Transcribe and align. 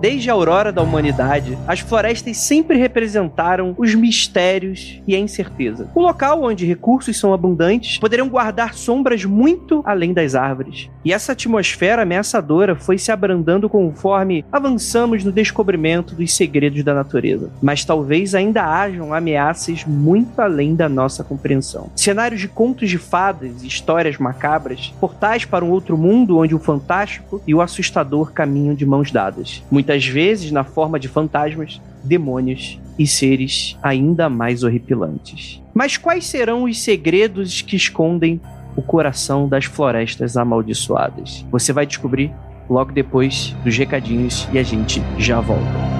Desde 0.00 0.30
a 0.30 0.32
aurora 0.32 0.72
da 0.72 0.80
humanidade, 0.80 1.58
as 1.68 1.80
florestas 1.80 2.38
sempre 2.38 2.78
representaram 2.78 3.74
os 3.76 3.94
mistérios 3.94 4.98
e 5.06 5.14
a 5.14 5.18
incerteza. 5.18 5.90
O 5.94 6.00
local 6.00 6.42
onde 6.42 6.64
recursos 6.64 7.18
são 7.18 7.34
abundantes 7.34 7.98
poderiam 7.98 8.26
guardar 8.26 8.72
sombras 8.72 9.26
muito 9.26 9.82
além 9.84 10.14
das 10.14 10.34
árvores. 10.34 10.88
E 11.04 11.12
essa 11.12 11.32
atmosfera 11.32 12.00
ameaçadora 12.00 12.74
foi 12.74 12.96
se 12.96 13.12
abrandando 13.12 13.68
conforme 13.68 14.42
avançamos 14.50 15.22
no 15.22 15.30
descobrimento 15.30 16.14
dos 16.14 16.34
segredos 16.34 16.82
da 16.82 16.94
natureza. 16.94 17.50
Mas 17.60 17.84
talvez 17.84 18.34
ainda 18.34 18.64
hajam 18.64 19.12
ameaças 19.12 19.84
muito 19.84 20.40
além 20.40 20.74
da 20.74 20.88
nossa 20.88 21.22
compreensão. 21.22 21.90
Cenários 21.94 22.40
de 22.40 22.48
contos 22.48 22.88
de 22.88 22.96
fadas 22.96 23.62
e 23.62 23.66
histórias 23.66 24.16
macabras, 24.16 24.94
portais 24.98 25.44
para 25.44 25.62
um 25.62 25.70
outro 25.70 25.98
mundo 25.98 26.38
onde 26.38 26.54
o 26.54 26.58
fantástico 26.58 27.42
e 27.46 27.54
o 27.54 27.60
assustador 27.60 28.32
caminham 28.32 28.74
de 28.74 28.86
mãos 28.86 29.10
dadas. 29.10 29.62
Muitas 29.90 30.06
vezes 30.06 30.52
na 30.52 30.62
forma 30.62 31.00
de 31.00 31.08
fantasmas, 31.08 31.80
demônios 32.04 32.78
e 32.96 33.08
seres 33.08 33.76
ainda 33.82 34.28
mais 34.28 34.62
horripilantes. 34.62 35.60
Mas 35.74 35.96
quais 35.96 36.26
serão 36.26 36.62
os 36.62 36.80
segredos 36.80 37.60
que 37.60 37.74
escondem 37.74 38.40
o 38.76 38.82
coração 38.82 39.48
das 39.48 39.64
florestas 39.64 40.36
amaldiçoadas? 40.36 41.44
Você 41.50 41.72
vai 41.72 41.86
descobrir 41.86 42.32
logo 42.68 42.92
depois 42.92 43.52
dos 43.64 43.76
recadinhos 43.76 44.46
e 44.52 44.60
a 44.60 44.62
gente 44.62 45.02
já 45.18 45.40
volta. 45.40 45.99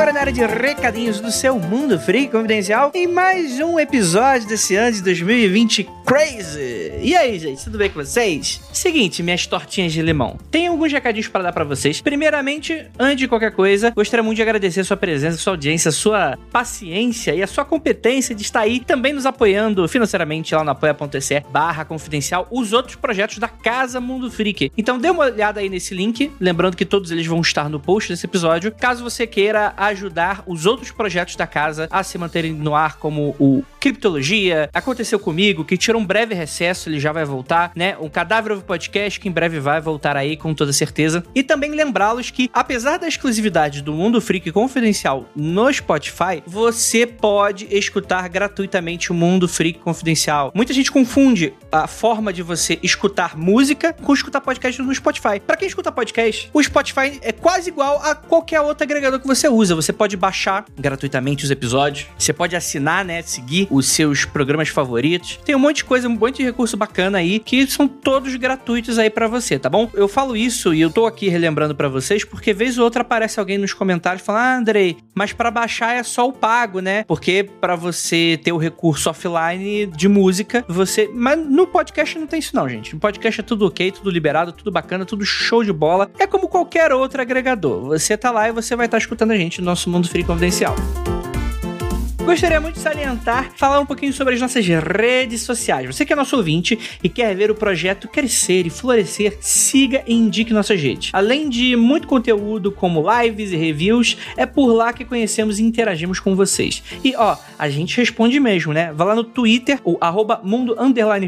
Agora 0.00 0.14
na 0.14 0.20
área 0.20 0.32
de 0.32 0.40
recadinhos 0.40 1.20
do 1.20 1.30
seu 1.30 1.58
Mundo 1.58 2.00
Free 2.00 2.26
Confidencial 2.26 2.90
em 2.94 3.06
mais 3.06 3.60
um 3.60 3.78
episódio 3.78 4.48
desse 4.48 4.74
ano 4.74 4.92
de 4.92 5.02
2020 5.02 5.86
Crazy. 6.06 6.92
E 7.02 7.14
aí, 7.14 7.38
gente, 7.38 7.62
tudo 7.62 7.78
bem 7.78 7.88
com 7.90 8.02
vocês? 8.02 8.60
Seguinte, 8.72 9.22
minhas 9.22 9.46
tortinhas 9.46 9.92
de 9.92 10.02
limão. 10.02 10.38
Tem 10.50 10.66
alguns 10.66 10.90
recadinhos 10.90 11.28
para 11.28 11.42
dar 11.42 11.52
para 11.52 11.64
vocês. 11.64 12.00
Primeiramente, 12.00 12.86
antes 12.98 13.18
de 13.18 13.28
qualquer 13.28 13.52
coisa, 13.52 13.90
gostaria 13.90 14.22
muito 14.22 14.36
de 14.36 14.42
agradecer 14.42 14.80
a 14.80 14.84
sua 14.84 14.96
presença, 14.96 15.36
a 15.36 15.38
sua 15.38 15.52
audiência, 15.52 15.90
a 15.90 15.92
sua 15.92 16.38
paciência 16.50 17.34
e 17.34 17.42
a 17.42 17.46
sua 17.46 17.64
competência 17.64 18.34
de 18.34 18.42
estar 18.42 18.60
aí 18.60 18.80
também 18.80 19.12
nos 19.12 19.24
apoiando 19.24 19.86
financeiramente 19.86 20.54
lá 20.54 20.64
no 20.64 20.70
apoia.se 20.70 21.44
barra 21.52 21.84
confidencial 21.84 22.48
os 22.50 22.72
outros 22.72 22.96
projetos 22.96 23.38
da 23.38 23.48
Casa 23.48 24.00
Mundo 24.00 24.30
Freak. 24.30 24.72
Então 24.76 24.98
dê 24.98 25.10
uma 25.10 25.24
olhada 25.24 25.60
aí 25.60 25.68
nesse 25.68 25.94
link, 25.94 26.32
lembrando 26.40 26.76
que 26.76 26.86
todos 26.86 27.10
eles 27.10 27.26
vão 27.26 27.40
estar 27.40 27.68
no 27.68 27.78
post 27.78 28.10
desse 28.10 28.26
episódio, 28.26 28.72
caso 28.72 29.04
você 29.04 29.26
queira 29.26 29.74
ajudar 29.76 29.89
os 30.46 30.66
outros 30.66 30.90
projetos 30.90 31.36
da 31.36 31.46
casa 31.46 31.88
a 31.90 32.02
se 32.02 32.18
manterem 32.18 32.52
no 32.52 32.74
ar, 32.74 32.96
como 32.96 33.34
o 33.38 33.62
Criptologia, 33.80 34.68
Aconteceu 34.74 35.18
Comigo, 35.18 35.64
que 35.64 35.76
tirou 35.76 36.00
um 36.00 36.04
breve 36.04 36.34
recesso, 36.34 36.88
ele 36.88 37.00
já 37.00 37.12
vai 37.12 37.24
voltar, 37.24 37.72
né? 37.74 37.96
O 37.98 38.10
Cadáver 38.10 38.52
of 38.52 38.64
Podcast, 38.64 39.18
que 39.18 39.28
em 39.28 39.32
breve 39.32 39.58
vai 39.58 39.80
voltar 39.80 40.16
aí, 40.16 40.36
com 40.36 40.54
toda 40.54 40.72
certeza. 40.72 41.24
E 41.34 41.42
também 41.42 41.70
lembrá-los 41.72 42.30
que, 42.30 42.50
apesar 42.52 42.98
da 42.98 43.08
exclusividade 43.08 43.82
do 43.82 43.92
Mundo 43.92 44.20
Freak 44.20 44.52
Confidencial 44.52 45.26
no 45.34 45.72
Spotify, 45.72 46.42
você 46.46 47.06
pode 47.06 47.66
escutar 47.70 48.28
gratuitamente 48.28 49.10
o 49.10 49.14
Mundo 49.14 49.48
Freak 49.48 49.78
Confidencial. 49.78 50.52
Muita 50.54 50.72
gente 50.72 50.90
confunde 50.90 51.52
a 51.72 51.86
forma 51.86 52.32
de 52.32 52.42
você 52.42 52.78
escutar 52.82 53.36
música 53.36 53.92
com 53.92 54.12
escutar 54.12 54.40
podcast 54.40 54.80
no 54.82 54.94
Spotify. 54.94 55.40
Para 55.44 55.56
quem 55.56 55.68
escuta 55.68 55.90
podcast, 55.90 56.50
o 56.52 56.62
Spotify 56.62 57.18
é 57.22 57.32
quase 57.32 57.70
igual 57.70 58.00
a 58.02 58.14
qualquer 58.14 58.60
outro 58.60 58.84
agregador 58.84 59.20
que 59.20 59.26
você 59.26 59.48
usa. 59.48 59.74
Você 59.80 59.94
pode 59.94 60.14
baixar 60.14 60.66
gratuitamente 60.78 61.42
os 61.42 61.50
episódios, 61.50 62.06
você 62.18 62.34
pode 62.34 62.54
assinar, 62.54 63.02
né? 63.02 63.22
Seguir 63.22 63.66
os 63.70 63.86
seus 63.86 64.26
programas 64.26 64.68
favoritos. 64.68 65.38
Tem 65.42 65.54
um 65.54 65.58
monte 65.58 65.76
de 65.76 65.84
coisa, 65.84 66.06
um 66.06 66.18
monte 66.18 66.36
de 66.36 66.42
recurso 66.42 66.76
bacana 66.76 67.16
aí 67.16 67.38
que 67.38 67.66
são 67.66 67.88
todos 67.88 68.36
gratuitos 68.36 68.98
aí 68.98 69.08
para 69.08 69.26
você, 69.26 69.58
tá 69.58 69.70
bom? 69.70 69.88
Eu 69.94 70.06
falo 70.06 70.36
isso 70.36 70.74
e 70.74 70.82
eu 70.82 70.90
tô 70.90 71.06
aqui 71.06 71.30
relembrando 71.30 71.74
para 71.74 71.88
vocês 71.88 72.24
porque 72.24 72.52
vez 72.52 72.76
ou 72.76 72.84
outra 72.84 73.00
aparece 73.00 73.40
alguém 73.40 73.56
nos 73.56 73.72
comentários 73.72 74.22
falando: 74.22 74.42
"Ah, 74.42 74.56
Andrei, 74.58 74.98
mas 75.14 75.32
para 75.32 75.50
baixar 75.50 75.96
é 75.96 76.02
só 76.02 76.28
o 76.28 76.32
pago, 76.32 76.80
né? 76.80 77.04
Porque 77.04 77.48
para 77.58 77.74
você 77.74 78.38
ter 78.44 78.52
o 78.52 78.58
recurso 78.58 79.08
offline 79.08 79.86
de 79.86 80.08
música, 80.08 80.62
você, 80.68 81.10
mas 81.14 81.38
no 81.38 81.66
podcast 81.66 82.18
não 82.18 82.26
tem 82.26 82.40
isso 82.40 82.54
não, 82.54 82.68
gente. 82.68 82.92
No 82.92 83.00
podcast 83.00 83.40
é 83.40 83.44
tudo 83.44 83.66
OK, 83.66 83.92
tudo 83.92 84.10
liberado, 84.10 84.52
tudo 84.52 84.70
bacana, 84.70 85.06
tudo 85.06 85.24
show 85.24 85.64
de 85.64 85.72
bola. 85.72 86.10
É 86.18 86.26
como 86.26 86.48
qualquer 86.48 86.92
outro 86.92 87.22
agregador. 87.22 87.86
Você 87.86 88.16
tá 88.16 88.30
lá 88.30 88.48
e 88.48 88.52
você 88.52 88.76
vai 88.76 88.86
estar 88.86 88.96
tá 88.96 89.00
escutando 89.00 89.30
a 89.30 89.36
gente 89.36 89.62
no 89.62 89.69
nosso 89.70 89.88
Mundo 89.88 90.08
Free 90.08 90.24
Confidencial. 90.24 90.74
Gostaria 92.24 92.60
muito 92.60 92.74
de 92.74 92.80
salientar, 92.80 93.50
falar 93.56 93.80
um 93.80 93.86
pouquinho 93.86 94.12
sobre 94.12 94.34
as 94.34 94.40
nossas 94.40 94.64
redes 94.66 95.42
sociais. 95.42 95.86
Você 95.86 96.04
que 96.04 96.12
é 96.12 96.16
nosso 96.16 96.36
ouvinte 96.36 96.78
e 97.02 97.08
quer 97.08 97.34
ver 97.34 97.50
o 97.50 97.54
projeto 97.54 98.06
crescer 98.06 98.66
e 98.66 98.70
florescer, 98.70 99.38
siga 99.40 100.02
e 100.06 100.14
indique 100.14 100.52
nossas 100.52 100.80
redes. 100.80 101.10
Além 101.12 101.48
de 101.48 101.74
muito 101.76 102.06
conteúdo 102.06 102.70
como 102.70 103.04
lives 103.20 103.52
e 103.52 103.56
reviews, 103.56 104.16
é 104.36 104.44
por 104.44 104.72
lá 104.72 104.92
que 104.92 105.04
conhecemos 105.04 105.58
e 105.58 105.62
interagimos 105.62 106.20
com 106.20 106.36
vocês. 106.36 106.82
E 107.02 107.14
ó, 107.16 107.36
a 107.58 107.68
gente 107.68 107.96
responde 107.96 108.38
mesmo, 108.38 108.72
né? 108.72 108.92
Vá 108.92 109.04
lá 109.06 109.14
no 109.14 109.24
Twitter, 109.24 109.80
o 109.84 109.96
arroba 110.00 110.40
mundo 110.44 110.76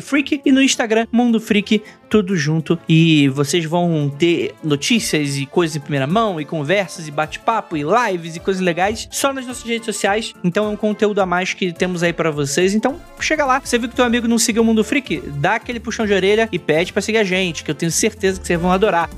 freak 0.00 0.40
e 0.44 0.52
no 0.52 0.62
Instagram, 0.62 1.06
mundo 1.10 1.40
freak 1.40 1.82
tudo 2.12 2.36
junto 2.36 2.78
e 2.86 3.26
vocês 3.30 3.64
vão 3.64 4.10
ter 4.10 4.54
notícias 4.62 5.38
e 5.38 5.46
coisas 5.46 5.76
em 5.76 5.80
primeira 5.80 6.06
mão 6.06 6.38
e 6.38 6.44
conversas 6.44 7.08
e 7.08 7.10
bate-papo 7.10 7.74
e 7.74 7.82
lives 7.82 8.36
e 8.36 8.40
coisas 8.40 8.62
legais 8.62 9.08
só 9.10 9.32
nas 9.32 9.46
nossas 9.46 9.62
redes 9.62 9.86
sociais. 9.86 10.34
Então 10.44 10.66
é 10.66 10.68
um 10.68 10.76
conteúdo 10.76 11.22
a 11.22 11.26
mais 11.26 11.54
que 11.54 11.72
temos 11.72 12.02
aí 12.02 12.12
para 12.12 12.30
vocês. 12.30 12.74
Então 12.74 13.00
chega 13.18 13.46
lá. 13.46 13.62
Você 13.64 13.78
viu 13.78 13.88
que 13.88 13.96
teu 13.96 14.04
amigo 14.04 14.28
não 14.28 14.38
seguiu 14.38 14.60
o 14.60 14.64
Mundo 14.66 14.84
Freak? 14.84 15.22
Dá 15.36 15.54
aquele 15.54 15.80
puxão 15.80 16.04
de 16.04 16.12
orelha 16.12 16.50
e 16.52 16.58
pede 16.58 16.92
para 16.92 17.00
seguir 17.00 17.16
a 17.16 17.24
gente, 17.24 17.64
que 17.64 17.70
eu 17.70 17.74
tenho 17.74 17.90
certeza 17.90 18.38
que 18.38 18.46
vocês 18.46 18.60
vão 18.60 18.70
adorar. 18.70 19.08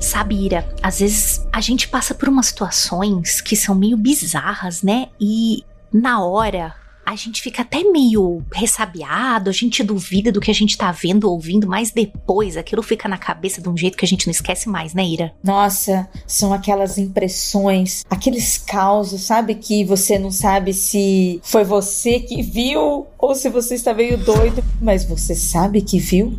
Sabe, 0.00 0.46
Ira, 0.46 0.68
às 0.82 0.98
vezes 0.98 1.46
a 1.52 1.60
gente 1.60 1.86
passa 1.86 2.12
por 2.12 2.28
umas 2.28 2.46
situações 2.46 3.40
que 3.40 3.54
são 3.54 3.72
meio 3.72 3.96
bizarras, 3.96 4.82
né? 4.82 5.10
E 5.20 5.62
na 5.92 6.24
hora 6.24 6.81
a 7.12 7.16
gente 7.16 7.42
fica 7.42 7.60
até 7.60 7.84
meio 7.84 8.42
ressabiado, 8.52 9.50
a 9.50 9.52
gente 9.52 9.82
duvida 9.82 10.32
do 10.32 10.40
que 10.40 10.50
a 10.50 10.54
gente 10.54 10.78
tá 10.78 10.90
vendo, 10.90 11.30
ouvindo, 11.30 11.68
mas 11.68 11.90
depois 11.90 12.56
aquilo 12.56 12.82
fica 12.82 13.06
na 13.06 13.18
cabeça 13.18 13.60
de 13.60 13.68
um 13.68 13.76
jeito 13.76 13.98
que 13.98 14.04
a 14.04 14.08
gente 14.08 14.26
não 14.26 14.30
esquece 14.30 14.68
mais, 14.68 14.94
né, 14.94 15.04
Ira? 15.04 15.34
Nossa, 15.44 16.08
são 16.26 16.54
aquelas 16.54 16.96
impressões, 16.96 18.02
aqueles 18.08 18.56
causos, 18.56 19.22
sabe? 19.22 19.54
Que 19.56 19.84
você 19.84 20.18
não 20.18 20.30
sabe 20.30 20.72
se 20.72 21.38
foi 21.42 21.64
você 21.64 22.18
que 22.18 22.42
viu 22.42 23.06
ou 23.18 23.34
se 23.34 23.50
você 23.50 23.74
está 23.74 23.92
meio 23.92 24.16
doido, 24.16 24.64
mas 24.80 25.04
você 25.04 25.34
sabe 25.34 25.82
que 25.82 25.98
viu? 25.98 26.38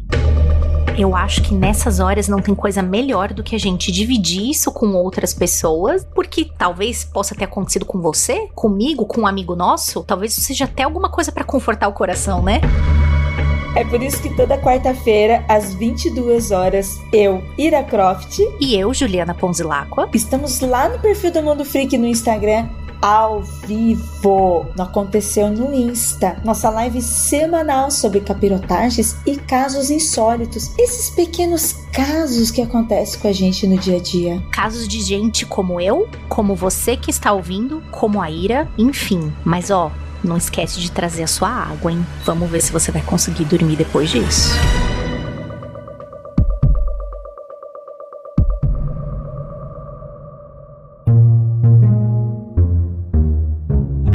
Eu 0.96 1.16
acho 1.16 1.42
que 1.42 1.56
nessas 1.56 2.00
horas 2.00 2.28
não 2.28 2.40
tem 2.40 2.54
coisa 2.54 2.82
melhor 2.84 3.34
do 3.34 3.42
que 3.42 3.56
a 3.56 3.60
gente 3.60 3.92
dividir 3.92 4.52
isso 4.52 4.72
com 4.72 4.94
outras 4.94 5.34
pessoas, 5.34 6.06
porque 6.14 6.50
talvez 6.56 7.04
possa 7.04 7.34
ter 7.34 7.46
acontecido 7.46 7.84
com 7.84 8.00
você, 8.00 8.48
comigo, 8.54 9.06
com 9.06 9.22
um 9.22 9.28
amigo 9.28 9.56
nosso. 9.56 10.04
Talvez 10.04 10.34
seja 10.34 10.66
até 10.66 10.84
alguma 10.84 11.10
coisa 11.10 11.32
para 11.32 11.44
confortar 11.44 11.88
o 11.88 11.94
coração, 11.94 12.44
né? 12.44 12.62
É 13.76 13.84
por 13.84 14.04
isso 14.04 14.22
que 14.22 14.30
toda 14.36 14.56
quarta-feira, 14.56 15.44
às 15.50 15.74
22 15.74 16.52
horas, 16.52 16.96
eu, 17.12 17.44
Ira 17.58 17.84
Croft. 17.84 18.38
E 18.60 18.76
eu, 18.76 18.94
Juliana 18.94 19.34
Ponzilacqua. 19.34 20.08
Estamos 20.14 20.60
lá 20.60 20.90
no 20.90 21.00
perfil 21.00 21.32
do 21.32 21.42
Mundo 21.42 21.66
Freak 21.66 21.98
no 21.98 22.06
Instagram 22.06 22.70
ao 23.04 23.44
vivo. 23.68 24.66
Aconteceu 24.80 25.52
no 25.52 25.74
Insta. 25.74 26.38
Nossa 26.46 26.70
live 26.70 27.02
semanal 27.02 27.92
sobre 27.92 28.22
capirotagens 28.22 29.18
e 29.26 29.36
casos 29.36 29.92
insólitos. 29.92 30.72
Esses 30.80 31.10
pequenos 31.10 31.74
casos 31.92 32.50
que 32.50 32.62
acontecem 32.62 33.20
com 33.20 33.28
a 33.28 33.34
gente 33.34 33.68
no 33.68 33.78
dia 33.78 33.98
a 33.98 34.02
dia. 34.02 34.42
Casos 34.54 34.88
de 34.88 35.02
gente 35.02 35.46
como 35.46 35.82
eu, 35.82 36.08
como 36.30 36.56
você 36.56 36.96
que 36.96 37.12
está 37.12 37.34
ouvindo, 37.34 37.84
como 37.92 38.22
a 38.22 38.32
Ira, 38.32 38.70
enfim. 38.78 39.34
Mas 39.44 39.70
ó, 39.70 39.92
Não 40.24 40.38
esquece 40.38 40.80
de 40.80 40.90
trazer 40.90 41.24
a 41.24 41.28
sua 41.28 41.50
água, 41.50 41.92
hein? 41.92 42.06
Vamos 42.24 42.50
ver 42.50 42.62
se 42.62 42.72
você 42.72 42.94
vai 42.94 43.02
conseguir 43.02 43.44
dormir 43.44 43.76
depois 43.76 44.10
disso. 44.10 44.54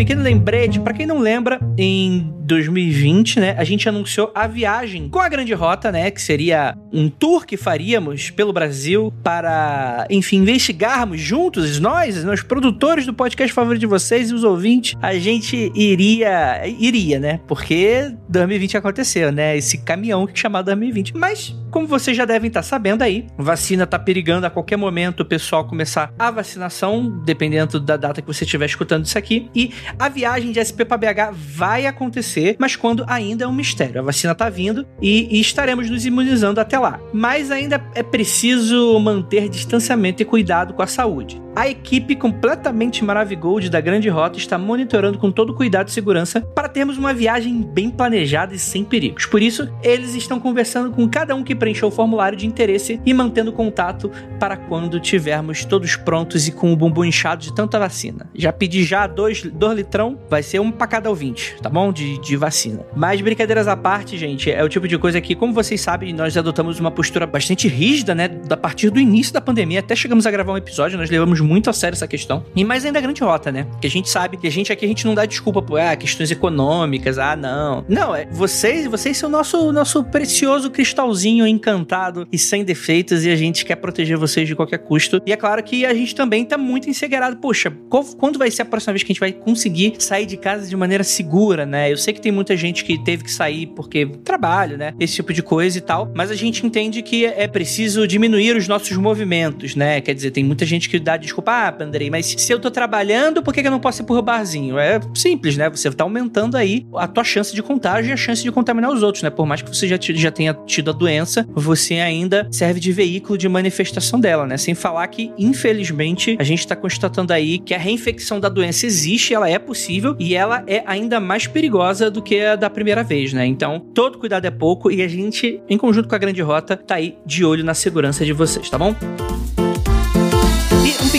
Pequeno 0.09 0.23
lembrete, 0.23 0.81
para 0.81 0.95
quem 0.95 1.05
não 1.05 1.19
lembra, 1.19 1.61
em 1.77 2.33
2020, 2.49 3.41
né, 3.41 3.55
a 3.59 3.62
gente 3.62 3.87
anunciou 3.89 4.33
a 4.35 4.47
viagem 4.47 5.09
com 5.09 5.21
a 5.21 5.29
Grande 5.29 5.53
Rota, 5.53 5.93
né, 5.93 6.11
que 6.11 6.21
seria 6.21 6.75
um 6.91 7.11
tour 7.11 7.45
que 7.45 7.59
faríamos 7.59 8.31
pelo 8.31 8.55
Brasil 8.55 9.12
para, 9.23 10.06
enfim, 10.09 10.39
investigarmos 10.39 11.21
juntos, 11.21 11.79
nós, 11.79 12.25
nós 12.25 12.43
produtores 12.43 13.05
do 13.05 13.12
podcast 13.12 13.53
favorito 13.53 13.81
de 13.81 13.87
vocês 13.87 14.31
e 14.31 14.35
os 14.35 14.45
ouvintes, 14.45 14.97
a 15.03 15.15
gente 15.15 15.71
iria, 15.75 16.67
iria, 16.67 17.21
né, 17.21 17.41
porque 17.47 18.15
2020 18.29 18.79
aconteceu, 18.79 19.31
né, 19.31 19.56
esse 19.56 19.79
caminhão 19.79 20.27
que 20.27 20.39
chamado 20.39 20.67
2020. 20.67 21.17
Mas, 21.17 21.55
como 21.71 21.87
vocês 21.87 22.17
já 22.17 22.25
devem 22.25 22.49
estar 22.49 22.62
sabendo 22.62 23.03
aí, 23.03 23.27
vacina 23.37 23.87
tá 23.87 23.99
perigando 23.99 24.47
a 24.47 24.50
qualquer 24.50 24.79
momento 24.79 25.21
o 25.21 25.25
pessoal 25.25 25.67
começar 25.67 26.15
a 26.19 26.31
vacinação, 26.31 27.23
dependendo 27.25 27.79
da 27.79 27.99
data 27.99 28.23
que 28.23 28.27
você 28.27 28.45
estiver 28.45 28.65
escutando 28.65 29.05
isso 29.05 29.19
aqui, 29.19 29.50
e 29.55 29.75
a 29.99 30.09
viagem 30.09 30.50
de 30.50 30.65
SP 30.65 30.87
para 30.87 30.97
BH 30.97 31.35
vai 31.35 31.85
acontecer, 31.85 32.38
mas 32.58 32.76
quando 32.76 33.05
ainda 33.06 33.44
é 33.44 33.49
um 33.49 33.52
mistério. 33.52 34.00
A 34.00 34.05
vacina 34.05 34.35
tá 34.35 34.49
vindo 34.49 34.87
e, 35.00 35.37
e 35.37 35.40
estaremos 35.40 35.88
nos 35.90 36.05
imunizando 36.06 36.61
até 36.61 36.79
lá. 36.79 37.00
Mas 37.12 37.50
ainda 37.50 37.82
é 37.94 38.02
preciso 38.02 38.99
manter 38.99 39.49
distanciamento 39.49 40.23
e 40.23 40.25
cuidado 40.25 40.75
com 40.75 40.82
a 40.82 40.87
saúde. 40.87 41.40
A 41.59 41.69
equipe 41.69 42.15
completamente 42.15 43.03
Maravigold 43.05 43.69
da 43.69 43.81
Grande 43.81 44.09
Rota 44.09 44.39
está 44.39 44.57
monitorando 44.57 45.19
com 45.19 45.29
todo 45.29 45.53
cuidado 45.53 45.89
e 45.89 45.91
segurança 45.91 46.41
para 46.41 46.69
termos 46.69 46.97
uma 46.97 47.13
viagem 47.13 47.61
bem 47.63 47.91
planejada 47.91 48.55
e 48.55 48.59
sem 48.61 48.85
perigos. 48.85 49.27
Por 49.27 49.43
isso, 49.43 49.69
eles 49.83 50.15
estão 50.15 50.39
conversando 50.39 50.93
com 50.93 51.09
cada 51.09 51.35
um 51.35 51.43
que 51.43 51.57
preencheu 51.57 51.89
o 51.89 51.91
formulário 51.91 52.39
de 52.39 52.47
interesse 52.47 53.01
e 53.05 53.13
mantendo 53.13 53.53
contato 53.53 54.09
para 54.39 54.57
quando 54.57 55.01
tivermos 55.01 55.65
todos 55.65 55.97
prontos 55.97 56.47
e 56.47 56.53
com 56.53 56.73
o 56.73 56.77
bumbum 56.77 57.05
inchado 57.05 57.43
de 57.43 57.53
tanta 57.53 57.77
vacina. 57.77 58.31
Já 58.37 58.53
pedi 58.53 58.85
já 58.85 59.09
dois, 59.09 59.43
dois 59.43 59.77
litrão, 59.77 60.17
vai 60.31 60.45
ser 60.45 60.61
um 60.61 60.71
para 60.71 60.87
cada 60.87 61.11
ouvinte, 61.11 61.57
tá 61.61 61.69
bom? 61.69 61.93
De, 61.93 62.21
de 62.21 62.37
vacina. 62.37 62.87
Mas 62.95 63.21
brincadeiras 63.21 63.67
à 63.67 63.77
parte, 63.77 64.17
gente, 64.17 64.49
é 64.49 64.63
o 64.63 64.69
tipo 64.69 64.87
de 64.87 64.97
coisa 64.97 65.21
que, 65.21 65.35
como 65.35 65.53
vocês 65.53 65.81
sabem, 65.81 66.13
nós 66.13 66.37
adotamos 66.37 66.79
uma 66.79 66.93
postura 66.93 67.27
bastante 67.27 67.67
rígida, 67.67 68.15
né? 68.15 68.29
Da 68.29 68.57
partir 68.57 68.91
do 68.91 69.01
início 69.01 69.35
da 69.35 69.41
pandemia, 69.41 69.81
até 69.81 69.97
chegamos 69.97 70.25
a 70.25 70.31
gravar 70.31 70.53
um 70.53 70.57
episódio, 70.57 70.97
nós 70.97 71.11
levamos 71.11 71.48
muito 71.49 71.71
a 71.71 71.73
sério 71.73 71.95
essa 71.95 72.06
questão. 72.06 72.45
E 72.55 72.65
mais 72.65 72.85
ainda 72.85 72.99
a 72.99 73.03
grande 73.03 73.23
rota, 73.23 73.50
né? 73.50 73.67
Que 73.81 73.87
a 73.87 73.91
gente 73.91 74.09
sabe 74.09 74.37
que 74.37 74.47
a 74.47 74.50
gente 74.50 74.71
aqui 74.71 74.85
a 74.85 74.89
gente 74.89 75.06
não 75.06 75.15
dá 75.15 75.25
desculpa 75.25 75.62
por 75.62 75.81
ah, 75.81 75.97
questões 75.97 76.31
econômicas, 76.31 77.19
ah, 77.19 77.35
não. 77.35 77.85
Não, 77.89 78.15
é 78.15 78.27
vocês, 78.31 78.87
vocês 78.87 79.17
são 79.17 79.29
o 79.29 79.33
nosso, 79.33 79.73
nosso 79.73 80.05
precioso 80.05 80.71
cristalzinho 80.71 81.47
encantado 81.47 82.29
e 82.31 82.39
sem 82.39 82.65
defeitos 82.65 83.25
e 83.25 83.31
a 83.31 83.37
gente 83.37 83.65
quer 83.65 83.77
proteger 83.77 84.19
vocês 84.19 84.47
de 84.47 84.55
qualquer 84.55 84.79
custo. 84.79 85.23
E 85.25 85.33
é 85.33 85.37
claro 85.37 85.62
que 85.62 85.87
a 85.87 85.95
gente 85.95 86.15
também 86.15 86.45
tá 86.45 86.59
muito 86.59 86.91
ensegueirado. 86.91 87.37
Poxa, 87.37 87.73
quando 88.19 88.39
vai 88.39 88.50
ser 88.50 88.62
a 88.62 88.65
próxima 88.67 88.93
vez 88.93 89.03
que 89.03 89.12
a 89.12 89.15
gente 89.15 89.21
vai 89.21 89.33
conseguir 89.33 89.95
sair 89.99 90.27
de 90.27 90.37
casa 90.37 90.69
de 90.69 90.77
maneira 90.77 91.03
segura, 91.05 91.65
né? 91.65 91.91
Eu 91.91 91.97
sei 91.97 92.12
que 92.12 92.21
tem 92.21 92.33
muita 92.33 92.56
gente 92.56 92.85
que 92.85 93.03
teve 93.03 93.25
que 93.25 93.31
sair 93.31 93.67
porque 93.67 94.06
trabalho, 94.25 94.77
né? 94.77 94.95
Esse 95.00 95.15
tipo 95.15 95.33
de 95.33 95.43
coisa 95.43 95.79
e 95.79 95.81
tal, 95.81 96.11
mas 96.15 96.31
a 96.31 96.35
gente 96.35 96.67
entende 96.67 97.03
que 97.03 97.25
é 97.25 97.47
preciso 97.47 98.06
diminuir 98.06 98.56
os 98.56 98.69
nossos 98.69 98.97
movimentos, 98.97 99.75
né? 99.75 100.00
Quer 100.00 100.15
dizer, 100.15 100.31
tem 100.31 100.45
muita 100.45 100.67
gente 100.67 100.89
que 100.89 100.99
dá 100.99 101.17
desculpa, 101.17 101.38
ah, 101.46 101.75
Andrei, 101.81 102.11
mas 102.11 102.26
se 102.26 102.52
eu 102.52 102.58
tô 102.58 102.70
trabalhando, 102.70 103.43
por 103.43 103.52
que, 103.55 103.61
eu 103.61 103.70
não 103.70 103.81
posso 103.81 104.02
ir 104.02 104.05
pro 104.05 104.20
barzinho? 104.23 104.79
É 104.79 105.00
simples, 105.14 105.56
né? 105.56 105.69
Você 105.70 105.90
tá 105.90 106.05
aumentando 106.05 106.56
aí 106.56 106.87
a 106.94 107.06
tua 107.06 107.25
chance 107.25 107.55
de 107.55 107.62
contágio 107.62 108.11
e 108.11 108.12
a 108.12 108.17
chance 108.17 108.43
de 108.43 108.50
contaminar 108.50 108.90
os 108.90 109.02
outros, 109.02 109.23
né? 109.23 109.31
Por 109.31 109.46
mais 109.46 109.62
que 109.62 109.69
você 109.69 109.87
já, 109.87 109.96
já 110.00 110.31
tenha 110.31 110.55
tido 110.67 110.90
a 110.90 110.93
doença, 110.93 111.46
você 111.52 111.94
ainda 111.94 112.49
serve 112.50 112.81
de 112.81 112.93
veículo 112.93 113.38
de 113.38 113.49
manifestação 113.49 114.20
dela, 114.20 114.46
né? 114.46 114.56
Sem 114.56 114.75
falar 114.75 115.06
que, 115.08 115.32
infelizmente, 115.38 116.37
a 116.38 116.44
gente 116.44 116.67
tá 116.67 116.76
constatando 116.76 117.32
aí 117.32 117.58
que 117.58 117.75
a 117.75 117.79
reinfecção 117.79 118.40
da 118.40 118.49
doença 118.49 118.87
existe, 118.87 119.35
ela 119.35 119.49
é 119.49 119.58
possível 119.58 120.17
e 120.19 120.35
ela 120.35 120.62
é 120.67 120.82
ainda 120.87 121.20
mais 121.20 121.46
perigosa 121.46 122.11
do 122.11 122.23
que 122.23 122.40
a 122.40 122.56
da 122.56 122.70
primeira 122.70 123.02
vez, 123.02 123.32
né? 123.32 123.46
Então, 123.46 123.81
todo 123.94 124.19
cuidado 124.19 124.46
é 124.46 124.50
pouco 124.50 124.90
e 124.90 125.02
a 125.02 125.08
gente, 125.08 125.61
em 125.69 125.79
conjunto 125.79 126.08
com 126.08 126.14
a 126.14 126.19
Grande 126.19 126.43
Rota, 126.43 126.76
tá 126.76 126.96
aí 126.96 127.17
de 127.25 127.44
olho 127.44 127.64
na 127.64 127.75
segurança 127.75 128.25
de 128.25 128.32
vocês, 128.32 128.69
tá 128.69 128.79
bom? 128.79 128.94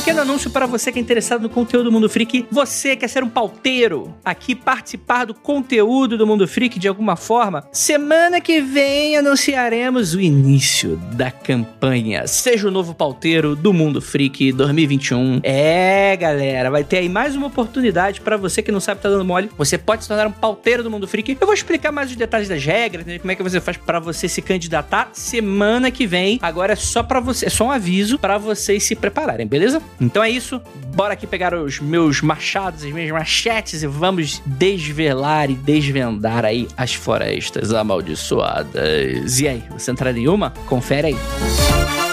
Pequeno 0.09 0.21
anúncio 0.23 0.49
para 0.49 0.65
você 0.65 0.91
que 0.91 0.97
é 0.97 1.01
interessado 1.01 1.43
no 1.43 1.49
conteúdo 1.49 1.85
do 1.85 1.91
Mundo 1.91 2.09
Freak. 2.09 2.47
Você 2.49 2.95
quer 2.95 3.07
ser 3.07 3.23
um 3.23 3.29
pauteiro 3.29 4.11
aqui, 4.25 4.55
participar 4.55 5.25
do 5.25 5.35
conteúdo 5.35 6.17
do 6.17 6.25
Mundo 6.25 6.47
Freak 6.47 6.79
de 6.79 6.87
alguma 6.87 7.15
forma? 7.15 7.67
Semana 7.71 8.41
que 8.41 8.59
vem 8.59 9.15
anunciaremos 9.17 10.15
o 10.15 10.19
início 10.19 10.95
da 11.13 11.29
campanha. 11.29 12.25
Seja 12.25 12.67
o 12.67 12.71
novo 12.71 12.95
pauteiro 12.95 13.55
do 13.55 13.71
Mundo 13.71 14.01
Freak 14.01 14.51
2021. 14.51 15.41
É, 15.43 16.17
galera, 16.17 16.71
vai 16.71 16.83
ter 16.83 16.97
aí 16.97 17.09
mais 17.09 17.35
uma 17.35 17.45
oportunidade 17.45 18.19
para 18.19 18.35
você 18.35 18.63
que 18.63 18.71
não 18.71 18.79
sabe 18.79 19.01
tá 19.01 19.09
dando 19.09 19.23
mole. 19.23 19.51
Você 19.59 19.77
pode 19.77 20.01
se 20.01 20.07
tornar 20.07 20.25
um 20.25 20.31
pauteiro 20.31 20.81
do 20.81 20.89
Mundo 20.89 21.07
Freak. 21.07 21.37
Eu 21.39 21.45
vou 21.45 21.53
explicar 21.53 21.91
mais 21.91 22.09
os 22.09 22.15
detalhes 22.15 22.49
das 22.49 22.65
regras, 22.65 23.05
né, 23.05 23.19
como 23.19 23.31
é 23.31 23.35
que 23.35 23.43
você 23.43 23.61
faz 23.61 23.77
para 23.77 23.99
você 23.99 24.27
se 24.27 24.41
candidatar 24.41 25.11
semana 25.13 25.91
que 25.91 26.07
vem. 26.07 26.39
Agora 26.41 26.73
é 26.73 26.75
só 26.75 27.03
para 27.03 27.19
você, 27.19 27.45
é 27.45 27.49
só 27.51 27.65
um 27.65 27.71
aviso 27.71 28.17
para 28.17 28.39
vocês 28.39 28.81
se 28.81 28.95
prepararem, 28.95 29.45
beleza? 29.45 29.79
Então 29.99 30.23
é 30.23 30.29
isso. 30.29 30.61
Bora 30.95 31.13
aqui 31.13 31.27
pegar 31.27 31.53
os 31.53 31.79
meus 31.79 32.21
machados, 32.21 32.83
as 32.83 32.91
minhas 32.91 33.11
machetes 33.11 33.83
e 33.83 33.87
vamos 33.87 34.41
desvelar 34.45 35.49
e 35.49 35.55
desvendar 35.55 36.45
aí 36.45 36.67
as 36.75 36.93
florestas 36.93 37.73
amaldiçoadas. 37.73 39.39
E 39.39 39.47
aí, 39.47 39.63
você 39.71 39.91
entraria 39.91 40.23
em 40.23 40.27
uma? 40.27 40.51
Confere 40.67 41.07
aí. 41.07 42.08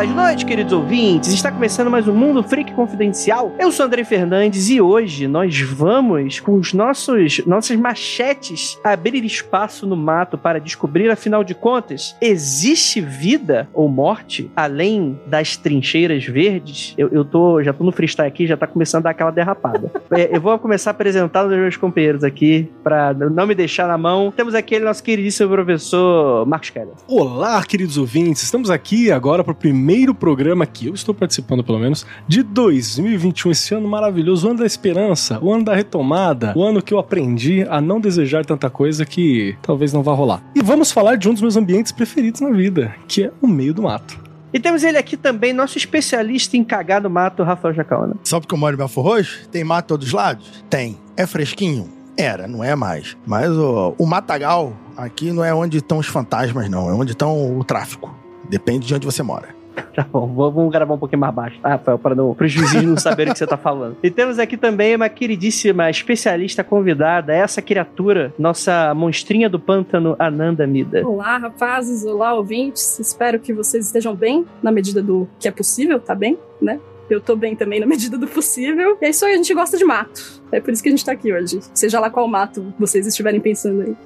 Belas 0.00 0.16
noites, 0.16 0.44
queridos 0.44 0.72
ouvintes. 0.72 1.30
Está 1.30 1.52
começando 1.52 1.90
mais 1.90 2.08
um 2.08 2.14
Mundo 2.14 2.42
Freak 2.42 2.72
Confidencial. 2.72 3.54
Eu 3.58 3.70
sou 3.70 3.84
André 3.84 4.02
Fernandes 4.02 4.70
e 4.70 4.80
hoje 4.80 5.28
nós 5.28 5.60
vamos, 5.60 6.40
com 6.40 6.54
os 6.54 6.72
nossos 6.72 7.44
nossas 7.44 7.76
machetes, 7.76 8.78
abrir 8.82 9.22
espaço 9.26 9.86
no 9.86 9.96
mato 9.96 10.38
para 10.38 10.58
descobrir, 10.58 11.10
afinal 11.10 11.44
de 11.44 11.54
contas, 11.54 12.16
existe 12.18 12.98
vida 12.98 13.68
ou 13.74 13.88
morte 13.88 14.50
além 14.56 15.20
das 15.26 15.58
trincheiras 15.58 16.24
verdes? 16.24 16.94
Eu, 16.96 17.08
eu 17.08 17.22
tô, 17.22 17.62
já 17.62 17.74
tô 17.74 17.84
no 17.84 17.92
freestyle 17.92 18.26
aqui, 18.26 18.46
já 18.46 18.56
tá 18.56 18.66
começando 18.66 19.02
a 19.02 19.04
dar 19.04 19.10
aquela 19.10 19.30
derrapada. 19.30 19.92
é, 20.12 20.34
eu 20.34 20.40
vou 20.40 20.58
começar 20.58 20.92
apresentando 20.92 21.50
os 21.50 21.58
meus 21.58 21.76
companheiros 21.76 22.24
aqui, 22.24 22.70
para 22.82 23.12
não 23.12 23.46
me 23.46 23.54
deixar 23.54 23.86
na 23.86 23.98
mão. 23.98 24.32
Temos 24.34 24.54
aqui 24.54 24.76
o 24.76 24.84
nosso 24.84 25.02
queridíssimo 25.02 25.50
professor 25.50 26.46
Marcos 26.46 26.70
Keller. 26.70 26.94
Olá, 27.06 27.62
queridos 27.64 27.98
ouvintes. 27.98 28.42
Estamos 28.42 28.70
aqui 28.70 29.12
agora 29.12 29.44
para 29.44 29.52
o 29.52 29.54
primeiro 29.54 29.89
primeiro 29.90 30.14
programa 30.14 30.64
que 30.66 30.86
eu 30.86 30.94
estou 30.94 31.12
participando, 31.12 31.64
pelo 31.64 31.80
menos, 31.80 32.06
de 32.28 32.44
2021, 32.44 33.50
esse 33.50 33.74
ano 33.74 33.88
maravilhoso, 33.88 34.46
o 34.46 34.50
ano 34.50 34.60
da 34.60 34.66
esperança, 34.66 35.40
o 35.42 35.52
ano 35.52 35.64
da 35.64 35.74
retomada, 35.74 36.52
o 36.56 36.62
ano 36.62 36.80
que 36.80 36.94
eu 36.94 36.98
aprendi 37.00 37.66
a 37.68 37.80
não 37.80 38.00
desejar 38.00 38.46
tanta 38.46 38.70
coisa 38.70 39.04
que 39.04 39.56
talvez 39.60 39.92
não 39.92 40.00
vá 40.00 40.12
rolar. 40.12 40.44
E 40.54 40.62
vamos 40.62 40.92
falar 40.92 41.16
de 41.16 41.28
um 41.28 41.32
dos 41.32 41.42
meus 41.42 41.56
ambientes 41.56 41.90
preferidos 41.90 42.40
na 42.40 42.50
vida, 42.50 42.94
que 43.08 43.24
é 43.24 43.32
o 43.42 43.48
meio 43.48 43.74
do 43.74 43.82
mato. 43.82 44.16
E 44.54 44.60
temos 44.60 44.84
ele 44.84 44.96
aqui 44.96 45.16
também, 45.16 45.52
nosso 45.52 45.76
especialista 45.76 46.56
em 46.56 46.62
cagar 46.62 47.02
no 47.02 47.10
mato, 47.10 47.42
Rafael 47.42 47.74
Jacaona. 47.74 48.14
Só 48.22 48.38
porque 48.38 48.54
eu 48.54 48.58
moro 48.58 48.76
em 48.76 48.78
Belfor 48.78 49.04
Roxo? 49.04 49.48
Tem 49.48 49.64
mato 49.64 49.88
todos 49.88 50.06
os 50.06 50.12
lados? 50.12 50.64
Tem. 50.70 50.96
É 51.16 51.26
fresquinho? 51.26 51.88
Era, 52.16 52.46
não 52.46 52.62
é 52.62 52.76
mais. 52.76 53.16
Mas 53.26 53.50
o, 53.50 53.92
o 53.98 54.06
matagal 54.06 54.72
aqui 54.96 55.32
não 55.32 55.44
é 55.44 55.52
onde 55.52 55.78
estão 55.78 55.98
os 55.98 56.06
fantasmas, 56.06 56.70
não. 56.70 56.88
É 56.88 56.92
onde 56.92 57.10
estão 57.10 57.58
o 57.58 57.64
tráfico. 57.64 58.14
Depende 58.48 58.86
de 58.86 58.94
onde 58.94 59.04
você 59.04 59.22
mora. 59.22 59.59
Tá 59.94 60.06
bom, 60.10 60.26
vamos 60.34 60.72
gravar 60.72 60.94
um 60.94 60.98
pouquinho 60.98 61.20
mais 61.20 61.34
baixo, 61.34 61.60
tá, 61.60 61.70
Rafael? 61.70 61.98
Para 61.98 62.14
não, 62.14 62.30
os 62.30 62.54
vizinhos 62.54 62.84
não 62.84 62.96
saberem 62.96 63.30
o 63.30 63.34
que 63.34 63.38
você 63.38 63.46
tá 63.46 63.56
falando. 63.56 63.96
E 64.02 64.10
temos 64.10 64.38
aqui 64.38 64.56
também 64.56 64.94
uma 64.94 65.08
queridíssima 65.08 65.90
especialista 65.90 66.64
convidada, 66.64 67.34
essa 67.34 67.60
criatura, 67.60 68.32
nossa 68.38 68.94
monstrinha 68.94 69.48
do 69.48 69.58
pântano, 69.58 70.16
Ananda 70.18 70.66
Mida. 70.66 71.06
Olá, 71.06 71.36
rapazes, 71.36 72.04
olá, 72.04 72.32
ouvintes. 72.34 72.98
Espero 72.98 73.38
que 73.38 73.52
vocês 73.52 73.86
estejam 73.86 74.14
bem, 74.14 74.46
na 74.62 74.72
medida 74.72 75.02
do 75.02 75.28
que 75.38 75.48
é 75.48 75.50
possível, 75.50 76.00
tá 76.00 76.14
bem, 76.14 76.38
né? 76.60 76.80
Eu 77.08 77.20
tô 77.20 77.34
bem 77.34 77.56
também 77.56 77.80
na 77.80 77.86
medida 77.86 78.16
do 78.16 78.26
possível. 78.26 78.96
E 79.02 79.06
é 79.06 79.10
isso 79.10 79.24
aí, 79.24 79.34
a 79.34 79.36
gente 79.36 79.52
gosta 79.52 79.76
de 79.76 79.84
mato. 79.84 80.40
É 80.52 80.60
por 80.60 80.72
isso 80.72 80.82
que 80.82 80.88
a 80.88 80.92
gente 80.92 81.04
tá 81.04 81.12
aqui 81.12 81.32
hoje. 81.32 81.58
Seja 81.74 81.98
lá 81.98 82.08
qual 82.08 82.26
mato 82.28 82.72
vocês 82.78 83.06
estiverem 83.06 83.40
pensando 83.40 83.82
aí. 83.82 83.96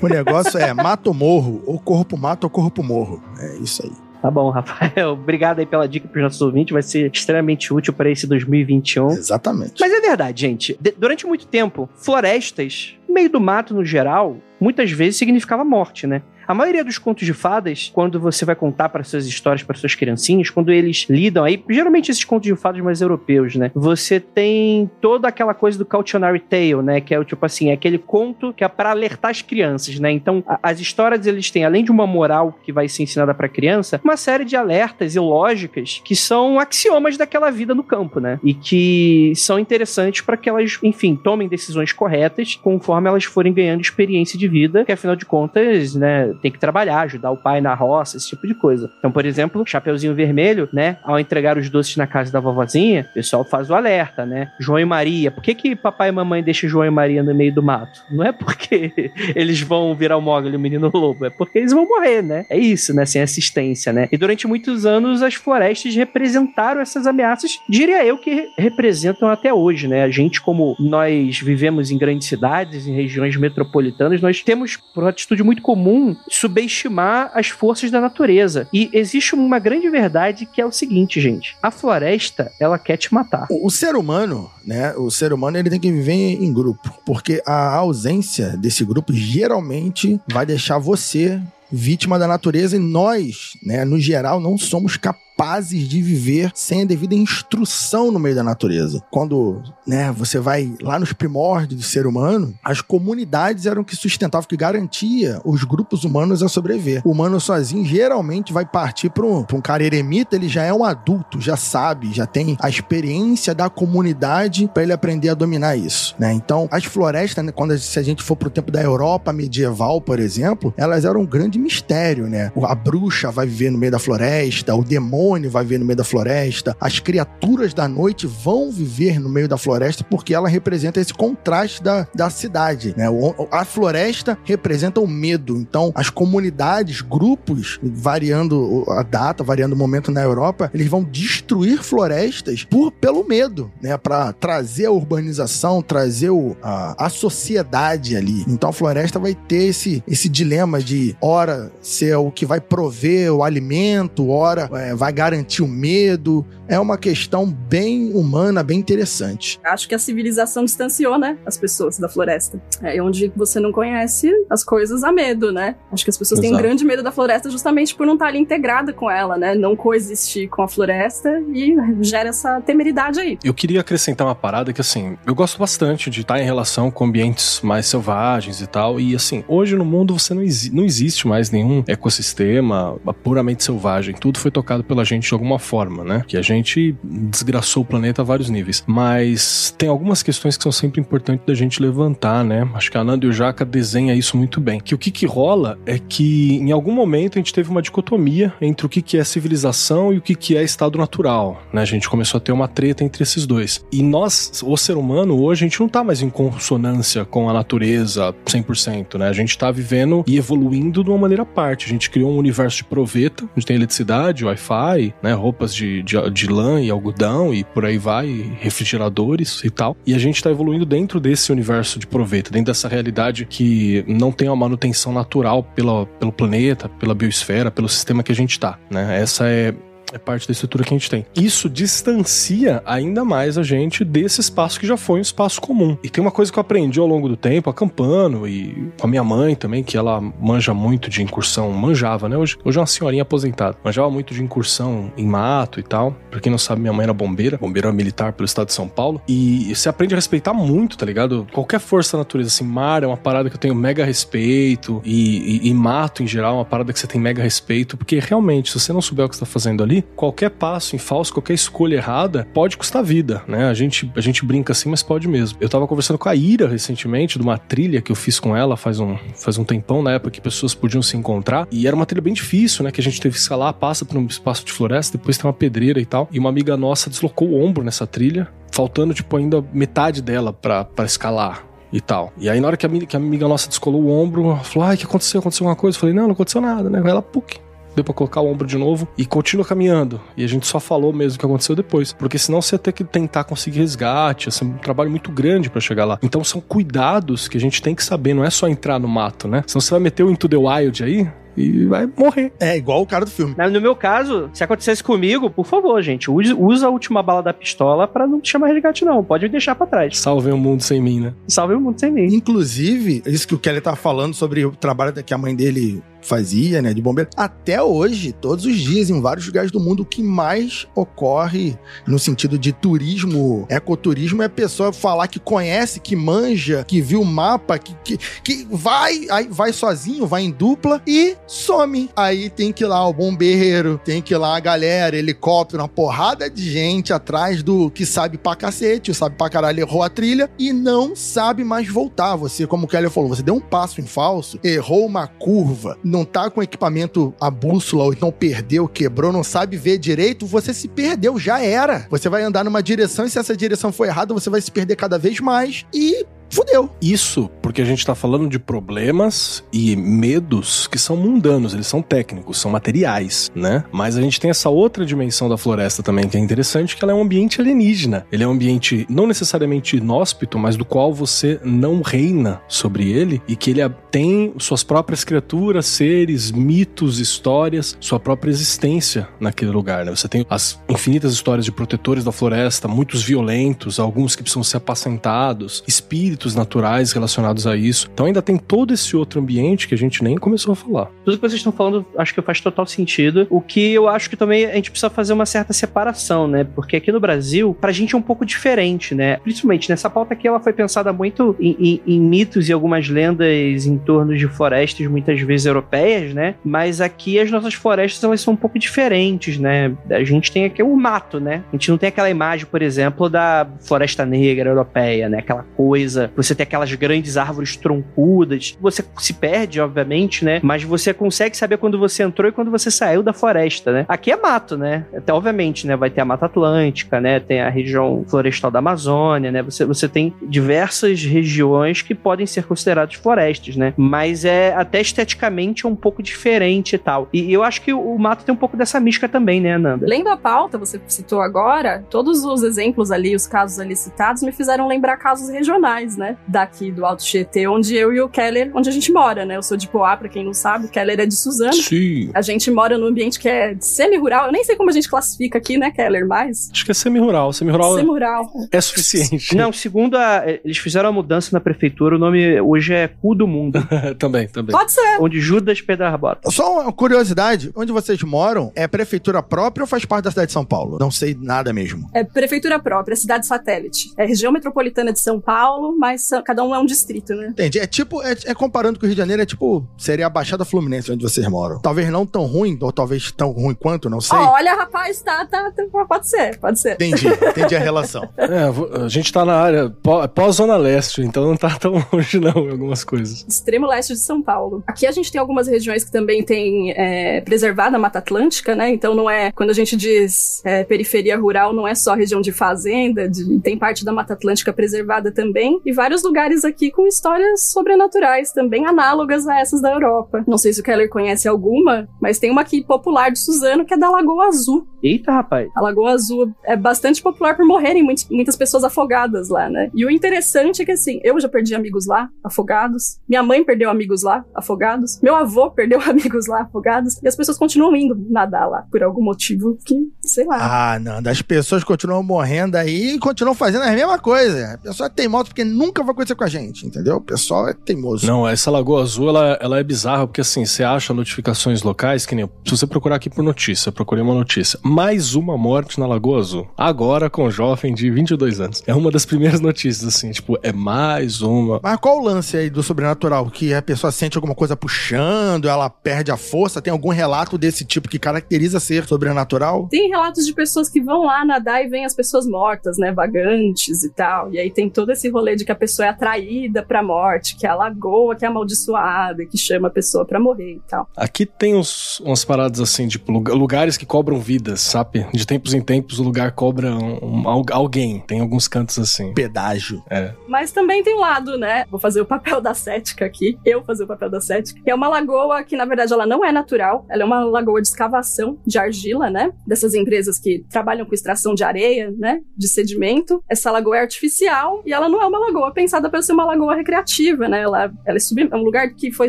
O 0.00 0.08
negócio 0.08 0.58
é 0.58 0.72
mato 0.72 1.08
ou 1.08 1.14
morro, 1.14 1.62
ou 1.66 1.78
corpo 1.78 2.16
mato 2.16 2.44
ou 2.44 2.50
corpo 2.50 2.82
morro. 2.82 3.22
É 3.40 3.56
isso 3.56 3.82
aí. 3.84 4.05
Tá 4.20 4.30
bom, 4.30 4.50
Rafael. 4.50 5.12
Obrigado 5.14 5.58
aí 5.58 5.66
pela 5.66 5.86
dica 5.86 6.08
para 6.08 6.18
os 6.18 6.22
nossos 6.22 6.40
ouvintes. 6.40 6.72
Vai 6.72 6.82
ser 6.82 7.10
extremamente 7.12 7.72
útil 7.72 7.92
para 7.92 8.10
esse 8.10 8.26
2021. 8.26 9.10
Exatamente. 9.10 9.74
Mas 9.80 9.92
é 9.92 10.00
verdade, 10.00 10.40
gente. 10.40 10.76
De 10.80 10.92
durante 10.92 11.26
muito 11.26 11.46
tempo, 11.46 11.88
florestas, 11.96 12.96
meio 13.08 13.30
do 13.30 13.40
mato 13.40 13.74
no 13.74 13.84
geral, 13.84 14.38
muitas 14.60 14.90
vezes 14.90 15.16
significava 15.16 15.64
morte, 15.64 16.06
né? 16.06 16.22
A 16.46 16.54
maioria 16.54 16.84
dos 16.84 16.98
contos 16.98 17.26
de 17.26 17.32
fadas, 17.32 17.90
quando 17.92 18.20
você 18.20 18.44
vai 18.44 18.54
contar 18.54 18.88
para 18.88 19.02
suas 19.02 19.26
histórias, 19.26 19.62
para 19.62 19.76
suas 19.76 19.94
criancinhas, 19.94 20.50
quando 20.50 20.70
eles 20.70 21.06
lidam 21.10 21.44
aí, 21.44 21.62
geralmente 21.68 22.10
esses 22.10 22.24
contos 22.24 22.46
de 22.46 22.56
fadas 22.56 22.80
mais 22.80 23.00
europeus, 23.00 23.56
né? 23.56 23.70
Você 23.74 24.20
tem 24.20 24.90
toda 25.00 25.28
aquela 25.28 25.54
coisa 25.54 25.76
do 25.76 25.84
cautionary 25.84 26.40
tale, 26.40 26.82
né? 26.82 27.00
Que 27.00 27.14
é 27.14 27.18
o 27.18 27.24
tipo 27.24 27.44
assim, 27.44 27.70
é 27.70 27.72
aquele 27.72 27.98
conto 27.98 28.52
que 28.52 28.62
é 28.62 28.68
para 28.68 28.90
alertar 28.90 29.30
as 29.30 29.42
crianças, 29.42 29.98
né? 29.98 30.10
Então, 30.10 30.42
a, 30.46 30.58
as 30.62 30.80
histórias 30.80 31.26
eles 31.26 31.50
têm, 31.50 31.64
além 31.64 31.82
de 31.82 31.90
uma 31.90 32.06
moral 32.06 32.58
que 32.62 32.72
vai 32.72 32.88
ser 32.88 33.02
ensinada 33.02 33.34
para 33.34 33.48
criança, 33.48 34.00
uma 34.04 34.16
série 34.16 34.44
de 34.44 34.54
alertas 34.56 35.14
e 35.14 35.18
lógicas 35.18 36.00
que 36.04 36.14
são 36.14 36.60
axiomas 36.60 37.16
daquela 37.16 37.50
vida 37.50 37.74
no 37.74 37.82
campo, 37.82 38.20
né? 38.20 38.38
E 38.44 38.54
que 38.54 39.32
são 39.34 39.58
interessantes 39.58 40.20
para 40.20 40.36
que 40.36 40.48
elas, 40.48 40.78
enfim, 40.82 41.16
tomem 41.16 41.48
decisões 41.48 41.92
corretas 41.92 42.54
conforme 42.56 43.08
elas 43.08 43.24
forem 43.24 43.52
ganhando 43.52 43.80
experiência 43.80 44.38
de 44.38 44.46
vida, 44.46 44.84
que 44.84 44.92
afinal 44.92 45.16
de 45.16 45.24
contas, 45.24 45.94
né, 45.94 46.35
tem 46.36 46.50
que 46.50 46.58
trabalhar, 46.58 47.00
ajudar 47.00 47.30
o 47.30 47.36
pai 47.36 47.60
na 47.60 47.74
roça, 47.74 48.16
esse 48.16 48.28
tipo 48.28 48.46
de 48.46 48.54
coisa. 48.54 48.90
Então, 48.98 49.10
por 49.10 49.24
exemplo, 49.24 49.64
Chapeuzinho 49.66 50.14
Vermelho, 50.14 50.68
né, 50.72 50.98
ao 51.02 51.18
entregar 51.18 51.58
os 51.58 51.68
doces 51.70 51.96
na 51.96 52.06
casa 52.06 52.32
da 52.32 52.40
vovozinha, 52.40 53.06
o 53.10 53.14
pessoal 53.14 53.44
faz 53.44 53.70
o 53.70 53.74
alerta, 53.74 54.24
né? 54.24 54.50
João 54.58 54.78
e 54.78 54.84
Maria, 54.84 55.30
por 55.30 55.42
que 55.42 55.54
que 55.54 55.76
papai 55.76 56.08
e 56.08 56.12
mamãe 56.12 56.42
deixam 56.42 56.68
João 56.68 56.86
e 56.86 56.90
Maria 56.90 57.22
no 57.22 57.34
meio 57.34 57.54
do 57.54 57.62
mato? 57.62 58.02
Não 58.10 58.24
é 58.24 58.32
porque 58.32 59.12
eles 59.34 59.60
vão 59.60 59.94
virar 59.94 60.16
o 60.16 60.20
Mogli 60.20 60.52
e 60.52 60.56
o 60.56 60.60
menino 60.60 60.90
lobo, 60.92 61.26
é 61.26 61.30
porque 61.30 61.58
eles 61.58 61.72
vão 61.72 61.86
morrer, 61.86 62.22
né? 62.22 62.46
É 62.50 62.58
isso, 62.58 62.94
né, 62.94 63.04
sem 63.04 63.22
assistência, 63.22 63.92
né? 63.92 64.08
E 64.10 64.16
durante 64.16 64.46
muitos 64.46 64.86
anos 64.86 65.22
as 65.22 65.34
florestas 65.34 65.94
representaram 65.94 66.80
essas 66.80 67.06
ameaças, 67.06 67.58
diria 67.68 68.04
eu 68.04 68.18
que 68.18 68.48
representam 68.58 69.28
até 69.28 69.52
hoje, 69.52 69.88
né? 69.88 70.02
A 70.02 70.10
gente 70.10 70.40
como 70.40 70.76
nós 70.78 71.40
vivemos 71.40 71.90
em 71.90 71.98
grandes 71.98 72.28
cidades, 72.28 72.86
em 72.86 72.94
regiões 72.94 73.36
metropolitanas, 73.36 74.20
nós 74.20 74.42
temos 74.42 74.76
por 74.76 75.02
uma 75.02 75.10
atitude 75.10 75.42
muito 75.42 75.62
comum 75.62 76.16
subestimar 76.28 77.30
as 77.34 77.48
forças 77.48 77.90
da 77.90 78.00
natureza. 78.00 78.68
E 78.72 78.90
existe 78.92 79.34
uma 79.34 79.58
grande 79.58 79.88
verdade 79.88 80.46
que 80.46 80.60
é 80.60 80.66
o 80.66 80.72
seguinte, 80.72 81.20
gente: 81.20 81.56
a 81.62 81.70
floresta, 81.70 82.52
ela 82.60 82.78
quer 82.78 82.96
te 82.96 83.12
matar. 83.12 83.46
O, 83.50 83.66
o 83.66 83.70
ser 83.70 83.96
humano, 83.96 84.50
né? 84.64 84.94
O 84.96 85.10
ser 85.10 85.32
humano 85.32 85.56
ele 85.56 85.70
tem 85.70 85.80
que 85.80 85.92
viver 85.92 86.12
em 86.12 86.52
grupo, 86.52 86.92
porque 87.04 87.42
a 87.46 87.74
ausência 87.74 88.56
desse 88.56 88.84
grupo 88.84 89.12
geralmente 89.12 90.20
vai 90.30 90.46
deixar 90.46 90.78
você 90.78 91.40
vítima 91.70 92.18
da 92.18 92.28
natureza 92.28 92.76
e 92.76 92.78
nós, 92.78 93.56
né, 93.62 93.84
no 93.84 93.98
geral, 93.98 94.40
não 94.40 94.56
somos 94.56 94.96
capazes 94.96 95.25
capazes 95.36 95.86
de 95.86 96.00
viver 96.00 96.50
sem 96.54 96.82
a 96.82 96.84
devida 96.86 97.14
instrução 97.14 98.10
no 98.10 98.18
meio 98.18 98.34
da 98.34 98.42
natureza. 98.42 99.02
Quando, 99.10 99.62
né, 99.86 100.10
você 100.10 100.38
vai 100.38 100.74
lá 100.80 100.98
nos 100.98 101.12
primórdios 101.12 101.80
do 101.80 101.86
ser 101.86 102.06
humano, 102.06 102.54
as 102.64 102.80
comunidades 102.80 103.66
eram 103.66 103.84
que 103.84 103.94
sustentavam, 103.94 104.48
que 104.48 104.56
garantia 104.56 105.38
os 105.44 105.62
grupos 105.62 106.04
humanos 106.04 106.42
a 106.42 106.48
sobreviver. 106.48 107.02
O 107.04 107.10
humano 107.10 107.38
sozinho 107.38 107.84
geralmente 107.84 108.50
vai 108.52 108.64
partir 108.64 109.10
para 109.10 109.26
um, 109.26 109.44
um 109.52 109.60
cara 109.60 109.84
eremita, 109.84 110.36
ele 110.36 110.48
já 110.48 110.62
é 110.62 110.72
um 110.72 110.84
adulto, 110.84 111.38
já 111.38 111.56
sabe, 111.56 112.14
já 112.14 112.24
tem 112.24 112.56
a 112.58 112.70
experiência 112.70 113.54
da 113.54 113.68
comunidade 113.68 114.70
para 114.72 114.84
ele 114.84 114.92
aprender 114.92 115.28
a 115.28 115.34
dominar 115.34 115.76
isso, 115.76 116.14
né? 116.18 116.32
Então, 116.32 116.66
as 116.70 116.84
florestas, 116.84 117.44
né, 117.44 117.52
quando 117.52 117.76
se 117.78 117.98
a 117.98 118.02
gente 118.02 118.22
for 118.22 118.36
pro 118.36 118.48
tempo 118.48 118.70
da 118.70 118.82
Europa 118.82 119.34
medieval, 119.34 120.00
por 120.00 120.18
exemplo, 120.18 120.72
elas 120.78 121.04
eram 121.04 121.20
um 121.20 121.26
grande 121.26 121.58
mistério, 121.58 122.26
né? 122.26 122.50
A 122.62 122.74
bruxa 122.74 123.30
vai 123.30 123.46
viver 123.46 123.70
no 123.70 123.76
meio 123.76 123.92
da 123.92 123.98
floresta, 123.98 124.74
o 124.74 124.82
demônio 124.82 125.25
demônio 125.26 125.50
vai 125.50 125.64
viver 125.64 125.78
no 125.78 125.84
meio 125.84 125.96
da 125.96 126.04
floresta, 126.04 126.76
as 126.80 127.00
criaturas 127.00 127.74
da 127.74 127.88
noite 127.88 128.26
vão 128.26 128.70
viver 128.70 129.18
no 129.18 129.28
meio 129.28 129.48
da 129.48 129.58
floresta 129.58 130.04
porque 130.04 130.32
ela 130.32 130.48
representa 130.48 131.00
esse 131.00 131.12
contraste 131.12 131.82
da, 131.82 132.06
da 132.14 132.30
cidade. 132.30 132.94
Né? 132.96 133.06
A 133.50 133.64
floresta 133.64 134.38
representa 134.44 135.00
o 135.00 135.06
medo. 135.06 135.56
Então, 135.56 135.92
as 135.94 136.10
comunidades, 136.10 137.00
grupos, 137.00 137.78
variando 137.82 138.84
a 138.88 139.02
data, 139.02 139.42
variando 139.42 139.72
o 139.72 139.76
momento 139.76 140.10
na 140.10 140.22
Europa, 140.22 140.70
eles 140.72 140.88
vão 140.88 141.02
destruir 141.02 141.82
florestas 141.82 142.64
por, 142.64 142.92
pelo 142.92 143.26
medo, 143.26 143.70
né? 143.82 143.96
Para 143.96 144.32
trazer 144.32 144.86
a 144.86 144.90
urbanização, 144.90 145.82
trazer 145.82 146.30
o, 146.30 146.56
a, 146.62 147.06
a 147.06 147.08
sociedade 147.08 148.16
ali. 148.16 148.44
Então, 148.46 148.70
a 148.70 148.72
floresta 148.72 149.18
vai 149.18 149.34
ter 149.34 149.64
esse, 149.64 150.02
esse 150.06 150.28
dilema 150.28 150.80
de, 150.80 151.16
ora, 151.20 151.72
ser 151.80 152.16
o 152.16 152.30
que 152.30 152.46
vai 152.46 152.60
prover 152.60 153.32
o 153.32 153.42
alimento, 153.42 154.28
ora, 154.30 154.68
é, 154.74 154.94
vai 154.94 155.12
garantir 155.16 155.62
o 155.62 155.66
medo. 155.66 156.46
É 156.68 156.78
uma 156.78 156.98
questão 156.98 157.46
bem 157.46 158.12
humana, 158.12 158.62
bem 158.62 158.78
interessante. 158.78 159.58
Acho 159.64 159.88
que 159.88 159.94
a 159.94 159.98
civilização 159.98 160.64
distanciou, 160.64 161.18
né, 161.18 161.38
as 161.46 161.56
pessoas 161.56 161.98
da 161.98 162.08
floresta. 162.08 162.60
É 162.82 163.00
onde 163.02 163.32
você 163.34 163.58
não 163.58 163.72
conhece 163.72 164.30
as 164.50 164.62
coisas 164.62 165.02
a 165.02 165.10
medo, 165.10 165.52
né? 165.52 165.76
Acho 165.90 166.04
que 166.04 166.10
as 166.10 166.18
pessoas 166.18 166.40
Exato. 166.40 166.52
têm 166.52 166.58
um 166.58 166.62
grande 166.62 166.84
medo 166.84 167.02
da 167.02 167.10
floresta 167.10 167.48
justamente 167.48 167.94
por 167.94 168.06
não 168.06 168.14
estar 168.14 168.26
ali 168.26 168.38
integrada 168.38 168.92
com 168.92 169.10
ela, 169.10 169.38
né? 169.38 169.54
Não 169.54 169.74
coexistir 169.74 170.48
com 170.50 170.62
a 170.62 170.68
floresta 170.68 171.40
e 171.54 171.74
gera 172.02 172.28
essa 172.28 172.60
temeridade 172.60 173.18
aí. 173.20 173.38
Eu 173.42 173.54
queria 173.54 173.80
acrescentar 173.80 174.26
uma 174.26 174.34
parada 174.34 174.72
que, 174.72 174.80
assim, 174.80 175.16
eu 175.24 175.34
gosto 175.34 175.58
bastante 175.58 176.10
de 176.10 176.20
estar 176.20 176.38
em 176.38 176.44
relação 176.44 176.90
com 176.90 177.04
ambientes 177.04 177.60
mais 177.62 177.86
selvagens 177.86 178.60
e 178.60 178.66
tal. 178.66 179.00
E, 179.00 179.14
assim, 179.14 179.44
hoje 179.48 179.76
no 179.76 179.84
mundo 179.84 180.18
você 180.18 180.34
não, 180.34 180.42
exi 180.42 180.74
não 180.74 180.84
existe 180.84 181.26
mais 181.26 181.50
nenhum 181.50 181.82
ecossistema 181.86 182.98
puramente 183.22 183.64
selvagem. 183.64 184.14
Tudo 184.14 184.38
foi 184.38 184.50
tocado 184.50 184.84
pela 184.84 185.04
gente 185.06 185.28
de 185.28 185.34
alguma 185.34 185.58
forma, 185.58 186.04
né? 186.04 186.24
Que 186.26 186.36
a 186.36 186.42
gente 186.42 186.94
desgraçou 187.02 187.82
o 187.82 187.86
planeta 187.86 188.22
a 188.22 188.24
vários 188.24 188.50
níveis. 188.50 188.84
Mas 188.86 189.74
tem 189.76 189.88
algumas 189.88 190.22
questões 190.22 190.56
que 190.56 190.62
são 190.62 190.72
sempre 190.72 191.00
importantes 191.00 191.46
da 191.46 191.54
gente 191.54 191.80
levantar, 191.80 192.44
né? 192.44 192.68
Acho 192.74 192.90
que 192.90 192.98
a 192.98 193.04
Nanda 193.04 193.26
e 193.26 193.28
o 193.28 193.32
Jaca 193.32 193.64
desenha 193.64 194.14
isso 194.14 194.36
muito 194.36 194.60
bem. 194.60 194.80
Que 194.80 194.94
o 194.94 194.98
que, 194.98 195.10
que 195.10 195.26
rola 195.26 195.78
é 195.86 195.98
que 195.98 196.56
em 196.56 196.72
algum 196.72 196.92
momento 196.92 197.38
a 197.38 197.40
gente 197.40 197.52
teve 197.52 197.70
uma 197.70 197.82
dicotomia 197.82 198.52
entre 198.60 198.86
o 198.86 198.88
que, 198.88 199.00
que 199.00 199.16
é 199.16 199.24
civilização 199.24 200.12
e 200.12 200.18
o 200.18 200.22
que, 200.22 200.34
que 200.34 200.56
é 200.56 200.62
estado 200.62 200.98
natural, 200.98 201.62
né? 201.72 201.82
A 201.82 201.86
gente 201.86 202.08
começou 202.08 202.38
a 202.38 202.40
ter 202.40 202.52
uma 202.52 202.68
treta 202.68 203.04
entre 203.04 203.22
esses 203.22 203.46
dois. 203.46 203.84
E 203.92 204.02
nós, 204.02 204.62
o 204.64 204.76
ser 204.76 204.96
humano, 204.96 205.40
hoje, 205.40 205.64
a 205.64 205.68
gente 205.68 205.80
não 205.80 205.88
tá 205.88 206.02
mais 206.02 206.22
em 206.22 206.30
consonância 206.30 207.24
com 207.24 207.48
a 207.48 207.52
natureza 207.52 208.34
100%, 208.46 209.18
né? 209.18 209.28
A 209.28 209.32
gente 209.32 209.56
tá 209.56 209.70
vivendo 209.70 210.24
e 210.26 210.36
evoluindo 210.36 211.04
de 211.04 211.10
uma 211.10 211.18
maneira 211.18 211.42
à 211.42 211.46
parte. 211.46 211.86
A 211.86 211.88
gente 211.88 212.10
criou 212.10 212.30
um 212.30 212.38
universo 212.38 212.78
de 212.78 212.84
proveta, 212.84 213.44
a 213.44 213.58
gente 213.58 213.66
tem 213.66 213.76
eletricidade, 213.76 214.44
Wi-Fi, 214.44 214.95
né? 215.22 215.32
Roupas 215.32 215.74
de, 215.74 216.02
de, 216.02 216.30
de 216.30 216.46
lã 216.46 216.80
e 216.80 216.90
algodão 216.90 217.52
e 217.52 217.64
por 217.64 217.84
aí 217.84 217.98
vai, 217.98 218.56
refrigeradores 218.60 219.62
e 219.64 219.70
tal. 219.70 219.96
E 220.06 220.14
a 220.14 220.18
gente 220.18 220.36
está 220.36 220.50
evoluindo 220.50 220.84
dentro 220.84 221.20
desse 221.20 221.52
universo 221.52 221.98
de 221.98 222.06
proveito, 222.06 222.52
dentro 222.52 222.66
dessa 222.66 222.88
realidade 222.88 223.46
que 223.46 224.04
não 224.06 224.32
tem 224.32 224.48
uma 224.48 224.56
manutenção 224.56 225.12
natural 225.12 225.62
pela, 225.62 226.06
pelo 226.06 226.32
planeta, 226.32 226.88
pela 226.88 227.14
biosfera, 227.14 227.70
pelo 227.70 227.88
sistema 227.88 228.22
que 228.22 228.32
a 228.32 228.34
gente 228.34 228.52
está, 228.52 228.78
né? 228.90 229.20
Essa 229.20 229.48
é 229.48 229.74
é 230.16 230.18
parte 230.18 230.48
da 230.48 230.52
estrutura 230.52 230.84
que 230.84 230.92
a 230.92 230.98
gente 230.98 231.10
tem. 231.10 231.24
Isso 231.34 231.68
distancia 231.68 232.82
ainda 232.84 233.24
mais 233.24 233.56
a 233.56 233.62
gente 233.62 234.04
desse 234.04 234.40
espaço 234.40 234.80
que 234.80 234.86
já 234.86 234.96
foi 234.96 235.18
um 235.18 235.22
espaço 235.22 235.60
comum. 235.60 235.96
E 236.02 236.10
tem 236.10 236.22
uma 236.22 236.30
coisa 236.30 236.50
que 236.50 236.58
eu 236.58 236.60
aprendi 236.60 236.98
ao 236.98 237.06
longo 237.06 237.28
do 237.28 237.36
tempo, 237.36 237.70
acampando 237.70 238.48
e 238.48 238.90
com 238.98 239.06
a 239.06 239.10
minha 239.10 239.22
mãe 239.22 239.54
também, 239.54 239.84
que 239.84 239.96
ela 239.96 240.20
manja 240.20 240.74
muito 240.74 241.08
de 241.08 241.22
incursão, 241.22 241.70
manjava, 241.72 242.28
né? 242.28 242.36
Hoje, 242.36 242.56
hoje 242.64 242.78
é 242.78 242.80
uma 242.80 242.86
senhorinha 242.86 243.22
aposentada, 243.22 243.76
manjava 243.84 244.10
muito 244.10 244.34
de 244.34 244.42
incursão 244.42 245.12
em 245.16 245.26
mato 245.26 245.78
e 245.78 245.82
tal. 245.82 246.16
Pra 246.30 246.40
quem 246.40 246.50
não 246.50 246.58
sabe, 246.58 246.80
minha 246.80 246.92
mãe 246.92 247.04
era 247.04 247.12
bombeira, 247.12 247.58
bombeira 247.58 247.92
militar 247.92 248.32
pelo 248.32 248.46
estado 248.46 248.68
de 248.68 248.72
São 248.72 248.88
Paulo. 248.88 249.20
E 249.28 249.74
você 249.74 249.88
aprende 249.88 250.14
a 250.14 250.16
respeitar 250.16 250.52
muito, 250.52 250.96
tá 250.96 251.06
ligado? 251.06 251.46
Qualquer 251.52 251.80
força 251.80 252.16
da 252.16 252.18
natureza, 252.18 252.48
assim, 252.48 252.64
mar 252.64 253.02
é 253.02 253.06
uma 253.06 253.16
parada 253.16 253.50
que 253.50 253.56
eu 253.56 253.60
tenho 253.60 253.74
mega 253.74 254.04
respeito, 254.04 255.00
e, 255.04 255.60
e, 255.62 255.68
e 255.68 255.74
mato 255.74 256.22
em 256.22 256.26
geral 256.26 256.54
é 256.54 256.58
uma 256.58 256.64
parada 256.64 256.92
que 256.92 256.98
você 256.98 257.06
tem 257.06 257.20
mega 257.20 257.42
respeito, 257.42 257.96
porque 257.96 258.18
realmente, 258.18 258.70
se 258.70 258.78
você 258.78 258.92
não 258.92 259.02
souber 259.02 259.26
o 259.26 259.28
que 259.28 259.36
você 259.36 259.40
tá 259.40 259.46
fazendo 259.46 259.82
ali, 259.82 260.04
qualquer 260.14 260.50
passo 260.50 260.96
em 260.96 260.98
falso, 260.98 261.32
qualquer 261.32 261.54
escolha 261.54 261.96
errada 261.96 262.46
pode 262.52 262.76
custar 262.76 263.02
vida, 263.02 263.42
né? 263.46 263.68
A 263.68 263.74
gente, 263.74 264.10
a 264.16 264.20
gente 264.20 264.44
brinca 264.44 264.72
assim, 264.72 264.88
mas 264.88 265.02
pode 265.02 265.28
mesmo. 265.28 265.58
Eu 265.60 265.68
tava 265.68 265.86
conversando 265.86 266.18
com 266.18 266.28
a 266.28 266.34
Ira 266.34 266.68
recentemente, 266.68 267.38
de 267.38 267.44
uma 267.44 267.58
trilha 267.58 268.00
que 268.00 268.10
eu 268.10 268.16
fiz 268.16 268.40
com 268.40 268.56
ela 268.56 268.76
faz 268.76 268.98
um, 268.98 269.16
faz 269.34 269.58
um 269.58 269.64
tempão, 269.64 270.02
na 270.02 270.12
época 270.12 270.30
que 270.30 270.40
pessoas 270.40 270.74
podiam 270.74 271.02
se 271.02 271.16
encontrar, 271.16 271.68
e 271.70 271.86
era 271.86 271.94
uma 271.94 272.06
trilha 272.06 272.22
bem 272.22 272.32
difícil, 272.32 272.84
né? 272.84 272.90
Que 272.90 273.00
a 273.00 273.04
gente 273.04 273.20
teve 273.20 273.34
que 273.34 273.40
escalar, 273.40 273.72
passa 273.74 274.04
por 274.04 274.16
um 274.16 274.26
espaço 274.26 274.64
de 274.64 274.72
floresta, 274.72 275.18
depois 275.18 275.36
tem 275.36 275.46
uma 275.46 275.52
pedreira 275.52 276.00
e 276.00 276.06
tal, 276.06 276.28
e 276.32 276.38
uma 276.38 276.48
amiga 276.48 276.76
nossa 276.76 277.10
deslocou 277.10 277.48
o 277.48 277.62
ombro 277.62 277.84
nessa 277.84 278.06
trilha, 278.06 278.48
faltando, 278.72 279.12
tipo, 279.12 279.36
ainda 279.36 279.64
metade 279.72 280.22
dela 280.22 280.52
para 280.52 281.04
escalar 281.04 281.64
e 281.92 282.00
tal. 282.00 282.32
E 282.36 282.48
aí, 282.48 282.60
na 282.60 282.66
hora 282.68 282.76
que 282.76 282.86
a, 282.86 282.88
que 282.88 283.16
a 283.16 283.18
amiga 283.18 283.46
nossa 283.48 283.68
descolou 283.68 284.02
o 284.02 284.10
ombro, 284.10 284.44
ela 284.44 284.58
falou: 284.58 284.88
Ai, 284.88 284.94
o 284.96 284.98
que 284.98 285.04
aconteceu? 285.04 285.40
Aconteceu 285.40 285.64
alguma 285.64 285.80
coisa? 285.80 285.96
Eu 285.96 286.00
falei: 286.00 286.14
Não, 286.14 286.24
não 286.24 286.32
aconteceu 286.32 286.60
nada, 286.60 286.90
né? 286.90 287.02
Ela, 287.04 287.22
puk, 287.22 287.58
deu 287.96 288.04
pra 288.04 288.14
colocar 288.14 288.40
o 288.40 288.46
ombro 288.46 288.66
de 288.66 288.76
novo 288.76 289.08
e 289.18 289.26
continua 289.26 289.64
caminhando. 289.64 290.20
E 290.36 290.44
a 290.44 290.46
gente 290.46 290.66
só 290.66 290.78
falou 290.78 291.12
mesmo 291.12 291.36
o 291.36 291.38
que 291.40 291.46
aconteceu 291.46 291.74
depois. 291.74 292.12
Porque 292.12 292.38
senão 292.38 292.62
você 292.62 292.76
ia 292.76 292.78
ter 292.78 292.92
que 292.92 293.02
tentar 293.02 293.44
conseguir 293.44 293.80
resgate, 293.80 294.48
é 294.48 294.64
um 294.64 294.78
trabalho 294.78 295.10
muito 295.10 295.32
grande 295.32 295.70
para 295.70 295.80
chegar 295.80 296.04
lá. 296.04 296.18
Então 296.22 296.44
são 296.44 296.60
cuidados 296.60 297.48
que 297.48 297.56
a 297.56 297.60
gente 297.60 297.82
tem 297.82 297.94
que 297.94 298.04
saber, 298.04 298.34
não 298.34 298.44
é 298.44 298.50
só 298.50 298.68
entrar 298.68 298.98
no 298.98 299.08
mato, 299.08 299.48
né? 299.48 299.64
Senão 299.66 299.80
você 299.80 299.90
vai 299.90 300.00
meter 300.00 300.22
o 300.22 300.30
Into 300.30 300.48
the 300.48 300.56
Wild 300.56 301.02
aí, 301.02 301.28
e 301.56 301.86
vai 301.86 302.06
morrer. 302.06 302.52
É, 302.60 302.76
igual 302.76 303.00
o 303.00 303.06
cara 303.06 303.24
do 303.24 303.30
filme. 303.30 303.54
No 303.56 303.80
meu 303.80 303.96
caso, 303.96 304.50
se 304.52 304.62
acontecesse 304.62 305.02
comigo, 305.02 305.48
por 305.48 305.64
favor, 305.64 306.00
gente, 306.02 306.30
use, 306.30 306.52
usa 306.52 306.86
a 306.86 306.90
última 306.90 307.22
bala 307.22 307.42
da 307.42 307.54
pistola 307.54 308.06
para 308.06 308.26
não 308.26 308.40
te 308.40 308.50
chamar 308.50 308.68
resgate, 308.68 309.04
não. 309.04 309.24
Pode 309.24 309.44
me 309.44 309.48
deixar 309.48 309.74
para 309.74 309.86
trás. 309.86 310.18
Salve 310.18 310.50
o 310.50 310.58
mundo 310.58 310.82
sem 310.82 311.00
mim, 311.00 311.20
né? 311.20 311.34
Salve 311.48 311.74
o 311.74 311.80
mundo 311.80 311.98
sem 311.98 312.12
mim. 312.12 312.26
Inclusive, 312.26 313.22
isso 313.26 313.48
que 313.48 313.54
o 313.54 313.58
Kelly 313.58 313.80
tá 313.80 313.96
falando 313.96 314.34
sobre 314.34 314.64
o 314.66 314.72
trabalho 314.72 315.12
que 315.24 315.32
a 315.32 315.38
mãe 315.38 315.56
dele 315.56 316.02
fazia, 316.26 316.82
né, 316.82 316.92
de 316.92 317.00
bombeiro. 317.00 317.30
Até 317.36 317.82
hoje, 317.82 318.32
todos 318.32 318.64
os 318.64 318.76
dias, 318.76 319.08
em 319.08 319.20
vários 319.20 319.46
lugares 319.46 319.70
do 319.70 319.80
mundo, 319.80 320.00
o 320.00 320.06
que 320.06 320.22
mais 320.22 320.86
ocorre 320.94 321.78
no 322.06 322.18
sentido 322.18 322.58
de 322.58 322.72
turismo, 322.72 323.66
ecoturismo, 323.70 324.42
é 324.42 324.46
a 324.46 324.50
pessoa 324.50 324.92
falar 324.92 325.28
que 325.28 325.38
conhece, 325.38 326.00
que 326.00 326.16
manja, 326.16 326.84
que 326.86 327.00
viu 327.00 327.20
o 327.20 327.24
mapa, 327.24 327.78
que, 327.78 327.94
que, 328.04 328.18
que 328.42 328.66
vai, 328.70 329.26
aí 329.30 329.48
vai 329.48 329.72
sozinho, 329.72 330.26
vai 330.26 330.42
em 330.42 330.50
dupla 330.50 331.00
e 331.06 331.36
some. 331.46 332.10
Aí 332.16 332.50
tem 332.50 332.72
que 332.72 332.84
ir 332.84 332.86
lá 332.86 333.06
o 333.06 333.12
bombeiro, 333.12 334.00
tem 334.04 334.20
que 334.20 334.34
ir 334.34 334.38
lá 334.38 334.56
a 334.56 334.60
galera, 334.60 335.16
helicóptero, 335.16 335.82
uma 335.82 335.88
porrada 335.88 336.50
de 336.50 336.70
gente 336.70 337.12
atrás 337.12 337.62
do 337.62 337.90
que 337.90 338.04
sabe 338.04 338.36
pra 338.36 338.56
cacete, 338.56 339.14
sabe 339.14 339.36
pra 339.36 339.48
caralho, 339.48 339.80
errou 339.80 340.02
a 340.02 340.08
trilha 340.08 340.50
e 340.58 340.72
não 340.72 341.14
sabe 341.14 341.62
mais 341.62 341.88
voltar. 341.88 342.36
Você, 342.36 342.66
como 342.66 342.86
o 342.86 342.88
Kelly 342.88 343.08
falou, 343.10 343.28
você 343.28 343.42
deu 343.42 343.54
um 343.54 343.60
passo 343.60 344.00
em 344.00 344.06
falso, 344.06 344.58
errou 344.64 345.06
uma 345.06 345.26
curva, 345.26 345.98
não 346.02 346.15
tá 346.24 346.50
com 346.50 346.62
equipamento 346.62 347.34
a 347.40 347.50
bússola, 347.50 348.04
ou 348.04 348.12
então 348.12 348.30
perdeu, 348.30 348.88
quebrou, 348.88 349.32
não 349.32 349.44
sabe 349.44 349.76
ver 349.76 349.98
direito, 349.98 350.46
você 350.46 350.72
se 350.72 350.88
perdeu, 350.88 351.38
já 351.38 351.60
era. 351.60 352.06
Você 352.10 352.28
vai 352.28 352.42
andar 352.42 352.64
numa 352.64 352.82
direção 352.82 353.24
e 353.24 353.30
se 353.30 353.38
essa 353.38 353.56
direção 353.56 353.92
for 353.92 354.06
errada, 354.06 354.34
você 354.34 354.50
vai 354.50 354.60
se 354.60 354.70
perder 354.70 354.96
cada 354.96 355.18
vez 355.18 355.40
mais 355.40 355.84
e 355.92 356.24
fudeu. 356.50 356.90
Isso 357.00 357.50
porque 357.62 357.82
a 357.82 357.84
gente 357.84 358.04
tá 358.06 358.14
falando 358.14 358.48
de 358.48 358.58
problemas 358.58 359.64
e 359.72 359.96
medos 359.96 360.86
que 360.86 360.98
são 360.98 361.16
mundanos, 361.16 361.74
eles 361.74 361.86
são 361.86 362.02
técnicos, 362.02 362.58
são 362.58 362.70
materiais, 362.70 363.50
né? 363.54 363.84
Mas 363.92 364.16
a 364.16 364.20
gente 364.20 364.40
tem 364.40 364.50
essa 364.50 364.68
outra 364.68 365.04
dimensão 365.04 365.48
da 365.48 365.56
floresta 365.56 366.02
também 366.02 366.28
que 366.28 366.36
é 366.36 366.40
interessante, 366.40 366.96
que 366.96 367.04
ela 367.04 367.12
é 367.12 367.14
um 367.14 367.22
ambiente 367.22 367.60
alienígena. 367.60 368.26
Ele 368.30 368.44
é 368.44 368.46
um 368.46 368.52
ambiente 368.52 369.06
não 369.08 369.26
necessariamente 369.26 369.96
inóspito, 369.96 370.58
mas 370.58 370.76
do 370.76 370.84
qual 370.84 371.12
você 371.12 371.60
não 371.64 372.02
reina 372.02 372.60
sobre 372.68 373.10
ele 373.10 373.42
e 373.48 373.56
que 373.56 373.70
ele 373.70 373.86
tem 374.10 374.54
suas 374.58 374.82
próprias 374.82 375.24
criaturas, 375.24 375.86
seres, 375.86 376.50
mitos, 376.50 377.18
histórias, 377.18 377.96
sua 378.00 378.18
própria 378.18 378.50
existência 378.50 379.28
naquele 379.38 379.70
lugar, 379.70 380.04
né? 380.04 380.14
Você 380.14 380.28
tem 380.28 380.46
as 380.48 380.80
infinitas 380.88 381.32
histórias 381.32 381.64
de 381.64 381.72
protetores 381.72 382.24
da 382.24 382.32
floresta, 382.32 382.88
muitos 382.88 383.22
violentos, 383.22 383.98
alguns 384.00 384.34
que 384.34 384.42
precisam 384.42 384.64
ser 384.64 384.78
apacentados, 384.78 385.82
espíritos 385.86 386.35
espíritos 386.36 386.54
naturais 386.54 387.12
relacionados 387.12 387.66
a 387.66 387.76
isso. 387.76 388.08
Então 388.12 388.26
ainda 388.26 388.42
tem 388.42 388.56
todo 388.58 388.92
esse 388.92 389.16
outro 389.16 389.40
ambiente 389.40 389.88
que 389.88 389.94
a 389.94 389.98
gente 389.98 390.22
nem 390.22 390.36
começou 390.36 390.72
a 390.72 390.76
falar. 390.76 391.10
Tudo 391.24 391.36
que 391.36 391.40
vocês 391.40 391.54
estão 391.54 391.72
falando 391.72 392.04
acho 392.16 392.34
que 392.34 392.42
faz 392.42 392.60
total 392.60 392.86
sentido. 392.86 393.46
O 393.50 393.60
que 393.60 393.92
eu 393.92 394.08
acho 394.08 394.28
que 394.28 394.36
também 394.36 394.66
a 394.66 394.74
gente 394.74 394.90
precisa 394.90 395.10
fazer 395.10 395.32
uma 395.32 395.46
certa 395.46 395.72
separação, 395.72 396.46
né? 396.46 396.64
Porque 396.64 396.96
aqui 396.96 397.10
no 397.10 397.18
Brasil, 397.18 397.76
pra 397.80 397.90
gente 397.90 398.14
é 398.14 398.18
um 398.18 398.22
pouco 398.22 398.44
diferente, 398.44 399.14
né? 399.14 399.36
Principalmente 399.38 399.88
nessa 399.88 400.10
pauta 400.10 400.34
aqui, 400.34 400.46
ela 400.46 400.60
foi 400.60 400.72
pensada 400.72 401.12
muito 401.12 401.56
em, 401.58 401.76
em, 401.78 402.00
em 402.06 402.20
mitos 402.20 402.68
e 402.68 402.72
algumas 402.72 403.08
lendas 403.08 403.86
em 403.86 403.96
torno 403.98 404.36
de 404.36 404.46
florestas, 404.46 405.06
muitas 405.06 405.40
vezes 405.40 405.66
europeias, 405.66 406.34
né? 406.34 406.54
Mas 406.64 407.00
aqui 407.00 407.38
as 407.38 407.50
nossas 407.50 407.74
florestas 407.74 408.22
elas 408.22 408.40
são 408.40 408.54
um 408.54 408.56
pouco 408.56 408.78
diferentes, 408.78 409.58
né? 409.58 409.96
A 410.10 410.24
gente 410.24 410.52
tem 410.52 410.64
aqui 410.64 410.82
o 410.82 410.94
mato, 410.96 411.40
né? 411.40 411.62
A 411.72 411.76
gente 411.76 411.90
não 411.90 411.98
tem 411.98 412.08
aquela 412.08 412.28
imagem, 412.28 412.66
por 412.66 412.82
exemplo, 412.82 413.28
da 413.28 413.66
floresta 413.80 414.26
negra 414.26 414.70
europeia, 414.70 415.28
né? 415.28 415.38
Aquela 415.38 415.64
coisa 415.76 416.25
você 416.34 416.54
tem 416.54 416.64
aquelas 416.64 416.92
grandes 416.94 417.36
árvores 417.36 417.76
troncudas. 417.76 418.76
Você 418.80 419.04
se 419.18 419.34
perde, 419.34 419.80
obviamente, 419.80 420.44
né? 420.44 420.60
Mas 420.62 420.82
você 420.82 421.12
consegue 421.12 421.56
saber 421.56 421.78
quando 421.78 421.98
você 421.98 422.22
entrou 422.22 422.48
e 422.48 422.52
quando 422.52 422.70
você 422.70 422.90
saiu 422.90 423.22
da 423.22 423.32
floresta, 423.32 423.92
né? 423.92 424.06
Aqui 424.08 424.30
é 424.30 424.36
mato, 424.36 424.76
né? 424.76 425.06
Até, 425.14 425.32
obviamente, 425.32 425.86
né? 425.86 425.96
Vai 425.96 426.10
ter 426.10 426.20
a 426.20 426.24
Mata 426.24 426.46
Atlântica, 426.46 427.20
né? 427.20 427.40
Tem 427.40 427.60
a 427.60 427.68
região 427.68 428.24
florestal 428.28 428.70
da 428.70 428.78
Amazônia, 428.78 429.50
né? 429.50 429.62
Você, 429.62 429.84
você 429.84 430.08
tem 430.08 430.34
diversas 430.42 431.22
regiões 431.24 432.02
que 432.02 432.14
podem 432.14 432.46
ser 432.46 432.64
consideradas 432.64 433.14
florestas, 433.14 433.76
né? 433.76 433.94
Mas 433.96 434.44
é 434.44 434.74
até 434.74 435.00
esteticamente 435.00 435.86
é 435.86 435.88
um 435.88 435.96
pouco 435.96 436.22
diferente 436.22 436.94
e 436.94 436.98
tal. 436.98 437.28
E 437.32 437.52
eu 437.52 437.62
acho 437.62 437.82
que 437.82 437.92
o 437.92 438.18
mato 438.18 438.44
tem 438.44 438.54
um 438.54 438.58
pouco 438.58 438.76
dessa 438.76 438.98
mística 439.00 439.28
também, 439.28 439.60
né, 439.60 439.78
Nanda? 439.78 440.06
Lendo 440.06 440.28
a 440.28 440.36
pauta, 440.36 440.78
você 440.78 441.00
citou 441.06 441.40
agora, 441.40 442.04
todos 442.10 442.44
os 442.44 442.62
exemplos 442.62 443.10
ali, 443.10 443.34
os 443.34 443.46
casos 443.46 443.78
ali 443.78 443.96
citados, 443.96 444.42
me 444.42 444.52
fizeram 444.52 444.86
lembrar 444.86 445.16
casos 445.16 445.48
regionais, 445.48 446.15
né? 446.16 446.36
Daqui 446.46 446.90
do 446.90 447.04
Alto 447.04 447.24
Tietê, 447.24 447.66
onde 447.66 447.94
eu 447.94 448.12
e 448.12 448.20
o 448.20 448.28
Keller, 448.28 448.70
onde 448.74 448.88
a 448.88 448.92
gente 448.92 449.12
mora, 449.12 449.44
né? 449.44 449.56
Eu 449.56 449.62
sou 449.62 449.76
de 449.76 449.88
Poá, 449.88 450.16
pra 450.16 450.28
quem 450.28 450.44
não 450.44 450.54
sabe, 450.54 450.86
o 450.86 450.88
Keller 450.88 451.20
é 451.20 451.26
de 451.26 451.34
Suzano. 451.34 451.72
Sim. 451.74 452.30
A 452.34 452.42
gente 452.42 452.70
mora 452.70 452.98
num 452.98 453.06
ambiente 453.06 453.38
que 453.38 453.48
é 453.48 453.76
semi-rural. 453.80 454.46
Eu 454.46 454.52
nem 454.52 454.64
sei 454.64 454.76
como 454.76 454.90
a 454.90 454.92
gente 454.92 455.08
classifica 455.08 455.58
aqui, 455.58 455.78
né, 455.78 455.90
Keller? 455.90 456.26
Mas. 456.26 456.70
Acho 456.72 456.84
que 456.84 456.90
é 456.90 456.94
semi-rural. 456.94 457.52
Semi-rural 457.52 457.94
Semi-rural. 457.94 458.50
é 458.70 458.80
suficiente. 458.80 459.54
Não, 459.56 459.72
segundo 459.72 460.16
a. 460.16 460.44
Eles 460.64 460.78
fizeram 460.78 461.08
a 461.08 461.12
mudança 461.12 461.50
na 461.52 461.60
prefeitura, 461.60 462.16
o 462.16 462.18
nome 462.18 462.60
hoje 462.60 462.92
é 462.92 463.08
Cu 463.08 463.34
do 463.34 463.46
Mundo. 463.46 463.78
também, 464.18 464.48
também. 464.48 464.74
Pode 464.74 464.92
ser. 464.92 465.18
onde 465.20 465.40
Judas 465.40 465.80
Pedro 465.80 466.06
bota. 466.18 466.50
Só 466.50 466.82
uma 466.82 466.92
curiosidade, 466.92 467.70
onde 467.74 467.92
vocês 467.92 468.20
moram 468.22 468.72
é 468.74 468.86
prefeitura 468.86 469.42
própria 469.42 469.84
ou 469.84 469.88
faz 469.88 470.04
parte 470.04 470.24
da 470.24 470.30
cidade 470.30 470.48
de 470.48 470.52
São 470.52 470.64
Paulo? 470.64 470.98
Não 470.98 471.10
sei 471.10 471.36
nada 471.38 471.72
mesmo. 471.72 472.08
É 472.12 472.24
prefeitura 472.24 472.78
própria, 472.78 473.16
cidade 473.16 473.46
satélite. 473.46 474.12
É 474.16 474.24
região 474.24 474.52
metropolitana 474.52 475.12
de 475.12 475.20
São 475.20 475.40
Paulo, 475.40 475.96
mas 476.06 476.28
cada 476.44 476.62
um 476.64 476.74
é 476.74 476.78
um 476.78 476.86
distrito, 476.86 477.34
né? 477.34 477.48
Entendi. 477.48 477.78
É 477.78 477.86
tipo, 477.86 478.22
é, 478.22 478.34
é 478.46 478.54
comparando 478.54 478.98
com 478.98 479.04
o 479.04 479.08
Rio 479.08 479.14
de 479.14 479.20
Janeiro, 479.20 479.42
é 479.42 479.46
tipo, 479.46 479.86
seria 479.98 480.26
a 480.26 480.30
Baixada 480.30 480.64
Fluminense 480.64 481.10
onde 481.10 481.22
vocês 481.22 481.46
moram. 481.48 481.80
Talvez 481.80 482.08
não 482.10 482.24
tão 482.24 482.44
ruim, 482.46 482.78
ou 482.80 482.92
talvez 482.92 483.32
tão 483.32 483.50
ruim 483.50 483.74
quanto, 483.74 484.08
não 484.08 484.20
sei. 484.20 484.38
Olha, 484.38 484.74
rapaz, 484.74 485.20
tá, 485.22 485.44
tá, 485.46 485.70
tá- 485.72 486.04
Pode 486.06 486.28
ser, 486.28 486.58
pode 486.58 486.80
ser. 486.80 486.92
Entendi, 486.94 487.26
entendi 487.28 487.74
a 487.76 487.78
relação. 487.80 488.28
É, 488.46 489.04
a 489.04 489.08
gente 489.08 489.32
tá 489.32 489.44
na 489.44 489.54
área 489.56 489.90
pó- 490.02 490.26
pós-zona 490.28 490.76
leste, 490.76 491.20
então 491.20 491.44
não 491.46 491.56
tá 491.56 491.76
tão 491.78 491.94
longe 492.12 492.38
não 492.38 492.52
em 492.66 492.70
algumas 492.70 493.02
coisas. 493.02 493.44
extremo 493.48 493.86
leste 493.86 494.12
de 494.12 494.20
São 494.20 494.40
Paulo. 494.40 494.84
Aqui 494.86 495.04
a 495.06 495.10
gente 495.10 495.32
tem 495.32 495.40
algumas 495.40 495.66
regiões 495.66 496.04
que 496.04 496.12
também 496.12 496.44
tem 496.44 496.92
é, 496.92 497.40
preservada 497.40 497.96
a 497.96 497.98
Mata 497.98 498.18
Atlântica, 498.20 498.74
né? 498.76 498.88
Então 498.90 499.14
não 499.14 499.28
é 499.28 499.50
quando 499.52 499.70
a 499.70 499.74
gente 499.74 499.96
diz 499.96 500.62
é, 500.64 500.84
periferia 500.84 501.36
rural, 501.36 501.72
não 501.72 501.86
é 501.88 501.94
só 501.94 502.14
região 502.14 502.40
de 502.40 502.52
fazenda, 502.52 503.28
de- 503.28 503.58
tem 503.60 503.76
parte 503.76 504.04
da 504.04 504.12
Mata 504.12 504.34
Atlântica 504.34 504.72
preservada 504.72 505.32
também 505.32 505.80
e 505.84 505.92
vários 505.96 506.22
lugares 506.22 506.64
aqui 506.64 506.90
com 506.90 507.06
histórias 507.06 507.72
sobrenaturais 507.72 508.52
também 508.52 508.86
análogas 508.86 509.48
a 509.48 509.58
essas 509.58 509.80
da 509.80 509.92
Europa. 509.92 510.44
Não 510.46 510.58
sei 510.58 510.72
se 510.72 510.80
o 510.80 510.84
Keller 510.84 511.08
conhece 511.08 511.48
alguma, 511.48 512.08
mas 512.20 512.38
tem 512.38 512.50
uma 512.50 512.60
aqui 512.60 512.84
popular 512.84 513.30
de 513.30 513.38
Suzano 513.38 513.84
que 513.84 513.94
é 513.94 513.96
da 513.96 514.10
Lagoa 514.10 514.46
Azul. 514.46 514.86
Eita, 515.06 515.32
rapaz. 515.32 515.68
A 515.74 515.80
Lagoa 515.80 516.12
Azul 516.12 516.52
é 516.64 516.76
bastante 516.76 517.22
popular 517.22 517.56
por 517.56 517.64
morrerem 517.66 518.02
muitos- 518.02 518.26
muitas 518.30 518.56
pessoas 518.56 518.84
afogadas 518.84 519.48
lá, 519.48 519.68
né? 519.68 519.90
E 519.94 520.04
o 520.04 520.10
interessante 520.10 520.82
é 520.82 520.84
que, 520.84 520.92
assim, 520.92 521.20
eu 521.22 521.38
já 521.40 521.48
perdi 521.48 521.74
amigos 521.74 522.06
lá, 522.06 522.28
afogados. 522.42 523.18
Minha 523.28 523.42
mãe 523.42 523.64
perdeu 523.64 523.90
amigos 523.90 524.22
lá, 524.22 524.44
afogados. 524.54 525.20
Meu 525.22 525.34
avô 525.36 525.70
perdeu 525.76 526.00
amigos 526.00 526.46
lá, 526.46 526.62
afogados. 526.62 527.20
E 527.22 527.28
as 527.28 527.36
pessoas 527.36 527.58
continuam 527.58 527.94
indo 527.94 528.16
nadar 528.30 528.68
lá, 528.68 528.84
por 528.90 529.02
algum 529.02 529.22
motivo 529.22 529.76
que, 529.84 529.94
sei 530.22 530.44
lá. 530.44 530.94
Ah, 530.94 530.98
não. 530.98 531.22
Das 531.22 531.42
pessoas 531.42 531.84
continuam 531.84 532.22
morrendo 532.22 532.76
aí 532.76 533.14
e 533.14 533.18
continuam 533.18 533.54
fazendo 533.54 533.82
a 533.82 533.90
mesma 533.92 534.18
coisa. 534.18 534.74
A 534.74 534.78
pessoa 534.78 535.06
é 535.06 535.10
teimosa 535.10 535.44
porque 535.46 535.64
nunca 535.64 536.02
vai 536.02 536.12
acontecer 536.12 536.34
com 536.34 536.44
a 536.44 536.48
gente, 536.48 536.86
entendeu? 536.86 537.16
O 537.16 537.20
pessoal 537.20 537.68
é 537.68 537.74
teimoso. 537.74 538.26
Não, 538.26 538.46
essa 538.48 538.70
Lagoa 538.70 539.02
Azul, 539.02 539.28
ela, 539.28 539.58
ela 539.60 539.78
é 539.78 539.82
bizarra, 539.84 540.26
porque 540.26 540.40
assim, 540.40 540.64
você 540.64 540.82
acha 540.82 541.12
notificações 541.14 541.82
locais, 541.82 542.24
que 542.26 542.34
nem. 542.34 542.48
Se 542.64 542.70
você 542.76 542.86
procurar 542.86 543.16
aqui 543.16 543.28
por 543.30 543.42
notícia, 543.42 543.88
eu 543.88 543.92
procurei 543.92 544.22
uma 544.22 544.34
notícia. 544.34 544.78
Mais 544.96 545.34
uma 545.34 545.58
morte 545.58 546.00
na 546.00 546.06
Lagoa 546.06 546.38
Azul. 546.38 546.66
Agora 546.74 547.28
com 547.28 547.44
um 547.44 547.50
jovem 547.50 547.92
de 547.92 548.10
22 548.10 548.60
anos. 548.62 548.82
É 548.86 548.94
uma 548.94 549.10
das 549.10 549.26
primeiras 549.26 549.60
notícias, 549.60 550.08
assim, 550.08 550.30
tipo, 550.30 550.58
é 550.62 550.72
mais 550.72 551.42
uma. 551.42 551.78
Mas 551.82 551.98
qual 551.98 552.18
o 552.18 552.24
lance 552.24 552.56
aí 552.56 552.70
do 552.70 552.82
sobrenatural? 552.82 553.50
Que 553.50 553.74
a 553.74 553.82
pessoa 553.82 554.10
sente 554.10 554.38
alguma 554.38 554.54
coisa 554.54 554.74
puxando, 554.74 555.68
ela 555.68 555.90
perde 555.90 556.30
a 556.30 556.36
força? 556.38 556.80
Tem 556.80 556.90
algum 556.90 557.10
relato 557.10 557.58
desse 557.58 557.84
tipo 557.84 558.08
que 558.08 558.18
caracteriza 558.18 558.80
ser 558.80 559.04
sobrenatural? 559.04 559.86
Tem 559.90 560.08
relatos 560.08 560.46
de 560.46 560.54
pessoas 560.54 560.88
que 560.88 561.02
vão 561.02 561.26
lá 561.26 561.44
nadar 561.44 561.84
e 561.84 561.88
veem 561.88 562.06
as 562.06 562.14
pessoas 562.14 562.46
mortas, 562.46 562.96
né? 562.96 563.12
Vagantes 563.12 564.02
e 564.02 564.08
tal. 564.08 564.50
E 564.50 564.58
aí 564.58 564.70
tem 564.70 564.88
todo 564.88 565.12
esse 565.12 565.28
rolê 565.28 565.56
de 565.56 565.66
que 565.66 565.72
a 565.72 565.76
pessoa 565.76 566.06
é 566.06 566.08
atraída 566.08 566.82
pra 566.82 567.02
morte, 567.02 567.54
que 567.58 567.66
é 567.66 567.68
a 567.68 567.74
lagoa 567.74 568.34
que 568.34 568.46
é 568.46 568.48
amaldiçoada, 568.48 569.42
e 569.42 569.46
que 569.46 569.58
chama 569.58 569.88
a 569.88 569.90
pessoa 569.90 570.24
pra 570.24 570.40
morrer 570.40 570.76
e 570.76 570.80
tal. 570.88 571.06
Aqui 571.14 571.44
tem 571.44 571.74
uns, 571.76 572.18
umas 572.20 572.46
paradas 572.46 572.80
assim, 572.80 573.06
tipo, 573.06 573.30
lugar- 573.30 573.54
lugares 573.54 573.98
que 573.98 574.06
cobram 574.06 574.40
sabe? 574.80 575.26
De 575.32 575.46
tempos 575.46 575.74
em 575.74 575.80
tempos 575.80 576.18
o 576.18 576.22
lugar 576.22 576.52
cobra 576.52 576.90
um- 576.94 577.42
um- 577.42 577.48
al- 577.48 577.64
alguém. 577.72 578.20
Tem 578.20 578.40
alguns 578.40 578.68
cantos 578.68 578.98
assim. 578.98 579.32
Pedágio. 579.34 580.02
Mas 580.48 580.70
também 580.72 581.02
tem 581.02 581.14
um 581.16 581.20
lado, 581.20 581.56
né? 581.58 581.84
Vou 581.90 581.98
fazer 582.00 582.20
o 582.20 582.26
papel 582.26 582.60
da 582.60 582.74
cética 582.74 583.24
aqui. 583.24 583.58
Eu 583.64 583.82
fazer 583.84 584.04
o 584.04 584.06
papel 584.06 584.30
da 584.30 584.40
cética. 584.40 584.80
Que 584.82 584.90
é 584.90 584.94
uma 584.94 585.08
lagoa 585.08 585.62
que, 585.62 585.76
na 585.76 585.84
verdade, 585.84 586.12
ela 586.12 586.26
não 586.26 586.44
é 586.44 586.52
natural. 586.52 587.04
Ela 587.08 587.22
é 587.22 587.24
uma 587.26 587.44
lagoa 587.44 587.80
de 587.80 587.88
escavação 587.88 588.58
de 588.66 588.78
argila, 588.78 589.30
né? 589.30 589.52
Dessas 589.66 589.94
empresas 589.94 590.38
que 590.38 590.64
trabalham 590.70 591.04
com 591.06 591.14
extração 591.14 591.54
de 591.54 591.64
areia, 591.64 592.12
né? 592.18 592.40
De 592.56 592.68
sedimento. 592.68 593.42
Essa 593.48 593.70
lagoa 593.70 593.96
é 593.98 594.00
artificial 594.00 594.82
e 594.86 594.92
ela 594.92 595.08
não 595.08 595.20
é 595.22 595.26
uma 595.26 595.38
lagoa 595.38 595.72
pensada 595.72 596.08
para 596.10 596.22
ser 596.22 596.32
uma 596.32 596.44
lagoa 596.44 596.74
recreativa, 596.74 597.48
né? 597.48 597.62
Ela, 597.62 597.92
ela 598.04 598.16
é, 598.16 598.20
sub- 598.20 598.48
é 598.50 598.56
um 598.56 598.62
lugar 598.62 598.88
que 598.94 599.10
foi 599.12 599.28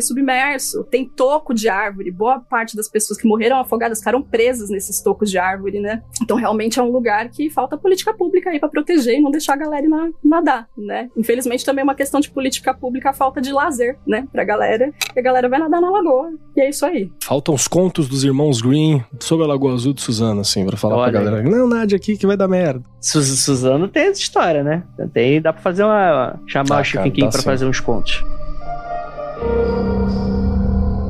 submerso. 0.00 0.84
Tem 0.84 1.08
toco 1.08 1.54
de 1.54 1.68
árvore. 1.68 2.10
Boa 2.10 2.40
parte 2.40 2.76
das 2.76 2.88
pessoas 2.88 3.18
que 3.20 3.26
morreram 3.28 3.58
afogadas 3.58 3.98
ficaram 3.98 4.22
presas 4.22 4.70
nesses 4.70 5.00
tocos 5.00 5.30
de 5.30 5.37
de 5.38 5.44
árvore, 5.44 5.78
né? 5.80 6.02
Então 6.22 6.36
realmente 6.36 6.78
é 6.78 6.82
um 6.82 6.90
lugar 6.90 7.28
que 7.28 7.48
falta 7.48 7.76
política 7.76 8.12
pública 8.12 8.50
aí 8.50 8.58
para 8.58 8.68
proteger 8.68 9.14
e 9.18 9.20
não 9.20 9.30
deixar 9.30 9.54
a 9.54 9.56
galera 9.56 9.88
na, 9.88 10.08
nadar, 10.24 10.68
né? 10.76 11.08
Infelizmente 11.16 11.64
também 11.64 11.82
é 11.82 11.84
uma 11.84 11.94
questão 11.94 12.20
de 12.20 12.30
política 12.30 12.74
pública 12.74 13.10
a 13.10 13.12
falta 13.12 13.40
de 13.40 13.52
lazer, 13.52 13.96
né, 14.06 14.26
pra 14.32 14.44
galera. 14.44 14.92
E 15.14 15.18
a 15.18 15.22
galera 15.22 15.48
vai 15.48 15.58
nadar 15.60 15.80
na 15.80 15.90
lagoa. 15.90 16.30
E 16.56 16.60
é 16.60 16.68
isso 16.68 16.84
aí. 16.84 17.10
Faltam 17.22 17.54
os 17.54 17.68
contos 17.68 18.08
dos 18.08 18.24
irmãos 18.24 18.60
Green 18.60 19.02
sobre 19.20 19.44
a 19.44 19.48
Lagoa 19.48 19.74
Azul 19.74 19.92
de 19.92 20.00
Suzano, 20.02 20.40
assim, 20.40 20.66
pra 20.66 20.76
falar 20.76 20.96
Olha 20.96 21.10
pra 21.12 21.20
aí. 21.20 21.24
galera. 21.26 21.48
Não, 21.48 21.68
nada 21.68 21.94
aqui 21.94 22.16
que 22.16 22.26
vai 22.26 22.36
dar 22.36 22.48
merda. 22.48 22.82
Su- 23.00 23.22
Suzano 23.22 23.86
tem 23.88 24.08
essa 24.08 24.20
história, 24.20 24.62
né? 24.64 24.82
Tem, 25.12 25.40
dá 25.40 25.52
pra 25.52 25.62
fazer 25.62 25.84
uma. 25.84 26.38
chamar 26.46 26.78
Ah, 26.78 26.82
o 27.06 27.10
dá 27.10 27.28
pra 27.28 27.30
sim. 27.30 27.42
fazer 27.44 27.66
uns 27.66 27.80
contos. 27.80 28.22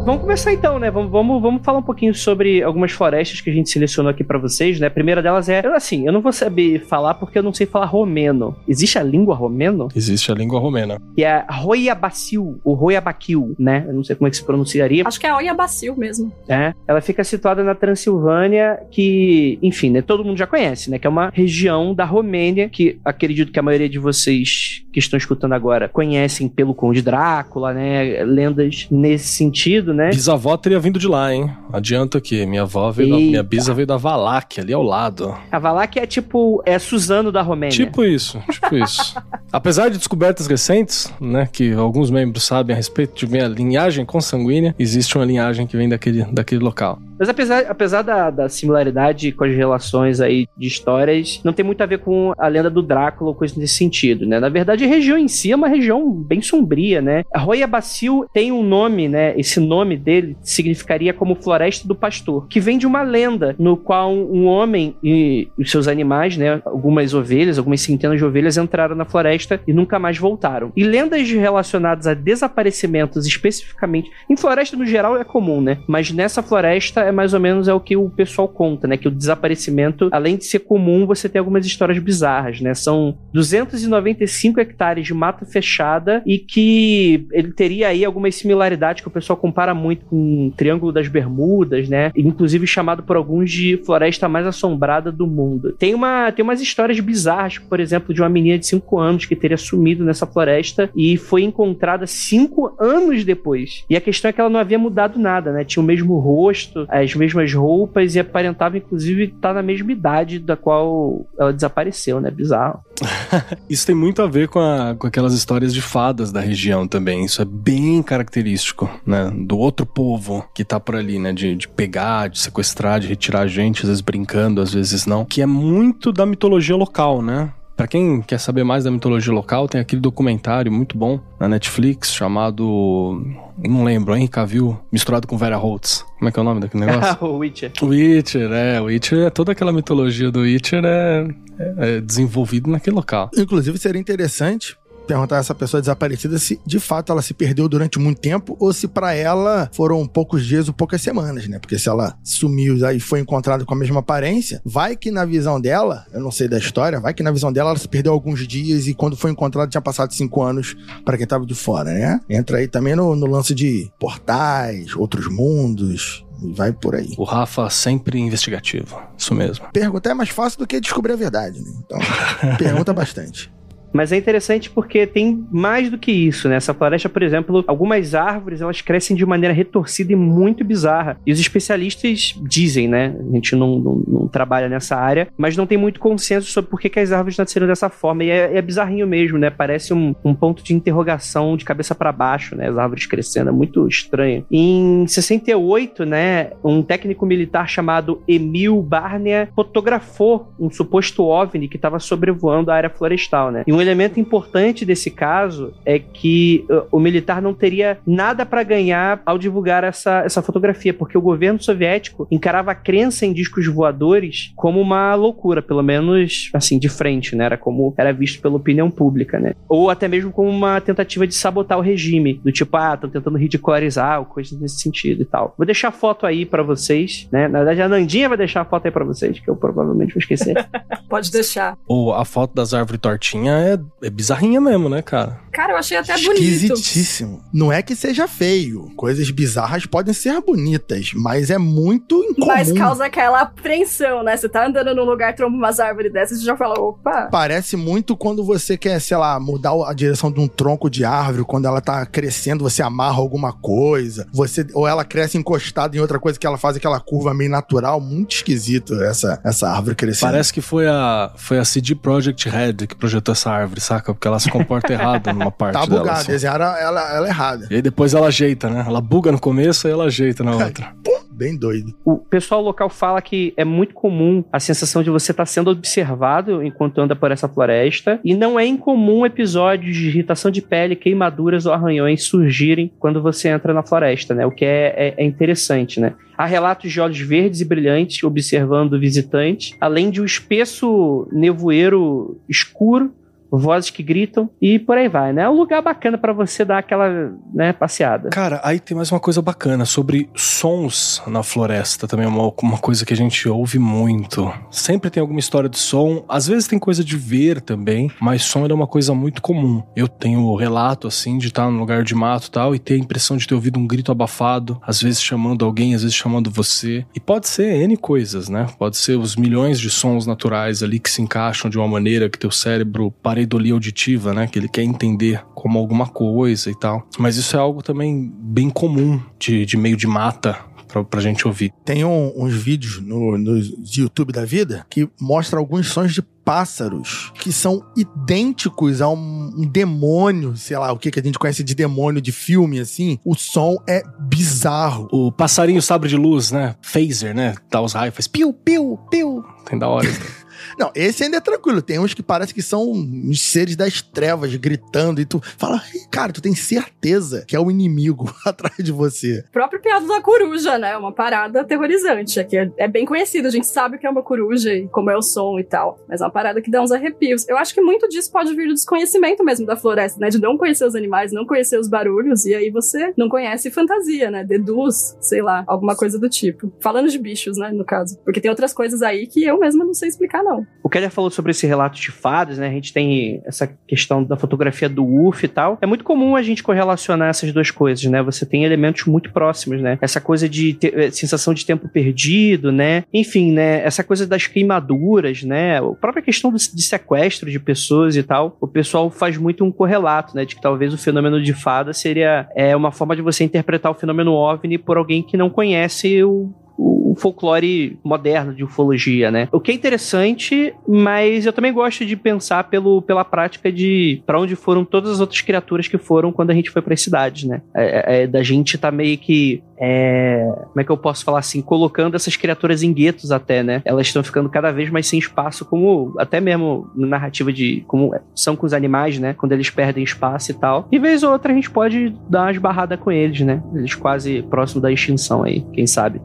Vamos 0.09 0.23
começar 0.23 0.55
então, 0.55 0.79
né? 0.79 0.91
Vamos, 0.91 1.11
vamos, 1.11 1.43
vamos 1.43 1.63
falar 1.63 1.81
um 1.81 1.83
pouquinho 1.83 2.15
sobre 2.15 2.63
algumas 2.63 2.93
florestas 2.93 3.43
que 3.43 3.51
a 3.51 3.53
gente 3.53 3.69
selecionou 3.69 4.09
aqui 4.09 4.25
pra 4.25 4.39
vocês, 4.39 4.81
né? 4.81 4.87
A 4.87 4.91
primeira 4.91 5.21
delas 5.21 5.51
é. 5.51 5.59
Assim, 5.67 6.07
eu 6.07 6.13
não 6.15 6.23
vou 6.23 6.33
saber 6.33 6.81
falar 6.87 7.13
porque 7.13 7.39
eu 7.39 7.43
não 7.43 7.53
sei 7.53 7.67
falar 7.67 7.85
romeno. 7.85 8.57
Existe 8.67 8.99
a 8.99 9.03
língua 9.03 9.35
romeno? 9.35 9.89
Existe 9.95 10.33
a 10.33 10.35
língua 10.35 10.59
romena. 10.59 10.99
Que 11.15 11.25
é 11.25 11.45
Roiabacil, 11.51 12.59
ou 12.65 12.75
Roiabaquil, 12.75 13.55
né? 13.59 13.85
Eu 13.87 13.93
não 13.93 14.03
sei 14.03 14.17
como 14.17 14.29
é 14.29 14.31
que 14.31 14.39
se 14.39 14.45
pronunciaria. 14.45 15.07
Acho 15.07 15.21
que 15.21 15.27
é 15.27 15.29
a 15.29 15.37
Oia 15.37 15.53
Bacil 15.53 15.95
mesmo. 15.95 16.33
É, 16.49 16.73
ela 16.87 17.03
fica 17.03 17.23
situada 17.23 17.63
na 17.63 17.75
Transilvânia, 17.75 18.81
que, 18.91 19.59
enfim, 19.61 19.91
né, 19.91 20.01
todo 20.01 20.25
mundo 20.25 20.39
já 20.39 20.47
conhece, 20.47 20.91
né? 20.91 20.99
Que 20.99 21.07
é 21.07 21.11
uma 21.11 21.29
região 21.35 21.95
da 21.95 22.07
Romênia, 22.07 22.71
que 22.71 22.99
acredito 23.05 23.53
que 23.53 23.59
a 23.59 23.63
maioria 23.63 23.91
de 23.91 23.99
vocês 23.99 24.87
que 24.91 25.01
estão 25.01 25.19
escutando 25.19 25.53
agora 25.53 25.87
conhecem 25.87 26.49
pelo 26.49 26.75
Conde 26.75 27.03
Drácula, 27.03 27.75
né? 27.75 28.25
Lendas 28.25 28.89
nesse 28.91 29.29
sentido, 29.29 29.98
né? 29.99 30.11
Bisavó 30.11 30.57
teria 30.57 30.79
vindo 30.79 30.99
de 30.99 31.09
lá, 31.09 31.35
hein? 31.35 31.51
Adianta 31.73 32.21
que 32.21 32.47
minha 32.47 32.63
avó 32.63 32.91
veio 32.93 33.11
da, 33.11 33.17
minha 33.17 33.43
bisa 33.43 33.75
veio 33.75 33.87
da 33.87 33.97
Valáquia, 33.97 34.63
ali 34.63 34.73
ao 34.73 34.83
lado. 34.83 35.37
A 35.51 35.59
Valak 35.59 35.99
é 35.99 36.07
tipo, 36.07 36.63
é 36.65 36.79
Suzano 36.79 37.33
da 37.33 37.43
Romênia. 37.43 37.77
Tipo 37.77 38.05
isso, 38.05 38.41
tipo 38.49 38.77
isso. 38.77 39.17
Apesar 39.53 39.89
de 39.89 39.99
descobertas 39.99 40.47
recentes, 40.47 41.13
né, 41.21 41.49
que 41.51 41.73
alguns 41.73 42.11
membros 42.11 42.45
sabem 42.45 42.75
a 42.75 42.77
respeito 42.77 43.15
de 43.17 43.31
minha 43.31 43.49
linhagem 43.49 44.05
consanguínea, 44.05 44.75
existe 44.79 45.17
uma 45.17 45.25
linhagem 45.25 45.67
que 45.67 45.77
vem 45.77 45.89
daquele, 45.89 46.25
daquele 46.25 46.63
local. 46.63 47.01
Mas 47.19 47.29
apesar, 47.29 47.65
apesar 47.69 48.03
da, 48.03 48.31
da 48.31 48.49
similaridade 48.49 49.33
com 49.33 49.45
as 49.45 49.55
relações 49.55 50.21
aí 50.21 50.47
de 50.57 50.69
histórias, 50.69 51.41
não 51.45 51.53
tem 51.53 51.65
muito 51.65 51.83
a 51.83 51.87
ver 51.87 51.99
com 51.99 52.33
a 52.39 52.49
lenda 52.49 52.71
do 52.71 52.83
Drácula 52.83 53.31
ou 53.31 53.35
coisa 53.35 53.59
nesse 53.59 53.75
sentido, 53.75 54.27
né? 54.27 54.39
Na 54.39 54.49
verdade, 54.49 54.85
a 54.85 54.89
região 54.89 55.19
em 55.19 55.29
si 55.29 55.51
é 55.53 55.57
uma 55.57 55.69
região 55.69 56.11
bem 56.11 56.41
sombria, 56.41 57.01
né? 57.01 57.25
A 57.33 57.39
Roia 57.39 57.67
Bacil 57.67 58.27
tem 58.33 58.53
um 58.53 58.63
nome, 58.63 59.09
né? 59.09 59.39
Esse 59.39 59.61
nome 59.61 59.97
dele 59.97 60.37
significaria 60.43 61.13
como 61.13 61.35
Floresta 61.35 61.87
do 61.87 61.95
Pastor, 61.95 62.47
que 62.49 62.61
vem 62.61 62.79
de 62.79 62.87
uma 62.87 63.03
lenda 63.03 63.55
no 63.59 63.77
qual 63.77 64.13
um 64.13 64.47
homem 64.47 64.97
e 65.03 65.49
os 65.59 65.71
seus 65.71 65.89
animais, 65.89 66.37
né? 66.37 66.63
Algumas 66.65 67.15
ovelhas, 67.15 67.59
algumas 67.59 67.81
centenas 67.81 68.19
de 68.19 68.25
ovelhas 68.25 68.57
entraram 68.57 68.95
na 68.95 69.05
floresta 69.05 69.61
e 69.67 69.73
nunca 69.73 69.99
mais 69.99 70.19
voltaram. 70.19 70.73
E 70.77 70.85
lendas 70.85 71.29
relacionadas 71.31 72.07
a 72.07 72.15
desaparecimentos 72.15 73.27
especificamente, 73.27 74.11
em 74.29 74.37
floresta 74.37 74.77
no 74.77 74.87
geral 74.87 75.17
é 75.17 75.25
comum, 75.25 75.61
né? 75.61 75.79
Mas 75.87 76.11
nessa 76.11 76.43
floresta 76.43 77.08
é 77.09 77.13
mais 77.13 77.35
ou 77.35 77.41
menos 77.41 77.69
é 77.69 77.75
o 77.75 77.81
que 77.81 77.97
o 77.97 78.09
pessoal 78.09 78.49
conta, 78.49 78.87
né? 78.87 78.97
Que 78.97 79.09
o 79.09 79.11
desaparecimento, 79.11 80.09
além 80.13 80.37
de 80.37 80.45
ser 80.45 80.61
comum, 80.61 81.07
você 81.07 81.29
tem 81.29 81.39
algumas 81.39 81.67
histórias 81.67 81.99
bizarras, 81.99 82.61
né? 82.61 82.75
São 82.75 83.17
295 83.33 84.61
hectares 84.61 85.07
de 85.07 85.15
mata 85.15 85.45
fechada 85.45 86.23
e 86.27 86.39
que 86.39 87.27
ele 87.33 87.53
teria 87.53 87.89
aí 87.89 88.05
algumas 88.05 88.35
similaridades 88.35 89.03
que 89.03 89.09
o 89.09 89.11
pessoal 89.11 89.37
compara 89.37 89.75
muito 89.75 90.07
com 90.07 90.49
o 90.49 90.51
Triângulo 90.51 90.93
das 90.93 91.09
Bermudas, 91.09 91.89
né? 91.89 92.13
Inclusive 92.17 92.67
chamado 92.67 93.03
por 93.03 93.17
alguns 93.17 93.51
de 93.51 93.81
floresta 93.85 94.29
mais 94.29 94.47
assombrada 94.47 95.11
do 95.11 95.27
mundo. 95.27 95.73
Tem, 95.79 95.95
uma, 95.95 96.31
tem 96.33 96.43
umas 96.43 96.61
histórias 96.61 97.01
bizarras, 97.01 97.59
por 97.59 97.81
exemplo, 97.81 98.15
de 98.15 98.21
uma 98.23 98.29
menina 98.29 98.59
de 98.59 98.67
5 98.67 98.99
anos 98.99 99.25
que 99.25 99.37
teria 99.37 99.57
sumido 99.57 100.05
nessa 100.05 100.27
floresta 100.27 100.91
e 100.95 101.17
foi 101.17 101.43
encontrada 101.43 102.07
5 102.07 102.77
anos 102.79 103.25
depois. 103.25 103.85
E 103.89 103.97
a 103.97 104.01
questão 104.01 104.29
é 104.29 104.33
que 104.33 104.41
ela 104.41 104.51
não 104.51 104.61
havia 104.61 104.79
mudado 104.79 105.19
nada, 105.19 105.53
né? 105.53 105.65
Tinha 105.65 105.83
o 105.83 105.87
mesmo 105.87 106.19
rosto, 106.19 106.87
as 107.01 107.15
mesmas 107.15 107.53
roupas 107.53 108.15
e 108.15 108.21
aparentava, 108.21 108.77
inclusive, 108.79 109.25
estar 109.25 109.53
na 109.55 109.63
mesma 109.63 109.91
idade 109.93 110.39
da 110.39 110.57
qual 110.57 111.27
ela 111.39 111.53
desapareceu, 111.53 112.21
né? 112.21 112.31
Bizarro. 112.31 112.81
Isso 113.69 113.87
tem 113.87 113.95
muito 113.95 114.21
a 114.23 114.27
ver 114.27 114.49
com, 114.49 114.59
a- 114.59 114.95
com 114.99 115.07
aquelas 115.07 115.33
histórias 115.35 115.73
de 115.73 115.81
fadas 115.81 116.33
da 116.33 116.41
região 116.41 116.87
também. 116.87 117.25
Isso 117.25 117.41
é 117.41 117.45
bem 117.45 118.03
característico, 118.03 118.89
né? 119.07 119.31
Do 119.35 119.57
outro 119.59 119.87
povo 119.87 120.45
que 120.55 120.65
tá 120.65 120.79
por 120.81 120.97
ali, 120.97 121.19
né? 121.19 121.33
De, 121.33 121.55
de 121.55 121.69
pegar, 121.69 122.29
de 122.29 122.39
sequestrar, 122.39 123.01
de 123.01 123.07
retirar 123.09 123.47
gente, 123.47 123.83
às 123.83 123.89
vezes 123.89 124.01
brincando, 124.01 124.61
às 124.61 124.73
vezes 124.75 125.07
não. 125.07 125.25
Que 125.25 125.43
é 125.43 125.47
muito 125.47 126.13
da 126.13 126.27
mitologia 126.27 126.77
local, 126.77 127.23
né? 127.23 127.51
Pra 127.79 127.87
quem 127.87 128.21
quer 128.23 128.41
saber 128.41 128.65
mais 128.65 128.83
da 128.83 128.91
mitologia 128.91 129.33
local, 129.33 129.69
tem 129.69 129.81
aquele 129.81 130.03
documentário 130.03 130.71
muito 130.73 130.99
bom 130.99 131.21
na 131.39 131.49
Netflix 131.49 132.13
chamado. 132.13 133.25
Não 133.57 133.85
lembro, 133.85 134.17
Henry 134.17 134.27
Cavill, 134.27 134.77
misturado 134.91 135.29
com 135.29 135.39
Vera 135.39 135.57
Holtz. 135.57 136.05
Como 136.19 136.29
é 136.29 136.33
que 136.33 136.41
é 136.41 136.43
o 136.43 136.45
nome 136.45 136.61
daquele 136.61 136.85
negócio? 136.87 137.17
o 137.25 137.37
Witcher. 137.39 137.71
Witcher, 137.81 138.51
é. 138.51 138.81
Witcher 138.81 139.27
é 139.27 139.31
toda 139.31 139.53
aquela 139.53 139.73
mitologia 139.73 140.29
do 140.29 140.41
Witcher 140.41 140.85
é, 140.85 141.29
é, 141.57 141.75
é 141.79 142.01
desenvolvido 142.01 142.69
naquele 142.69 142.97
local. 142.97 143.31
Inclusive, 143.37 143.79
seria 143.79 144.01
interessante 144.01 144.77
perguntar 145.09 145.37
a 145.37 145.41
essa 145.41 145.55
pessoa 145.55 145.81
desaparecida 145.81 146.39
se 146.39 146.61
de 146.65 146.79
fato 146.79 147.11
ela 147.11 147.23
se 147.23 147.33
perdeu 147.33 147.69
durante 147.69 147.99
muito 147.99 148.21
tempo 148.21 148.57
ou 148.61 148.73
se 148.73 148.87
pra 148.87 149.15
ela 149.15 149.71
foram 149.73 150.07
poucos 150.07 150.45
dias 150.45 150.69
ou 150.69 150.75
poucas 150.75 151.01
semanas, 151.01 151.49
né? 151.49 151.59
Porque 151.59 151.79
se 151.79 151.89
ela 151.89 152.17
sumiu 152.23 152.77
e 152.91 153.01
foi 153.01 153.21
encontrada 153.21 153.65
com 153.65 153.75
a 153.75 153.77
mesma 153.77 154.01
aparência, 154.01 154.61
vai 154.65 154.95
que 154.95 155.11
na 155.11 155.25
visão 155.25 155.59
dela, 155.59 156.07
eu 156.13 156.21
não 156.21 156.31
sei 156.31 156.47
da 156.47 156.59
história, 156.59 157.01
vai 157.01 157.15
que 157.15 157.23
na 157.23 157.33
visão 157.33 157.51
dela 157.51 157.71
ela 157.71 157.79
se 157.79 157.89
perdeu 157.89 158.13
alguns 158.13 158.47
dias 158.47 158.87
e 158.87 158.95
quando 158.95 159.17
foi 159.17 159.31
encontrada 159.31 159.71
tinha 159.71 159.81
passado 159.81 160.13
cinco 160.13 160.43
anos 160.43 160.77
pra 161.05 161.17
quem 161.17 161.27
tava 161.27 161.47
de 161.47 161.55
fora, 161.55 161.91
né? 161.93 162.21
Entra 162.29 162.59
aí 162.59 162.69
também 162.69 162.95
no, 162.95 163.17
no 163.17 163.27
lance 163.27 163.55
de 163.55 163.91
portais, 163.99 164.95
outros 164.95 165.27
mundos. 165.27 166.25
E 166.41 166.53
vai 166.53 166.73
por 166.73 166.95
aí. 166.95 167.15
O 167.17 167.25
Rafa 167.25 167.69
sempre 167.69 168.19
investigativo. 168.21 169.01
Isso 169.17 169.35
mesmo. 169.35 169.67
Perguntar 169.73 170.11
é 170.11 170.15
mais 170.15 170.29
fácil 170.29 170.61
do 170.61 170.69
que 170.69 170.81
descobrir 170.81 171.15
a 171.15 171.17
verdade, 171.17 171.61
né? 171.61 171.73
Então, 171.85 171.99
pergunta 172.57 172.93
bastante. 172.93 173.51
Mas 173.93 174.13
é 174.13 174.17
interessante 174.17 174.71
porque 174.71 175.07
tem 175.07 175.47
mais 175.51 175.91
do 175.91 175.99
que 175.99 176.13
isso, 176.13 176.49
né? 176.49 176.57
Essa 176.57 176.75
floresta, 176.75 177.09
por 177.09 177.23
exemplo, 177.23 177.65
algumas 177.67 178.15
árvores 178.15 178.61
elas 178.61 178.81
crescem 178.81 179.17
de 179.17 179.25
maneira 179.25 179.55
retorcida 179.55 180.13
e 180.13 180.17
muito 180.17 180.65
bizarra. 180.65 181.19
E 181.27 181.33
os 181.33 181.41
especialistas 181.41 182.35
dizem, 182.43 182.89
né? 182.89 183.15
A 183.19 183.35
gente 183.35 183.57
não, 183.57 183.79
não, 183.79 184.03
não 184.07 184.29
trabalha 184.29 184.69
nessa 184.69 184.97
área, 184.97 185.29
mas 185.37 185.57
não 185.57 185.67
tem 185.67 185.79
muito 185.79 186.01
consenso 186.01 186.51
sobre 186.51 186.71
por 186.71 186.81
que, 186.81 186.89
que 186.89 187.01
as 187.01 187.13
árvores 187.13 187.37
nasceram 187.37 187.67
dessa 187.67 187.89
forma. 187.89 188.25
E 188.25 188.31
é, 188.31 188.57
é 188.57 188.63
bizarrinho 188.63 189.07
mesmo, 189.07 189.39
né? 189.39 189.51
Parece 189.51 189.93
um, 189.95 190.15
um 190.25 190.35
ponto 190.35 190.63
de 190.63 190.75
interrogação 190.75 191.57
de 191.57 191.65
cabeça 191.65 191.95
para 191.95 192.13
baixo, 192.13 192.55
né? 192.57 192.69
As 192.69 192.79
árvores 192.79 193.07
crescendo, 193.07 193.51
é 193.51 193.53
muito 193.53 193.87
estranho. 193.89 194.45
Em 194.51 195.07
68, 195.07 196.05
né? 196.05 196.51
Um 196.65 196.83
técnico 196.83 197.27
militar 197.27 197.69
chamado 197.69 198.23
Emil 198.27 198.81
Barner 198.83 199.51
fotografou 199.55 200.53
um 200.59 200.71
suposto 200.71 201.25
OVNI 201.25 201.69
que 201.69 201.77
estava 201.77 201.99
sobrevoando 201.99 202.71
a 202.71 202.75
área 202.75 202.91
florestal, 202.91 203.51
né? 203.51 203.65
E 203.67 203.73
elemento 203.81 204.21
importante 204.21 204.85
desse 204.85 205.11
caso 205.11 205.73
é 205.85 205.99
que 205.99 206.65
uh, 206.71 206.87
o 206.91 206.99
militar 206.99 207.43
não 207.43 207.55
teria 207.55 207.99
nada 208.07 208.45
para 208.47 208.63
ganhar 208.63 209.21
ao 209.25 209.39
divulgar 209.39 209.85
essa, 209.85 210.23
essa 210.25 210.43
fotografia, 210.43 210.95
porque 210.95 211.17
o 211.17 211.21
governo 211.21 211.61
soviético 211.61 212.27
encarava 212.31 212.71
a 212.71 212.75
crença 212.75 213.27
em 213.27 213.33
discos 213.33 213.67
voadores 213.67 214.53
como 214.57 214.81
uma 214.81 215.15
loucura, 215.15 215.63
pelo 215.63 215.83
menos 215.83 216.51
assim, 216.53 216.79
de 216.79 216.89
frente, 216.89 217.37
né? 217.37 217.45
Era 217.45 217.57
como 217.57 217.95
era 217.97 218.13
visto 218.13 218.41
pela 218.41 218.57
opinião 218.57 218.91
pública, 218.91 219.39
né? 219.39 219.55
Ou 219.69 219.91
até 219.91 220.09
mesmo 220.09 220.31
como 220.31 220.49
uma 220.49 220.81
tentativa 220.81 221.27
de 221.27 221.35
sabotar 221.35 221.79
o 221.79 221.83
regime, 221.83 222.41
do 222.43 222.53
tipo, 222.53 222.77
ah, 222.77 222.95
estão 222.95 223.11
tentando 223.11 223.39
ridicularizar, 223.39 224.21
ou 224.21 224.27
coisas 224.27 224.59
nesse 224.61 224.81
sentido 224.81 225.23
e 225.23 225.25
tal. 225.25 225.55
Vou 225.57 225.67
deixar 225.67 225.89
a 225.89 225.93
foto 225.93 226.27
aí 226.27 226.45
para 226.45 226.63
vocês, 226.63 227.29
né? 227.33 227.49
Na 227.49 227.59
verdade, 227.59 227.83
a 227.83 227.89
Nandinha 227.89 228.29
vai 228.29 228.39
deixar 228.39 228.63
a 228.63 228.65
foto 228.65 228.87
aí 228.87 228.91
para 228.91 229.05
vocês, 229.05 229.39
que 229.39 229.49
eu 229.49 229.57
provavelmente 229.57 230.15
vou 230.15 230.21
esquecer. 230.21 230.55
Pode 231.09 231.31
deixar. 231.31 231.77
Ou 231.87 232.15
a 232.15 232.25
foto 232.25 232.55
das 232.55 232.75
árvores 232.75 233.01
tortinha 233.01 233.68
é, 233.75 234.07
é 234.07 234.11
bizarrinha 234.11 234.61
mesmo, 234.61 234.89
né, 234.89 235.03
cara? 235.03 235.41
Cara, 235.59 235.73
eu 235.73 235.77
achei 235.77 235.97
até 235.97 236.17
bonito. 236.17 236.41
Esquisitíssimo. 236.41 237.43
Não 237.53 237.73
é 237.73 237.83
que 237.83 237.97
seja 237.97 238.29
feio. 238.29 238.93
Coisas 238.95 239.29
bizarras 239.29 239.85
podem 239.87 240.15
ser 240.15 240.41
bonitas, 240.41 241.11
mas 241.17 241.51
é 241.51 241.59
muito 241.59 242.23
incomum. 242.23 242.47
Mas 242.47 242.71
causa 242.71 243.07
aquela 243.07 243.41
apreensão, 243.41 244.23
né? 244.23 244.37
Você 244.37 244.49
tá 244.49 244.69
andando 244.69 244.95
num 244.95 245.03
lugar, 245.03 245.35
tromba 245.35 245.57
umas 245.57 245.81
árvores 245.81 246.13
dessas, 246.13 246.39
você 246.39 246.45
já 246.45 246.57
fala, 246.57 246.79
opa. 246.79 247.27
Parece 247.33 247.77
muito 247.77 248.17
quando 248.17 248.45
você 248.45 248.77
quer, 248.77 249.01
sei 249.01 249.17
lá, 249.17 249.41
mudar 249.41 249.73
a 249.85 249.93
direção 249.93 250.31
de 250.31 250.39
um 250.39 250.47
tronco 250.47 250.89
de 250.89 251.05
árvore, 251.05 251.43
quando 251.43 251.67
ela 251.67 251.81
tá 251.81 252.07
crescendo, 252.07 252.63
você 252.63 252.81
amarra 252.81 253.17
alguma 253.17 253.53
coisa, 253.53 254.29
você 254.33 254.65
ou 254.75 254.87
ela 254.87 255.05
cresce 255.05 255.39
encostada 255.39 255.97
em 255.97 256.01
outra 256.01 256.21
coisa 256.21 256.39
que 256.39 256.47
ela 256.47 256.57
faz 256.57 256.77
aquela 256.77 257.01
curva 257.01 257.35
meio 257.35 257.51
natural, 257.51 258.01
muito 258.01 258.37
esquisito 258.37 258.95
essa, 259.03 259.41
essa 259.45 259.69
árvore 259.69 259.97
crescendo. 259.97 260.31
Parece 260.31 260.53
que 260.53 260.61
foi 260.61 260.87
a, 260.87 261.33
foi 261.35 261.59
a 261.59 261.65
CD 261.65 261.97
Projekt 261.97 262.49
Red 262.49 262.75
que 262.87 262.95
projetou 262.95 263.33
essa 263.33 263.51
árvore, 263.51 263.81
saca? 263.81 264.15
Porque 264.15 264.29
ela 264.29 264.39
se 264.39 264.49
comporta 264.49 264.93
errado 264.93 265.33
numa 265.33 265.48
parte 265.51 265.75
Tá 265.75 265.87
dela. 265.87 266.01
bugada, 266.01 266.19
assim. 266.21 266.33
desenharam 266.33 266.65
ela, 266.77 267.15
ela 267.17 267.29
errada. 267.29 267.67
E 267.71 267.75
aí 267.77 267.83
depois 267.83 268.15
ela 268.15 268.27
ajeita, 268.29 268.69
né? 268.69 268.85
Ela 268.87 269.01
buga 269.01 269.31
no 269.33 269.39
começo 269.41 269.89
e 269.89 269.91
ela 269.91 270.05
ajeita 270.05 270.43
na 270.45 270.53
outra. 270.57 270.93
bem 271.31 271.57
doido. 271.57 271.95
O 272.05 272.17
pessoal 272.17 272.61
local 272.61 272.89
fala 272.91 273.23
que 273.23 273.55
é 273.57 273.65
muito 273.65 273.95
comum 273.95 274.43
a 274.53 274.59
sensação 274.59 275.03
de 275.03 275.11
você 275.11 275.31
estar 275.31 275.47
sendo 275.47 275.71
observado 275.71 276.63
enquanto 276.65 276.99
anda 277.01 277.15
por 277.15 277.31
essa 277.31 277.49
floresta, 277.49 278.19
e 278.25 278.35
não 278.35 278.59
é 278.59 278.67
incomum 278.67 279.25
episódios 279.25 279.97
de 279.97 280.09
irritação 280.09 280.51
de 280.51 280.61
pele, 280.61 280.97
queimaduras 280.97 281.65
ou 281.65 281.73
arranhões 281.73 282.25
surgirem 282.25 282.93
quando 282.99 283.23
você 283.23 283.49
entra 283.49 283.73
na 283.73 283.83
floresta, 283.85 284.35
né? 284.35 284.45
O 284.47 284.51
que 284.51 284.65
é, 284.65 285.15
é, 285.17 285.23
é 285.23 285.25
interessante, 285.25 286.01
né? 286.01 286.15
Há 286.37 286.45
relatos 286.47 286.91
de 286.93 287.01
olhos 287.01 287.19
verdes 287.21 287.61
e 287.61 287.65
brilhantes 287.65 288.23
observando 288.23 288.93
o 288.95 289.01
visitante, 289.01 289.77
além 289.81 290.11
de 290.11 290.21
um 290.21 290.25
espesso 290.25 291.29
nevoeiro 291.33 292.41
escuro 292.49 293.13
vozes 293.51 293.91
que 293.91 294.03
gritam 294.03 294.51
e 294.61 294.79
por 294.79 294.97
aí 294.97 295.09
vai, 295.09 295.33
né? 295.33 295.43
É 295.43 295.49
um 295.49 295.57
lugar 295.57 295.83
bacana 295.83 296.19
para 296.19 296.33
você 296.33 296.65
dar 296.65 296.79
aquela, 296.79 297.33
né, 297.53 297.73
passeada. 297.73 298.31
Cara, 298.31 298.61
aí 298.63 298.79
tem 298.79 298.97
mais 298.97 299.11
uma 299.11 299.21
coisa 299.21 299.41
bacana 299.41 299.85
sobre 299.85 300.29
sons 300.35 301.23
na 301.27 301.43
floresta 301.43 302.07
também, 302.07 302.27
é 302.27 302.29
uma, 302.29 302.53
uma 302.63 302.79
coisa 302.79 303.05
que 303.05 303.13
a 303.13 303.17
gente 303.17 303.49
ouve 303.49 303.79
muito. 303.79 304.53
Sempre 304.71 305.11
tem 305.11 305.21
alguma 305.21 305.41
história 305.41 305.69
de 305.69 305.79
som, 305.79 306.25
às 306.29 306.47
vezes 306.47 306.69
tem 306.69 306.79
coisa 306.79 307.03
de 307.03 307.17
ver 307.17 307.61
também, 307.61 308.11
mas 308.21 308.43
som 308.43 308.67
é 308.67 308.75
uma 308.75 308.87
coisa 308.87 309.15
muito 309.15 309.41
comum. 309.41 309.83
Eu 309.97 310.09
tenho 310.09 310.55
relato 310.55 311.07
assim 311.07 311.39
de 311.39 311.49
estar 311.49 311.71
num 311.71 311.79
lugar 311.79 312.03
de 312.03 312.15
mato 312.15 312.49
e 312.49 312.51
tal 312.51 312.75
e 312.75 312.79
ter 312.79 312.95
a 312.95 312.99
impressão 312.99 313.37
de 313.37 313.47
ter 313.47 313.55
ouvido 313.55 313.79
um 313.79 313.87
grito 313.87 314.13
abafado, 314.13 314.81
às 314.83 315.03
vezes 315.03 315.23
chamando 315.23 315.65
alguém, 315.65 315.95
às 315.95 316.03
vezes 316.03 316.17
chamando 316.17 316.51
você. 316.51 317.07
E 317.15 317.21
pode 317.21 317.49
ser 317.49 317.75
N 317.83 317.97
coisas, 317.97 318.49
né? 318.49 318.67
Pode 318.79 318.97
ser 318.97 319.17
os 319.17 319.37
milhões 319.37 319.79
de 319.81 319.91
sons 319.91 320.27
naturais 320.27 320.83
ali 320.83 320.99
que 320.99 321.11
se 321.11 321.23
encaixam 321.23 321.71
de 321.71 321.79
uma 321.79 321.89
maneira 321.89 322.29
que 322.29 322.39
teu 322.39 322.51
cérebro 322.51 323.11
pareidolia 323.39 323.73
auditiva, 323.75 324.35
né? 324.35 324.47
Que 324.49 324.59
ele 324.59 324.69
quer 324.69 324.83
entender 324.83 325.45
como 325.55 325.79
alguma 325.79 326.07
coisa 326.09 326.71
e 326.71 326.75
tal. 326.75 327.07
Mas 327.19 327.37
isso 327.37 327.57
é 327.57 327.59
algo 327.59 327.83
também 327.83 328.33
bem 328.41 328.69
comum 328.69 329.21
de, 329.39 329.65
de 329.65 329.77
meio 329.77 329.97
de 329.97 330.07
mata 330.09 330.59
pra, 330.89 331.05
pra 331.05 331.21
gente 331.21 331.47
ouvir. 331.47 331.73
Tem 331.85 332.05
um- 332.05 332.33
uns 332.37 332.55
vídeos 332.55 333.01
no, 333.01 333.39
no 333.39 333.61
YouTube 333.97 334.33
da 334.33 334.45
vida 334.45 334.85
que 334.91 335.09
mostra 335.21 335.59
alguns 335.59 335.89
sons 335.89 336.13
de 336.15 336.23
pássaros 336.23 337.31
que 337.35 337.53
são 337.53 337.85
idênticos 337.95 339.03
a 339.03 339.09
um, 339.11 339.53
um 339.59 339.67
demônio, 339.67 340.57
sei 340.57 340.79
lá, 340.79 340.91
o 340.91 340.99
que, 340.99 341.11
que 341.11 341.21
a 341.21 341.23
gente 341.23 341.39
conhece 341.39 341.63
de 341.63 341.75
demônio 341.75 342.23
de 342.23 342.33
filme, 342.33 342.81
assim. 342.81 343.19
O 343.23 343.35
som 343.35 343.77
é 343.87 344.03
bizarro. 344.19 345.07
O 345.13 345.31
passarinho 345.31 345.83
sabre 345.83 346.09
de 346.09 346.17
luz, 346.17 346.51
né? 346.51 346.75
Phaser, 346.83 347.35
né? 347.35 347.55
Dá 347.71 347.83
os 347.83 347.93
raios, 347.93 348.15
faz 348.15 348.27
piu, 348.27 348.53
piu, 348.53 348.99
piu. 349.11 349.45
Tem 349.67 349.79
da 349.79 349.89
hora. 349.89 350.09
Não, 350.79 350.91
esse 350.95 351.25
ainda 351.25 351.39
é 351.39 351.41
tranquilo. 351.41 351.83
Tem 351.83 351.99
uns 351.99 352.15
que 352.15 352.23
parece 352.23 352.55
que 352.55 352.63
são 352.63 352.93
os 353.29 353.41
seres 353.41 353.75
das 353.75 354.01
trevas 354.01 354.55
gritando 354.57 355.21
e 355.21 355.25
tu 355.25 355.41
fala, 355.57 355.83
"Ih, 355.95 356.07
cara, 356.11 356.33
tu 356.33 356.41
tem 356.41 356.55
certeza 356.55 357.45
que 357.47 357.57
é 357.57 357.61
o 357.61 357.71
inimigo 357.71 358.33
atrás 358.47 358.77
de 358.79 358.93
você. 358.93 359.45
O 359.49 359.53
próprio 359.53 359.81
piado 359.81 360.07
da 360.07 360.21
coruja, 360.21 360.79
né? 360.79 360.97
Uma 360.97 361.13
parada 361.13 361.61
aterrorizante. 361.61 362.39
Aqui 362.39 362.57
é, 362.57 362.71
é 362.77 362.89
bem 362.89 363.05
conhecido, 363.05 363.49
a 363.49 363.51
gente 363.51 363.67
sabe 363.67 363.97
o 363.97 363.99
que 363.99 364.07
é 364.07 364.11
uma 364.11 364.23
coruja 364.23 364.73
e 364.73 364.89
como 364.89 365.11
é 365.11 365.17
o 365.17 365.23
som 365.23 365.59
e 365.59 365.65
tal. 365.65 365.99
Mas 366.09 366.21
é 366.21 366.25
uma 366.25 366.31
parada 366.31 366.61
que 366.63 366.71
dá 366.71 366.83
uns 366.83 366.93
arrepios. 366.93 367.49
Eu 367.49 367.57
acho 367.59 367.75
que 367.75 367.81
muito 367.81 368.09
disso 368.09 368.31
pode 368.31 368.55
vir 368.55 368.69
do 368.69 368.75
desconhecimento 368.75 369.45
mesmo 369.45 369.67
da 369.67 369.77
floresta, 369.77 370.21
né? 370.21 370.29
De 370.29 370.41
não 370.41 370.57
conhecer 370.57 370.85
os 370.85 370.95
animais, 370.95 371.33
não 371.33 371.47
conhecer 371.47 371.79
os 371.79 371.89
barulhos, 371.89 372.45
e 372.45 372.55
aí 372.55 372.71
você 372.71 373.13
não 373.17 373.29
conhece 373.29 373.71
fantasia, 373.71 374.31
né? 374.31 374.45
Deduz, 374.45 375.17
sei 375.21 375.43
lá, 375.43 375.65
alguma 375.67 375.97
coisa 375.97 376.19
do 376.19 376.29
tipo. 376.29 376.73
Falando 376.81 377.09
de 377.09 377.19
bichos, 377.19 377.57
né? 377.59 377.71
No 377.73 377.85
caso. 377.85 378.19
Porque 378.25 378.41
tem 378.41 378.51
outras 378.51 378.73
coisas 378.73 379.03
aí 379.03 379.27
que 379.27 379.45
eu 379.45 379.59
mesma 379.59 379.85
não 379.85 379.95
sei 379.95 380.09
explicar, 380.09 380.43
não. 380.43 380.67
O 380.81 380.89
Keller 380.89 381.11
falou 381.11 381.31
sobre 381.31 381.51
esse 381.51 381.67
relato 381.67 382.01
de 382.01 382.11
fadas, 382.11 382.57
né? 382.57 382.69
A 382.69 382.73
gente 382.73 382.93
tem 382.93 383.43
essa 383.45 383.67
questão 383.87 384.23
da 384.25 384.37
fotografia 384.37 384.89
do 384.89 385.05
UF 385.05 385.45
e 385.45 385.49
tal. 385.49 385.77
É 385.83 385.87
muito 385.87 386.05
comum 386.05 386.35
a 386.37 386.41
gente 386.41 386.63
correlacionar 386.63 387.29
essas 387.29 387.53
duas 387.53 387.71
coisas, 387.71 388.05
né? 388.07 388.23
Você 388.23 388.47
tem 388.47 388.65
elementos 388.65 389.05
muito 389.05 389.31
próximos, 389.33 389.83
né? 389.83 389.99
Essa 390.01 390.21
coisa 390.21 390.49
de 390.49 390.73
te- 390.75 390.93
eh, 390.95 391.11
sensação 391.11 391.53
de 391.53 391.67
tempo 391.67 391.89
perdido, 391.89 392.71
né? 392.73 393.05
Enfim, 393.13 393.53
né? 393.53 393.85
Essa 393.85 394.03
coisa 394.05 394.27
das 394.27 394.47
queimaduras, 394.47 395.43
né? 395.43 395.79
A 395.79 395.83
própria 395.83 396.23
questão 396.23 396.53
de 396.53 396.83
sequestro 396.83 397.51
de 397.51 397.59
pessoas 397.59 398.17
e 398.17 398.23
tal. 398.23 398.57
O 398.61 398.67
pessoal 398.67 399.11
faz 399.11 399.37
muito 399.37 399.65
um 399.65 399.73
correlato, 399.73 400.35
né? 400.35 400.45
De 400.45 400.55
que 400.55 400.63
talvez 400.63 400.95
o 400.95 400.99
fenômeno 400.99 401.43
de 401.43 401.53
fada 401.53 401.93
seria 401.93 402.49
é, 402.55 402.75
uma 402.75 402.93
forma 402.93 403.15
de 403.17 403.21
você 403.21 403.45
interpretar 403.45 403.91
o 403.93 403.95
fenômeno 403.95 404.33
OVNI 404.33 404.79
por 404.79 404.97
alguém 404.97 405.23
que 405.23 405.37
não 405.37 405.51
conhece 405.51 406.23
o, 406.23 406.51
o 406.79 407.15
folclore 407.19 407.99
moderno 408.05 408.55
de 408.55 408.63
ufologia, 408.63 409.31
né? 409.31 409.49
O 409.51 409.61
que 409.61 409.73
é 409.73 409.75
interessante, 409.75 410.73
mas 410.87 411.45
eu 411.45 411.53
também 411.53 411.73
gosto 411.73 412.07
de 412.07 412.17
pensar 412.17 412.65
pelo, 412.65 413.03
pela 413.03 413.25
prática 413.25 413.73
de 413.73 414.23
para 414.25 414.41
onde 414.41 414.55
foram 414.55 414.85
todas 414.85 415.11
as 415.11 415.21
outras 415.21 415.41
criaturas 415.41 415.89
que 415.89 415.99
foram 415.99 416.31
quando 416.31 416.51
a 416.51 416.55
gente 416.55 416.71
foi 416.71 416.81
para 416.81 416.95
as 416.95 417.03
cidades, 417.03 417.45
né? 417.45 417.61
É, 417.75 418.19
é- 418.19 418.23
é 418.23 418.27
da 418.27 418.43
gente 418.43 418.79
tá 418.79 418.91
meio 418.93 419.19
que 419.19 419.63
é, 419.81 420.45
como 420.69 420.81
é 420.81 420.85
que 420.85 420.91
eu 420.91 420.97
posso 420.97 421.25
falar 421.25 421.39
assim, 421.39 421.63
colocando 421.63 422.17
essas 422.17 422.37
criaturas 422.37 422.83
em 422.83 422.93
guetos 422.93 423.31
até, 423.31 423.63
né? 423.63 423.81
Elas 423.85 424.09
estão 424.09 424.23
ficando 424.23 424.49
cada 424.49 424.73
vez 424.73 424.91
mais 424.91 425.07
sem 425.07 425.19
espaço, 425.19 425.65
como 425.65 426.15
até 426.19 426.41
mesmo 426.41 426.91
na 426.97 427.07
narrativa 427.07 427.53
de 427.53 427.85
como 427.87 428.13
são 428.35 428.57
com 428.57 428.67
os 428.67 428.73
animais, 428.73 429.19
né? 429.19 429.35
Quando 429.35 429.53
eles 429.53 429.71
perdem 429.71 430.03
espaço 430.03 430.51
e 430.51 430.55
tal. 430.55 430.89
E 430.91 430.99
vez 430.99 431.23
ou 431.23 431.33
outra 431.33 431.53
a 431.53 431.55
gente 431.55 431.71
pode 431.71 432.15
dar 432.29 432.43
uma 432.43 432.51
esbarrada 432.51 432.97
com 432.97 433.11
eles, 433.11 433.41
né? 433.41 433.63
Eles 433.75 433.95
quase 433.95 434.43
próximo 434.43 434.81
da 434.81 434.91
extinção 434.91 435.45
aí, 435.45 435.65
quem 435.73 435.87
sabe. 435.87 436.21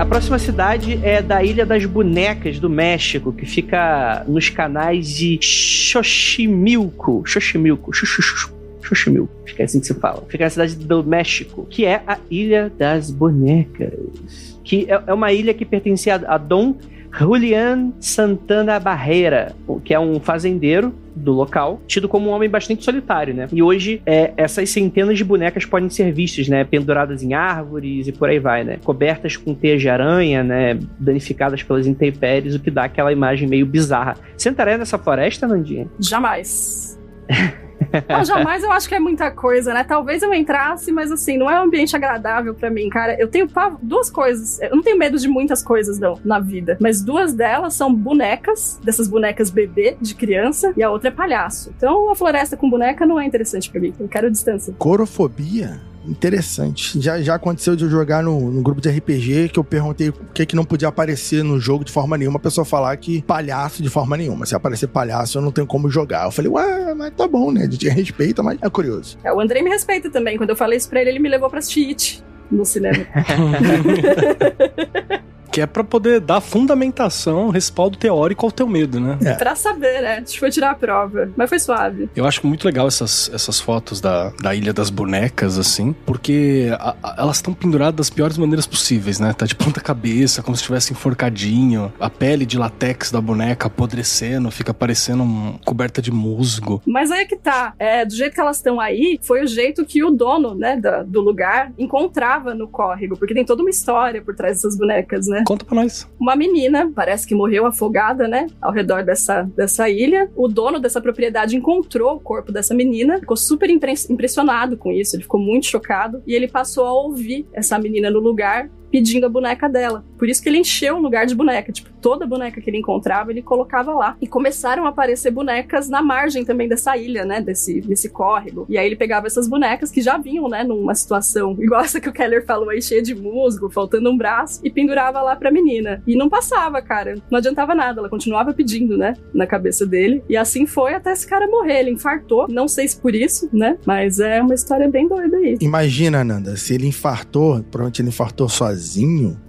A 0.00 0.06
próxima 0.06 0.38
cidade 0.38 0.98
é 1.02 1.20
da 1.20 1.44
Ilha 1.44 1.66
das 1.66 1.84
Bonecas, 1.84 2.58
do 2.58 2.70
México, 2.70 3.34
que 3.34 3.44
fica 3.44 4.24
nos 4.26 4.48
canais 4.48 5.06
de 5.14 5.38
Xochimilco. 5.42 7.22
Xochimilco. 7.26 7.92
Xoxoxo- 7.92 8.50
Xochimilco. 8.82 9.30
Que 9.44 9.60
é 9.60 9.66
assim 9.66 9.78
que 9.78 9.86
se 9.86 9.92
fala. 9.92 10.24
Fica 10.26 10.44
na 10.44 10.48
cidade 10.50 10.74
do 10.76 11.04
México, 11.04 11.66
que 11.68 11.84
é 11.84 12.02
a 12.06 12.16
Ilha 12.30 12.72
das 12.78 13.10
Bonecas. 13.10 14.58
Que 14.64 14.86
é 14.90 15.02
é 15.06 15.12
uma 15.12 15.34
ilha 15.34 15.52
que 15.52 15.66
pertencia 15.66 16.14
a 16.14 16.38
Dom 16.38 16.76
Julián 17.12 17.92
Santana 18.00 18.78
Barreira, 18.78 19.54
que 19.84 19.92
é 19.92 20.00
um 20.00 20.20
fazendeiro 20.20 20.94
do 21.14 21.32
local, 21.32 21.80
tido 21.86 22.08
como 22.08 22.30
um 22.30 22.32
homem 22.32 22.48
bastante 22.48 22.84
solitário, 22.84 23.34
né? 23.34 23.48
E 23.52 23.62
hoje, 23.62 24.00
é, 24.06 24.32
essas 24.36 24.70
centenas 24.70 25.18
de 25.18 25.24
bonecas 25.24 25.64
podem 25.64 25.90
ser 25.90 26.12
vistas, 26.12 26.48
né? 26.48 26.64
Penduradas 26.64 27.22
em 27.22 27.34
árvores 27.34 28.06
e 28.06 28.12
por 28.12 28.28
aí 28.28 28.38
vai, 28.38 28.64
né? 28.64 28.78
Cobertas 28.82 29.36
com 29.36 29.54
teias 29.54 29.80
de 29.80 29.88
aranha, 29.88 30.42
né? 30.42 30.78
Danificadas 30.98 31.62
pelas 31.62 31.86
intempéries, 31.86 32.54
o 32.54 32.60
que 32.60 32.70
dá 32.70 32.84
aquela 32.84 33.12
imagem 33.12 33.48
meio 33.48 33.66
bizarra. 33.66 34.16
Você 34.36 34.48
entraria 34.48 34.78
nessa 34.78 34.98
floresta, 34.98 35.46
Nandinha? 35.46 35.88
Jamais. 35.98 36.98
Não, 38.08 38.24
jamais 38.24 38.62
eu 38.62 38.70
acho 38.70 38.88
que 38.88 38.94
é 38.94 39.00
muita 39.00 39.30
coisa, 39.30 39.72
né? 39.72 39.84
Talvez 39.84 40.22
eu 40.22 40.32
entrasse, 40.32 40.92
mas 40.92 41.10
assim, 41.10 41.36
não 41.36 41.50
é 41.50 41.60
um 41.60 41.64
ambiente 41.64 41.94
agradável 41.96 42.54
pra 42.54 42.70
mim, 42.70 42.88
cara. 42.88 43.18
Eu 43.18 43.28
tenho 43.28 43.48
duas 43.82 44.10
coisas. 44.10 44.60
Eu 44.60 44.76
não 44.76 44.82
tenho 44.82 44.98
medo 44.98 45.18
de 45.18 45.28
muitas 45.28 45.62
coisas, 45.62 45.98
não, 45.98 46.18
na 46.24 46.38
vida. 46.38 46.76
Mas 46.80 47.02
duas 47.02 47.32
delas 47.32 47.74
são 47.74 47.92
bonecas, 47.92 48.78
dessas 48.82 49.08
bonecas 49.08 49.50
bebê 49.50 49.96
de 50.00 50.14
criança, 50.14 50.72
e 50.76 50.82
a 50.82 50.90
outra 50.90 51.08
é 51.08 51.12
palhaço. 51.12 51.72
Então, 51.76 52.04
uma 52.04 52.14
floresta 52.14 52.56
com 52.56 52.68
boneca 52.68 53.06
não 53.06 53.18
é 53.18 53.24
interessante 53.24 53.70
pra 53.70 53.80
mim. 53.80 53.94
Eu 53.98 54.08
quero 54.08 54.30
distância. 54.30 54.74
Corofobia? 54.78 55.80
Interessante. 56.06 57.00
Já, 57.00 57.20
já 57.20 57.34
aconteceu 57.34 57.76
de 57.76 57.84
eu 57.84 57.90
jogar 57.90 58.22
no, 58.22 58.50
no 58.50 58.62
grupo 58.62 58.80
de 58.80 58.88
RPG 58.88 59.50
que 59.50 59.58
eu 59.58 59.64
perguntei 59.64 60.08
o 60.08 60.12
que, 60.12 60.46
que 60.46 60.56
não 60.56 60.64
podia 60.64 60.88
aparecer 60.88 61.44
no 61.44 61.60
jogo 61.60 61.84
de 61.84 61.92
forma 61.92 62.16
nenhuma. 62.16 62.38
A 62.38 62.40
pessoa 62.40 62.64
falar 62.64 62.96
que 62.96 63.22
palhaço 63.22 63.82
de 63.82 63.88
forma 63.88 64.16
nenhuma. 64.16 64.46
Se 64.46 64.54
aparecer 64.54 64.88
palhaço, 64.88 65.38
eu 65.38 65.42
não 65.42 65.52
tenho 65.52 65.66
como 65.66 65.90
jogar. 65.90 66.26
Eu 66.26 66.30
falei, 66.30 66.50
ué, 66.50 66.94
mas 66.94 67.12
tá 67.14 67.28
bom, 67.28 67.52
né? 67.52 67.62
A 67.62 67.70
gente 67.70 67.88
respeita, 67.88 68.42
mas 68.42 68.58
é 68.62 68.70
curioso. 68.70 69.18
É, 69.22 69.32
o 69.32 69.40
Andrei 69.40 69.62
me 69.62 69.70
respeita 69.70 70.10
também. 70.10 70.36
Quando 70.36 70.50
eu 70.50 70.56
falei 70.56 70.78
isso 70.78 70.88
pra 70.88 71.00
ele, 71.00 71.10
ele 71.10 71.18
me 71.18 71.28
levou 71.28 71.50
pra 71.50 71.58
assistir 71.58 71.88
It 71.88 72.24
no 72.50 72.64
cinema. 72.64 73.04
que 75.50 75.60
é 75.60 75.66
pra 75.66 75.82
poder 75.84 76.20
dar 76.20 76.40
fundamentação, 76.40 77.50
respaldo 77.50 77.96
teórico 77.98 78.46
ao 78.46 78.52
teu 78.52 78.66
medo, 78.66 79.00
né? 79.00 79.18
É. 79.24 79.34
pra 79.34 79.54
saber, 79.54 80.00
né? 80.02 80.14
A 80.14 80.18
gente 80.18 80.38
foi 80.38 80.50
tirar 80.50 80.70
a 80.70 80.74
prova. 80.74 81.30
Mas 81.36 81.48
foi 81.48 81.58
suave. 81.58 82.08
Eu 82.14 82.24
acho 82.26 82.46
muito 82.46 82.64
legal 82.64 82.86
essas, 82.88 83.30
essas 83.34 83.60
fotos 83.60 84.00
da, 84.00 84.30
da 84.40 84.54
Ilha 84.54 84.72
das 84.72 84.90
Bonecas, 84.90 85.58
assim, 85.58 85.94
porque 86.06 86.68
a- 86.78 86.94
a- 87.02 87.14
elas 87.18 87.36
estão 87.36 87.52
penduradas 87.52 87.94
das 87.96 88.10
piores 88.10 88.38
maneiras 88.38 88.66
possíveis, 88.66 89.18
né? 89.18 89.32
Tá 89.32 89.46
de 89.46 89.54
ponta 89.54 89.80
cabeça, 89.80 90.42
como 90.42 90.56
se 90.56 90.60
estivesse 90.62 90.92
enforcadinho, 90.92 91.92
a 92.00 92.08
pele 92.08 92.46
de 92.46 92.58
latex 92.58 93.10
da 93.10 93.20
boneca 93.20 93.66
apodrecendo, 93.66 94.50
fica 94.50 94.72
parecendo 94.72 95.22
um, 95.22 95.58
coberta 95.64 96.00
de 96.00 96.10
musgo. 96.10 96.80
Mas 96.86 97.10
aí 97.10 97.20
é 97.22 97.24
que 97.24 97.36
tá. 97.36 97.74
É, 97.78 98.04
do 98.04 98.14
jeito 98.14 98.34
que 98.34 98.40
elas 98.40 98.56
estão 98.56 98.80
aí, 98.80 99.18
foi 99.22 99.42
o 99.42 99.46
jeito 99.46 99.84
que 99.84 100.02
o 100.04 100.10
dono, 100.10 100.54
né, 100.54 100.76
da- 100.76 101.02
do 101.02 101.20
lugar 101.20 101.72
encontrava 101.78 102.54
no 102.54 102.68
córrego. 102.68 103.16
Porque 103.16 103.34
tem 103.34 103.44
toda 103.44 103.62
uma 103.62 103.70
história 103.70 104.22
por 104.22 104.34
trás 104.34 104.56
dessas 104.56 104.76
bonecas, 104.76 105.26
né? 105.26 105.39
Conta 105.44 105.64
pra 105.64 105.74
nós. 105.74 106.08
Uma 106.18 106.36
menina, 106.36 106.90
parece 106.94 107.26
que 107.26 107.34
morreu 107.34 107.66
afogada, 107.66 108.28
né? 108.28 108.46
Ao 108.60 108.72
redor 108.72 109.04
dessa, 109.04 109.42
dessa 109.56 109.88
ilha. 109.88 110.30
O 110.36 110.48
dono 110.48 110.78
dessa 110.78 111.00
propriedade 111.00 111.56
encontrou 111.56 112.16
o 112.16 112.20
corpo 112.20 112.52
dessa 112.52 112.74
menina, 112.74 113.18
ficou 113.18 113.36
super 113.36 113.70
impre- 113.70 113.94
impressionado 114.08 114.76
com 114.76 114.90
isso, 114.92 115.16
ele 115.16 115.22
ficou 115.22 115.40
muito 115.40 115.66
chocado. 115.66 116.22
E 116.26 116.34
ele 116.34 116.48
passou 116.48 116.84
a 116.84 116.92
ouvir 116.92 117.46
essa 117.52 117.78
menina 117.78 118.10
no 118.10 118.20
lugar 118.20 118.70
pedindo 118.90 119.26
a 119.26 119.28
boneca 119.28 119.68
dela. 119.68 120.04
Por 120.18 120.28
isso 120.28 120.42
que 120.42 120.48
ele 120.48 120.58
encheu 120.58 120.96
o 120.96 121.00
lugar 121.00 121.26
de 121.26 121.34
boneca. 121.34 121.72
Tipo, 121.72 121.90
toda 122.00 122.26
boneca 122.26 122.60
que 122.60 122.68
ele 122.68 122.78
encontrava, 122.78 123.30
ele 123.30 123.42
colocava 123.42 123.94
lá. 123.94 124.16
E 124.20 124.26
começaram 124.26 124.86
a 124.86 124.88
aparecer 124.88 125.30
bonecas 125.30 125.88
na 125.88 126.02
margem 126.02 126.44
também 126.44 126.68
dessa 126.68 126.96
ilha, 126.96 127.24
né? 127.24 127.40
Desse, 127.40 127.80
desse 127.80 128.08
córrego. 128.08 128.66
E 128.68 128.76
aí 128.76 128.86
ele 128.86 128.96
pegava 128.96 129.26
essas 129.26 129.46
bonecas 129.46 129.90
que 129.90 130.00
já 130.00 130.18
vinham, 130.18 130.48
né? 130.48 130.64
Numa 130.64 130.94
situação 130.94 131.56
igual 131.60 131.82
essa 131.82 132.00
que 132.00 132.08
o 132.08 132.12
Keller 132.12 132.44
falou 132.44 132.70
aí, 132.70 132.82
cheia 132.82 133.02
de 133.02 133.14
musgo, 133.14 133.70
faltando 133.70 134.10
um 134.10 134.16
braço, 134.16 134.60
e 134.64 134.70
pendurava 134.70 135.22
lá 135.22 135.36
pra 135.36 135.50
menina. 135.50 136.02
E 136.06 136.16
não 136.16 136.28
passava, 136.28 136.80
cara. 136.82 137.14
Não 137.30 137.38
adiantava 137.38 137.74
nada. 137.74 138.00
Ela 138.00 138.08
continuava 138.08 138.52
pedindo, 138.52 138.96
né? 138.96 139.14
Na 139.32 139.46
cabeça 139.46 139.86
dele. 139.86 140.22
E 140.28 140.36
assim 140.36 140.66
foi 140.66 140.94
até 140.94 141.12
esse 141.12 141.26
cara 141.26 141.46
morrer. 141.46 141.80
Ele 141.80 141.90
infartou. 141.90 142.46
Não 142.48 142.66
sei 142.66 142.88
se 142.88 142.98
por 142.98 143.14
isso, 143.14 143.48
né? 143.52 143.78
Mas 143.86 144.20
é 144.20 144.42
uma 144.42 144.54
história 144.54 144.88
bem 144.88 145.08
doida 145.08 145.36
aí. 145.36 145.56
Imagina, 145.60 146.24
Nanda, 146.24 146.56
se 146.56 146.74
ele 146.74 146.86
infartou, 146.86 147.62
provavelmente 147.70 148.02
ele 148.02 148.08
infartou 148.08 148.48
sozinho. 148.48 148.79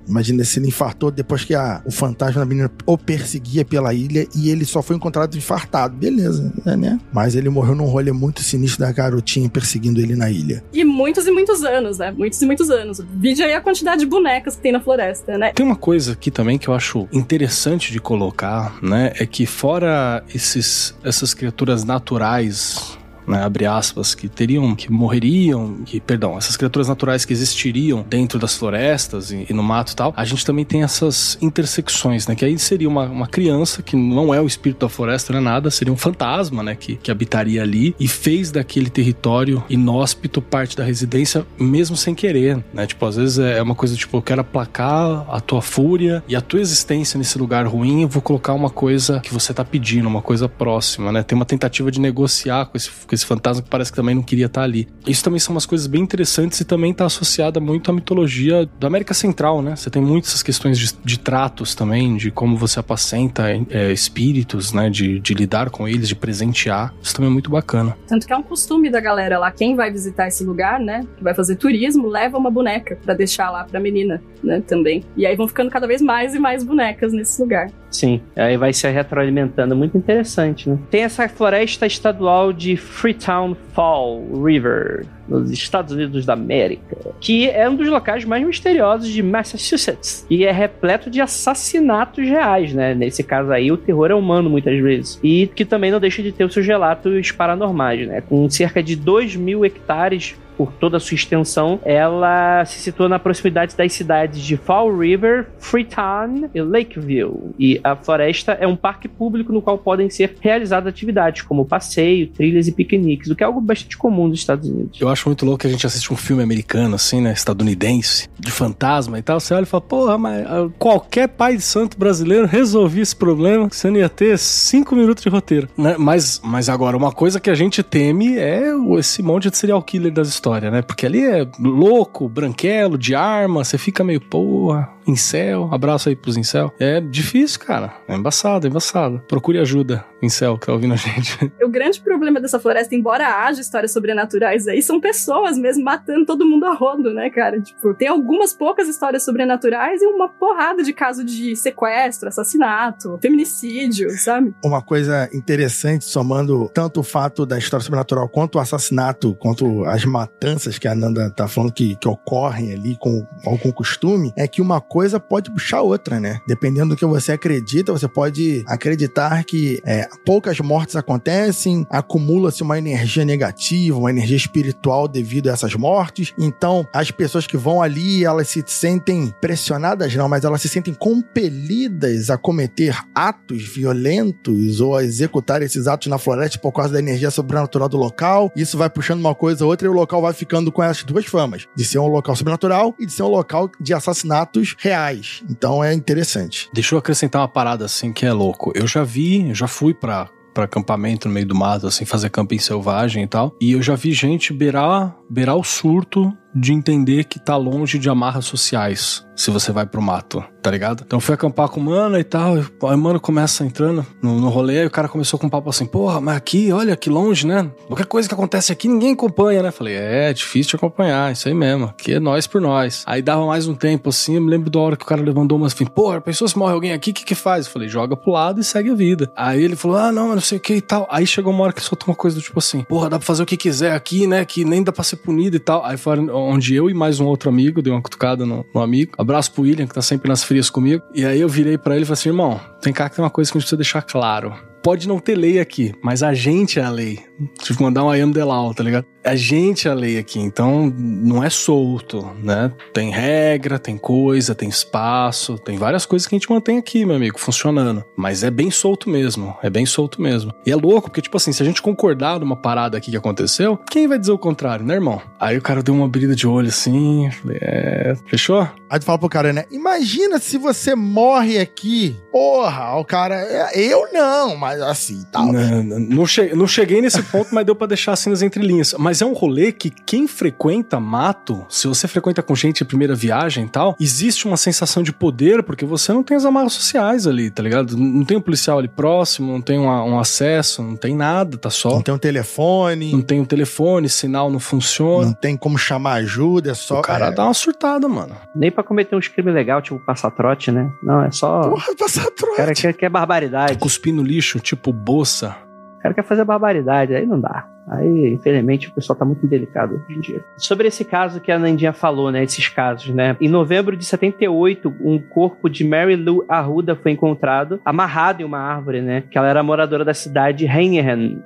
Imagina 0.07 0.43
se 0.43 0.59
ele 0.59 0.67
infartou 0.67 1.09
depois 1.09 1.43
que 1.43 1.55
a, 1.55 1.81
o 1.85 1.91
fantasma 1.91 2.41
da 2.41 2.45
menina 2.45 2.69
o 2.85 2.97
perseguia 2.97 3.63
pela 3.63 3.93
ilha 3.93 4.27
e 4.35 4.49
ele 4.49 4.65
só 4.65 4.81
foi 4.81 4.95
encontrado 4.95 5.37
infartado. 5.37 5.95
Beleza, 5.95 6.53
é, 6.65 6.75
né? 6.75 6.99
Mas 7.13 7.35
ele 7.35 7.49
morreu 7.49 7.75
num 7.75 7.85
rolê 7.85 8.11
muito 8.11 8.41
sinistro 8.41 8.81
da 8.81 8.91
garotinha 8.91 9.49
perseguindo 9.49 10.01
ele 10.01 10.15
na 10.15 10.29
ilha. 10.29 10.63
E 10.73 10.83
muitos 10.83 11.25
e 11.27 11.31
muitos 11.31 11.63
anos, 11.63 11.97
né? 11.97 12.11
Muitos 12.11 12.41
e 12.41 12.45
muitos 12.45 12.69
anos. 12.69 13.01
Vide 13.15 13.41
aí 13.43 13.53
a 13.53 13.61
quantidade 13.61 14.01
de 14.01 14.05
bonecas 14.05 14.55
que 14.55 14.61
tem 14.61 14.71
na 14.71 14.79
floresta, 14.79 15.37
né? 15.37 15.53
Tem 15.53 15.65
uma 15.65 15.75
coisa 15.75 16.13
aqui 16.13 16.29
também 16.29 16.57
que 16.57 16.67
eu 16.67 16.73
acho 16.73 17.07
interessante 17.11 17.91
de 17.91 17.99
colocar, 17.99 18.77
né? 18.81 19.13
É 19.17 19.25
que 19.25 19.45
fora 19.45 20.23
esses, 20.33 20.93
essas 21.03 21.33
criaturas 21.33 21.83
naturais 21.83 22.97
né, 23.31 23.43
abre 23.43 23.65
aspas, 23.65 24.13
que 24.13 24.27
teriam, 24.27 24.75
que 24.75 24.91
morreriam, 24.91 25.77
que, 25.85 25.99
perdão, 25.99 26.37
essas 26.37 26.57
criaturas 26.57 26.87
naturais 26.87 27.25
que 27.25 27.33
existiriam 27.33 28.05
dentro 28.07 28.37
das 28.37 28.55
florestas 28.55 29.31
e, 29.31 29.45
e, 29.49 29.53
no 29.53 29.63
mato 29.63 29.93
e 29.93 29.95
tal, 29.95 30.13
a 30.15 30.25
gente 30.25 30.45
também 30.45 30.65
tem 30.65 30.83
essas 30.83 31.37
intersecções, 31.41 32.27
né, 32.27 32.35
que 32.35 32.45
aí 32.45 32.57
seria 32.59 32.89
uma, 32.89 33.05
uma 33.05 33.27
criança 33.27 33.81
que 33.81 33.95
não 33.95 34.33
é 34.33 34.41
o 34.41 34.47
espírito 34.47 34.81
da 34.81 34.89
floresta, 34.89 35.33
não 35.33 35.39
é 35.39 35.43
nada, 35.43 35.71
seria 35.71 35.93
um 35.93 35.97
fantasma, 35.97 36.61
né, 36.61 36.75
que, 36.75 36.97
que 36.97 37.09
habitaria 37.09 37.61
ali 37.61 37.95
e 37.99 38.07
fez 38.07 38.51
daquele 38.51 38.89
território 38.89 39.63
inóspito 39.69 40.41
parte 40.41 40.75
da 40.75 40.83
residência, 40.83 41.45
mesmo 41.57 41.95
sem 41.95 42.13
querer, 42.13 42.63
né, 42.73 42.85
tipo, 42.85 43.05
às 43.05 43.15
vezes 43.15 43.39
é 43.39 43.61
uma 43.61 43.75
coisa 43.75 43.95
tipo, 43.95 44.17
eu 44.17 44.21
quero 44.21 44.41
aplacar 44.41 45.25
a 45.29 45.39
tua 45.39 45.61
fúria 45.61 46.23
e 46.27 46.35
a 46.35 46.41
tua 46.41 46.59
existência 46.59 47.17
nesse 47.17 47.37
lugar 47.37 47.65
ruim, 47.65 48.01
eu 48.01 48.07
vou 48.07 48.21
colocar 48.21 48.53
uma 48.53 48.69
coisa 48.69 49.19
que 49.21 49.33
você 49.33 49.53
tá 49.53 49.63
pedindo, 49.63 50.07
uma 50.07 50.21
coisa 50.21 50.49
próxima, 50.49 51.11
né, 51.11 51.23
tem 51.23 51.35
uma 51.35 51.45
tentativa 51.45 51.89
de 51.89 51.99
negociar 51.99 52.65
com 52.65 52.77
esse 52.77 52.89
com 53.07 53.15
esse 53.15 53.20
fantasma 53.25 53.61
que 53.63 53.69
parece 53.69 53.91
que 53.91 53.95
também 53.95 54.15
não 54.15 54.23
queria 54.23 54.45
estar 54.45 54.63
ali. 54.63 54.87
Isso 55.07 55.23
também 55.23 55.39
são 55.39 55.53
umas 55.53 55.65
coisas 55.65 55.87
bem 55.87 56.01
interessantes 56.01 56.59
e 56.59 56.65
também 56.65 56.91
está 56.91 57.05
associada 57.05 57.59
muito 57.59 57.89
à 57.91 57.93
mitologia 57.93 58.69
da 58.79 58.87
América 58.87 59.13
Central, 59.13 59.61
né? 59.61 59.75
Você 59.75 59.89
tem 59.89 60.01
muitas 60.01 60.41
questões 60.43 60.77
de, 60.77 60.93
de 61.03 61.19
tratos 61.19 61.75
também, 61.75 62.17
de 62.17 62.31
como 62.31 62.55
você 62.57 62.79
apacenta 62.79 63.43
é, 63.69 63.91
espíritos, 63.91 64.73
né? 64.73 64.89
De, 64.89 65.19
de 65.19 65.33
lidar 65.33 65.69
com 65.69 65.87
eles, 65.87 66.07
de 66.07 66.15
presentear. 66.15 66.93
Isso 67.01 67.15
também 67.15 67.29
é 67.29 67.33
muito 67.33 67.49
bacana. 67.49 67.97
Tanto 68.07 68.25
que 68.25 68.33
é 68.33 68.37
um 68.37 68.43
costume 68.43 68.89
da 68.89 68.99
galera 68.99 69.39
lá, 69.39 69.51
quem 69.51 69.75
vai 69.75 69.91
visitar 69.91 70.27
esse 70.27 70.43
lugar, 70.43 70.79
né? 70.79 71.05
Que 71.17 71.23
vai 71.23 71.33
fazer 71.33 71.55
turismo, 71.55 72.07
leva 72.07 72.37
uma 72.37 72.51
boneca 72.51 72.97
para 73.03 73.13
deixar 73.13 73.49
lá 73.49 73.63
pra 73.63 73.79
menina, 73.79 74.21
né? 74.43 74.61
Também. 74.61 75.03
E 75.15 75.25
aí 75.25 75.35
vão 75.35 75.47
ficando 75.47 75.69
cada 75.69 75.87
vez 75.87 76.01
mais 76.01 76.33
e 76.33 76.39
mais 76.39 76.63
bonecas 76.63 77.13
nesse 77.13 77.41
lugar. 77.41 77.69
Sim, 77.91 78.21
aí 78.35 78.55
vai 78.55 78.71
se 78.71 78.89
retroalimentando. 78.89 79.75
Muito 79.75 79.97
interessante, 79.97 80.69
né? 80.69 80.79
Tem 80.89 81.03
essa 81.03 81.27
floresta 81.27 81.85
estadual 81.85 82.53
de 82.53 82.77
Freetown 82.77 83.55
Fall 83.73 84.23
River, 84.43 85.05
nos 85.27 85.51
Estados 85.51 85.93
Unidos 85.93 86.25
da 86.25 86.33
América, 86.33 86.97
que 87.19 87.49
é 87.49 87.69
um 87.69 87.75
dos 87.75 87.87
locais 87.87 88.25
mais 88.25 88.45
misteriosos 88.45 89.07
de 89.07 89.23
Massachusetts 89.23 90.25
e 90.29 90.43
é 90.43 90.51
repleto 90.51 91.09
de 91.09 91.21
assassinatos 91.21 92.27
reais, 92.27 92.73
né? 92.73 92.93
Nesse 92.93 93.23
caso 93.23 93.51
aí, 93.51 93.71
o 93.71 93.77
terror 93.77 94.11
é 94.11 94.15
humano 94.15 94.49
muitas 94.49 94.77
vezes. 94.81 95.19
E 95.23 95.47
que 95.47 95.63
também 95.63 95.91
não 95.91 95.99
deixa 95.99 96.21
de 96.21 96.31
ter 96.31 96.43
os 96.43 96.53
seus 96.53 96.65
relatos 96.65 97.31
paranormais, 97.31 98.07
né? 98.07 98.21
Com 98.21 98.49
cerca 98.49 98.81
de 98.83 98.95
2 98.95 99.35
mil 99.35 99.65
hectares 99.65 100.35
por 100.57 100.71
toda 100.73 100.97
a 100.97 100.99
sua 100.99 101.15
extensão, 101.15 101.79
ela 101.83 102.63
se 102.65 102.79
situa 102.79 103.09
na 103.09 103.19
proximidade 103.19 103.75
das 103.75 103.93
cidades 103.93 104.41
de 104.41 104.57
Fall 104.57 104.95
River, 104.97 105.47
Freetown 105.59 106.49
e 106.53 106.61
Lakeville. 106.61 107.53
E 107.57 107.79
a 107.83 107.95
floresta 107.95 108.53
é 108.53 108.67
um 108.67 108.75
parque 108.75 109.07
público 109.07 109.51
no 109.51 109.61
qual 109.61 109.77
podem 109.77 110.09
ser 110.09 110.35
realizadas 110.39 110.87
atividades 110.87 111.41
como 111.41 111.65
passeio, 111.65 112.27
trilhas 112.27 112.67
e 112.67 112.71
piqueniques, 112.71 113.29
o 113.29 113.35
que 113.35 113.43
é 113.43 113.45
algo 113.47 113.61
bastante 113.61 113.97
comum 113.97 114.27
nos 114.27 114.39
Estados 114.39 114.69
Unidos. 114.69 114.99
Eu 114.99 115.09
acho 115.09 115.27
muito 115.27 115.45
louco 115.45 115.61
que 115.61 115.67
a 115.67 115.69
gente 115.69 115.85
assiste 115.85 116.11
um 116.13 116.17
filme 116.17 116.43
americano, 116.43 116.95
assim, 116.95 117.21
né, 117.21 117.33
estadunidense, 117.33 118.29
de 118.39 118.51
fantasma 118.51 119.17
e 119.17 119.21
tal. 119.21 119.39
Você 119.39 119.53
olha 119.53 119.63
e 119.63 119.65
fala, 119.65 119.81
porra, 119.81 120.17
mas 120.17 120.45
ah, 120.45 120.69
qualquer 120.77 121.27
pai 121.27 121.55
de 121.55 121.63
santo 121.63 121.97
brasileiro 121.97 122.45
resolvia 122.45 123.03
esse 123.03 123.15
problema, 123.15 123.67
você 123.69 123.89
não 123.89 123.97
ia 123.97 124.09
ter 124.09 124.37
cinco 124.37 124.95
minutos 124.95 125.23
de 125.23 125.29
roteiro. 125.29 125.67
Né? 125.77 125.95
Mas, 125.97 126.41
mas 126.43 126.69
agora, 126.69 126.95
uma 126.97 127.11
coisa 127.11 127.39
que 127.39 127.49
a 127.49 127.55
gente 127.55 127.83
teme 127.83 128.37
é 128.37 128.63
esse 128.97 129.21
monte 129.21 129.49
de 129.49 129.57
serial 129.57 129.81
killer 129.81 130.11
das 130.11 130.27
história, 130.41 130.71
né? 130.71 130.81
Porque 130.81 131.05
ali 131.05 131.23
é 131.23 131.47
louco, 131.59 132.27
branquelo, 132.27 132.97
de 132.97 133.13
arma, 133.13 133.63
você 133.63 133.77
fica 133.77 134.03
meio, 134.03 134.19
porra, 134.19 134.89
incel, 135.07 135.69
abraço 135.71 136.09
aí 136.09 136.15
pros 136.15 136.37
incel. 136.37 136.73
É 136.79 136.99
difícil, 136.99 137.59
cara. 137.59 137.93
É 138.07 138.15
embaçado, 138.15 138.67
é 138.67 138.69
embaçado. 138.69 139.21
Procure 139.27 139.59
ajuda, 139.59 140.05
incel, 140.21 140.57
que 140.57 140.67
tá 140.67 140.73
ouvindo 140.73 140.93
a 140.93 140.97
gente. 140.97 141.51
O 141.61 141.69
grande 141.71 142.01
problema 142.01 142.39
dessa 142.41 142.59
floresta, 142.59 142.95
embora 142.95 143.45
haja 143.45 143.61
histórias 143.61 143.93
sobrenaturais 143.93 144.67
aí, 144.67 144.81
são 144.81 144.99
pessoas 144.99 145.57
mesmo 145.57 145.85
matando 145.85 146.25
todo 146.25 146.45
mundo 146.45 146.65
a 146.65 146.73
rodo, 146.73 147.13
né, 147.13 147.29
cara? 147.29 147.61
Tipo, 147.61 147.93
tem 147.93 148.07
algumas 148.07 148.53
poucas 148.53 148.89
histórias 148.89 149.23
sobrenaturais 149.23 150.01
e 150.01 150.05
uma 150.05 150.27
porrada 150.27 150.83
de 150.83 150.91
caso 150.91 151.23
de 151.23 151.55
sequestro, 151.55 152.27
assassinato, 152.27 153.17
feminicídio, 153.21 154.09
sabe? 154.17 154.53
Uma 154.63 154.81
coisa 154.81 155.29
interessante, 155.33 156.03
somando 156.03 156.69
tanto 156.73 156.99
o 156.99 157.03
fato 157.03 157.45
da 157.45 157.57
história 157.57 157.83
sobrenatural 157.83 158.27
quanto 158.27 158.55
o 158.55 158.59
assassinato, 158.59 159.35
quanto 159.35 159.85
as 159.85 160.03
matanças 160.03 160.77
que 160.77 160.87
a 160.87 160.95
Nanda 160.95 161.29
tá 161.29 161.47
falando 161.47 161.71
que, 161.71 161.95
que 161.95 162.07
ocorrem 162.07 162.73
ali 162.73 162.97
com 162.99 163.25
algum 163.45 163.71
costume, 163.71 164.33
é 164.35 164.47
que 164.47 164.61
uma 164.61 164.81
coisa 164.91 165.21
pode 165.21 165.49
puxar 165.49 165.81
outra, 165.81 166.19
né? 166.19 166.41
Dependendo 166.45 166.89
do 166.89 166.97
que 166.97 167.05
você 167.05 167.31
acredita, 167.31 167.93
você 167.93 168.09
pode 168.09 168.61
acreditar 168.67 169.41
que 169.45 169.81
é, 169.85 170.05
poucas 170.25 170.59
mortes 170.59 170.97
acontecem, 170.97 171.87
acumula-se 171.89 172.61
uma 172.61 172.77
energia 172.77 173.23
negativa, 173.23 173.97
uma 173.97 174.09
energia 174.09 174.35
espiritual 174.35 175.07
devido 175.07 175.47
a 175.47 175.53
essas 175.53 175.75
mortes. 175.75 176.33
Então, 176.37 176.85
as 176.93 177.09
pessoas 177.09 177.47
que 177.47 177.55
vão 177.55 177.81
ali, 177.81 178.25
elas 178.25 178.49
se 178.49 178.61
sentem 178.67 179.33
pressionadas, 179.39 180.13
não, 180.13 180.27
mas 180.27 180.43
elas 180.43 180.61
se 180.61 180.67
sentem 180.67 180.93
compelidas 180.93 182.29
a 182.29 182.37
cometer 182.37 182.93
atos 183.15 183.63
violentos 183.63 184.81
ou 184.81 184.97
a 184.97 185.05
executar 185.05 185.61
esses 185.61 185.87
atos 185.87 186.07
na 186.07 186.17
floresta 186.17 186.59
por 186.59 186.73
causa 186.73 186.91
da 186.91 186.99
energia 186.99 187.31
sobrenatural 187.31 187.87
do 187.87 187.95
local. 187.95 188.51
Isso 188.57 188.77
vai 188.77 188.89
puxando 188.89 189.21
uma 189.21 189.33
coisa 189.33 189.63
ou 189.63 189.71
outra 189.71 189.87
e 189.87 189.89
o 189.89 189.93
local 189.93 190.21
vai 190.21 190.33
ficando 190.33 190.69
com 190.69 190.83
essas 190.83 191.05
duas 191.05 191.25
famas: 191.25 191.65
de 191.73 191.85
ser 191.85 191.99
um 191.99 192.07
local 192.07 192.35
sobrenatural 192.35 192.93
e 192.99 193.05
de 193.05 193.13
ser 193.13 193.23
um 193.23 193.29
local 193.29 193.71
de 193.79 193.93
assassinatos 193.93 194.75
reais. 194.81 195.43
Então 195.49 195.83
é 195.83 195.93
interessante. 195.93 196.69
Deixa 196.73 196.95
eu 196.95 196.99
acrescentar 196.99 197.41
uma 197.41 197.47
parada 197.47 197.85
assim 197.85 198.11
que 198.11 198.25
é 198.25 198.33
louco. 198.33 198.71
Eu 198.75 198.87
já 198.87 199.03
vi, 199.03 199.53
já 199.53 199.67
fui 199.67 199.93
pra 199.93 200.29
para 200.53 200.65
acampamento 200.65 201.29
no 201.29 201.33
meio 201.33 201.45
do 201.45 201.55
mato, 201.55 201.87
assim, 201.87 202.03
fazer 202.03 202.29
camping 202.29 202.59
selvagem 202.59 203.23
e 203.23 203.27
tal. 203.27 203.55
E 203.61 203.71
eu 203.71 203.81
já 203.81 203.95
vi 203.95 204.11
gente 204.11 204.51
beirar, 204.51 205.15
beirar 205.29 205.55
o 205.55 205.63
surto 205.63 206.35
de 206.53 206.73
entender 206.73 207.25
que 207.25 207.39
tá 207.39 207.55
longe 207.55 207.97
de 207.97 208.09
amarras 208.09 208.45
sociais 208.45 209.25
se 209.35 209.49
você 209.49 209.71
vai 209.71 209.87
pro 209.87 210.01
mato, 210.01 210.43
tá 210.61 210.69
ligado? 210.69 211.03
Então 211.05 211.19
fui 211.19 211.33
acampar 211.33 211.67
com 211.67 211.79
o 211.79 211.83
mano 211.83 212.17
e 212.19 212.23
tal, 212.23 212.59
e 212.59 212.61
o 212.79 212.97
mano 212.97 213.19
começa 213.19 213.65
entrando 213.65 214.05
no, 214.21 214.39
no 214.39 214.49
rolê, 214.49 214.83
e 214.83 214.85
o 214.85 214.91
cara 214.91 215.07
começou 215.07 215.39
com 215.39 215.47
um 215.47 215.49
papo 215.49 215.67
assim, 215.69 215.85
porra, 215.85 216.21
mas 216.21 216.37
aqui, 216.37 216.71
olha, 216.71 216.95
que 216.95 217.09
longe, 217.09 217.47
né? 217.47 217.71
Qualquer 217.87 218.05
coisa 218.05 218.27
que 218.27 218.35
acontece 218.35 218.71
aqui, 218.71 218.87
ninguém 218.87 219.13
acompanha, 219.13 219.63
né? 219.63 219.71
Falei, 219.71 219.95
é, 219.95 220.29
é 220.29 220.33
difícil 220.33 220.71
de 220.71 220.75
acompanhar, 220.75 221.31
isso 221.31 221.47
aí 221.47 221.55
mesmo, 221.55 221.85
aqui 221.85 222.13
é 222.13 222.19
nós 222.19 222.45
por 222.45 222.61
nós. 222.61 223.03
Aí 223.07 223.21
dava 223.21 223.43
mais 223.47 223.67
um 223.67 223.73
tempo 223.73 224.09
assim, 224.09 224.35
eu 224.35 224.41
me 224.41 224.49
lembro 224.51 224.69
da 224.69 224.79
hora 224.79 224.95
que 224.95 225.03
o 225.03 225.07
cara 225.07 225.21
levantou 225.23 225.57
umas 225.57 225.73
assim, 225.73 225.85
porra, 225.85 226.21
pensou 226.21 226.47
se 226.47 226.57
morre 226.57 226.73
alguém 226.73 226.93
aqui, 226.93 227.09
o 227.09 227.13
que 227.13 227.25
que 227.25 227.35
faz? 227.35 227.65
Eu 227.65 227.71
falei, 227.71 227.87
joga 227.87 228.15
pro 228.15 228.31
lado 228.31 228.61
e 228.61 228.63
segue 228.63 228.91
a 228.91 228.95
vida. 228.95 229.31
Aí 229.35 229.63
ele 229.63 229.75
falou, 229.75 229.97
ah, 229.97 230.11
não, 230.11 230.35
não 230.35 230.41
sei 230.41 230.59
o 230.59 230.61
que 230.61 230.75
e 230.75 230.81
tal. 230.81 231.07
Aí 231.09 231.25
chegou 231.25 231.51
uma 231.51 231.63
hora 231.63 231.73
que 231.73 231.81
soltou 231.81 232.09
uma 232.09 232.15
coisa 232.15 232.37
do 232.37 232.41
tipo 232.43 232.59
assim, 232.59 232.83
porra, 232.83 233.09
dá 233.09 233.17
pra 233.17 233.25
fazer 233.25 233.41
o 233.41 233.45
que 233.45 233.57
quiser 233.57 233.93
aqui, 233.93 234.27
né? 234.27 234.45
Que 234.45 234.63
nem 234.63 234.83
dá 234.83 234.91
pra 234.91 235.03
ser 235.03 235.15
punido 235.15 235.55
e 235.55 235.59
tal. 235.59 235.83
Aí 235.83 235.97
foi 235.97 236.19
onde 236.41 236.75
eu 236.75 236.89
e 236.89 236.93
mais 236.93 237.19
um 237.19 237.25
outro 237.25 237.49
amigo, 237.49 237.81
dei 237.81 237.91
uma 237.91 238.01
cutucada 238.01 238.45
no, 238.45 238.65
no 238.73 238.81
amigo. 238.81 239.13
Abraço 239.17 239.51
pro 239.51 239.63
William, 239.63 239.87
que 239.87 239.93
tá 239.93 240.01
sempre 240.01 240.29
nas 240.29 240.43
frias 240.43 240.69
comigo. 240.69 241.03
E 241.13 241.25
aí 241.25 241.39
eu 241.39 241.49
virei 241.49 241.77
para 241.77 241.95
ele 241.95 242.03
e 242.03 242.05
falei 242.05 242.19
assim, 242.19 242.29
irmão, 242.29 242.59
tem 242.81 242.93
cá 242.93 243.09
que 243.09 243.15
tem 243.15 243.23
uma 243.23 243.31
coisa 243.31 243.51
que 243.51 243.57
a 243.57 243.59
gente 243.59 243.65
precisa 243.65 243.77
deixar 243.77 244.01
claro. 244.01 244.70
Pode 244.83 245.07
não 245.07 245.19
ter 245.19 245.35
lei 245.35 245.59
aqui, 245.59 245.93
mas 246.01 246.23
a 246.23 246.33
gente 246.33 246.79
é 246.79 246.83
a 246.83 246.89
lei 246.89 247.19
que 247.59 247.81
mandar 247.81 248.03
um 248.03 248.13
I 248.13 248.21
am 248.21 248.31
the 248.31 248.43
law, 248.43 248.73
tá 248.73 248.83
ligado? 248.83 249.05
A 249.23 249.35
gente 249.35 249.87
é 249.87 249.91
a 249.91 249.93
lei 249.93 250.17
aqui, 250.17 250.39
então 250.39 250.91
não 250.97 251.43
é 251.43 251.49
solto, 251.49 252.27
né? 252.41 252.71
Tem 252.91 253.11
regra, 253.11 253.77
tem 253.77 253.95
coisa, 253.95 254.55
tem 254.55 254.67
espaço, 254.67 255.59
tem 255.59 255.77
várias 255.77 256.05
coisas 256.05 256.27
que 256.27 256.35
a 256.35 256.37
gente 256.39 256.49
mantém 256.49 256.79
aqui, 256.79 257.05
meu 257.05 257.15
amigo, 257.15 257.39
funcionando. 257.39 258.03
Mas 258.15 258.43
é 258.43 258.49
bem 258.49 258.71
solto 258.71 259.09
mesmo, 259.09 259.55
é 259.61 259.69
bem 259.69 259.85
solto 259.85 260.19
mesmo. 260.21 260.51
E 260.65 260.71
é 260.71 260.75
louco, 260.75 261.09
porque, 261.09 261.21
tipo 261.21 261.37
assim, 261.37 261.51
se 261.53 261.61
a 261.61 261.65
gente 261.65 261.81
concordar 261.81 262.39
numa 262.39 262.55
parada 262.55 262.97
aqui 262.97 263.11
que 263.11 263.17
aconteceu, 263.17 263.77
quem 263.89 264.07
vai 264.07 264.17
dizer 264.17 264.31
o 264.31 264.39
contrário, 264.39 264.85
né, 264.85 264.95
irmão? 264.95 265.21
Aí 265.39 265.57
o 265.57 265.61
cara 265.61 265.83
deu 265.83 265.93
uma 265.93 266.05
abrida 266.05 266.35
de 266.35 266.47
olho 266.47 266.69
assim, 266.69 267.29
falei, 267.31 267.59
é, 267.61 268.15
fechou? 268.25 268.67
Aí 268.89 268.99
tu 268.99 269.05
fala 269.05 269.19
pro 269.19 269.29
cara, 269.29 269.53
né? 269.53 269.65
Imagina 269.71 270.39
se 270.39 270.57
você 270.57 270.95
morre 270.95 271.59
aqui. 271.59 272.15
Porra, 272.31 272.95
o 272.97 273.05
cara. 273.05 273.35
é, 273.35 273.79
Eu 273.79 274.11
não, 274.11 274.57
mas 274.57 274.70
assim, 274.81 275.25
tal. 275.31 275.51
Não, 275.51 275.83
não, 275.83 275.99
não 275.99 276.25
che- 276.25 276.53
não 276.55 276.67
cheguei 276.67 277.01
nesse 277.01 277.21
ponto, 277.23 277.53
mas 277.53 277.65
deu 277.65 277.75
pra 277.75 277.87
deixar 277.87 278.13
assim 278.13 278.29
nas 278.29 278.41
entrelinhas. 278.41 278.93
Mas 278.97 279.21
é 279.21 279.25
um 279.25 279.33
rolê 279.33 279.71
que 279.71 279.89
quem 279.89 280.27
frequenta 280.27 280.99
mato, 280.99 281.65
se 281.69 281.87
você 281.87 282.07
frequenta 282.07 282.41
com 282.41 282.55
gente 282.55 282.83
em 282.83 282.85
primeira 282.87 283.15
viagem 283.15 283.65
e 283.65 283.69
tal, 283.69 283.95
existe 283.99 284.45
uma 284.47 284.57
sensação 284.57 285.03
de 285.03 285.11
poder, 285.11 285.63
porque 285.63 285.85
você 285.85 286.11
não 286.13 286.23
tem 286.23 286.37
as 286.37 286.45
amarras 286.45 286.73
sociais 286.73 287.25
ali, 287.27 287.49
tá 287.49 287.61
ligado? 287.63 287.97
Não 287.97 288.23
tem 288.25 288.37
um 288.37 288.41
policial 288.41 288.79
ali 288.79 288.87
próximo, 288.87 289.51
não 289.51 289.61
tem 289.61 289.77
uma- 289.77 290.03
um 290.03 290.19
acesso, 290.19 290.81
não 290.83 290.95
tem 290.95 291.15
nada, 291.15 291.57
tá 291.57 291.69
só. 291.69 291.89
Não 291.91 292.01
tem 292.01 292.13
um 292.13 292.17
telefone, 292.17 293.11
Não 293.11 293.21
tem 293.21 293.39
um 293.39 293.45
telefone, 293.45 294.07
sinal 294.09 294.49
não 294.51 294.59
funciona. 294.59 295.25
não 295.27 295.33
tem 295.33 295.55
como 295.57 295.77
chamar 295.77 296.13
ajuda, 296.13 296.71
é 296.71 296.73
só. 296.73 296.99
o 296.99 297.01
cara 297.01 297.27
é, 297.27 297.31
dá 297.31 297.45
uma 297.45 297.53
surtada, 297.53 298.07
mano. 298.07 298.35
Nem 298.55 298.71
pra 298.71 298.83
cometer 298.83 299.15
uns 299.15 299.27
crimes 299.27 299.53
legais, 299.53 299.83
tipo 299.83 299.99
passar 299.99 300.31
trote, 300.31 300.71
né? 300.71 300.89
Não, 301.03 301.23
é 301.23 301.31
só. 301.31 301.61
Porra, 301.61 301.95
passar 301.97 302.25
O 302.25 302.31
trote. 302.31 302.55
cara 302.57 302.73
quer, 302.73 302.93
quer 302.93 303.09
barbaridade. 303.09 303.77
Cuspir 303.77 304.13
no 304.13 304.21
lixo, 304.23 304.59
tipo 304.61 304.93
bolsa. 304.93 305.55
O 305.97 306.01
cara 306.01 306.13
quer 306.15 306.23
fazer 306.23 306.43
barbaridade, 306.43 307.13
aí 307.13 307.25
não 307.25 307.39
dá. 307.39 307.67
Aí, 307.87 308.33
infelizmente, 308.33 308.87
o 308.87 308.93
pessoal 308.93 309.17
tá 309.17 309.25
muito 309.25 309.45
delicado 309.45 309.95
hoje 309.95 310.17
em 310.17 310.21
dia. 310.21 310.45
Sobre 310.57 310.87
esse 310.87 311.03
caso 311.03 311.41
que 311.41 311.51
a 311.51 311.59
Nandinha 311.59 311.91
falou, 311.91 312.31
né? 312.31 312.43
Esses 312.43 312.67
casos, 312.69 313.13
né? 313.13 313.35
Em 313.41 313.49
novembro 313.49 313.97
de 313.97 314.05
78, 314.05 314.95
um 315.01 315.19
corpo 315.19 315.69
de 315.69 315.83
Mary 315.83 316.15
Lou 316.15 316.45
Arruda 316.47 316.95
foi 316.95 317.11
encontrado, 317.11 317.81
amarrado 317.83 318.41
em 318.41 318.45
uma 318.45 318.59
árvore, 318.59 319.01
né? 319.01 319.23
Que 319.29 319.37
ela 319.37 319.49
era 319.49 319.61
moradora 319.61 320.05
da 320.05 320.13
cidade 320.13 320.59
de 320.59 320.65
Heineken. 320.67 321.43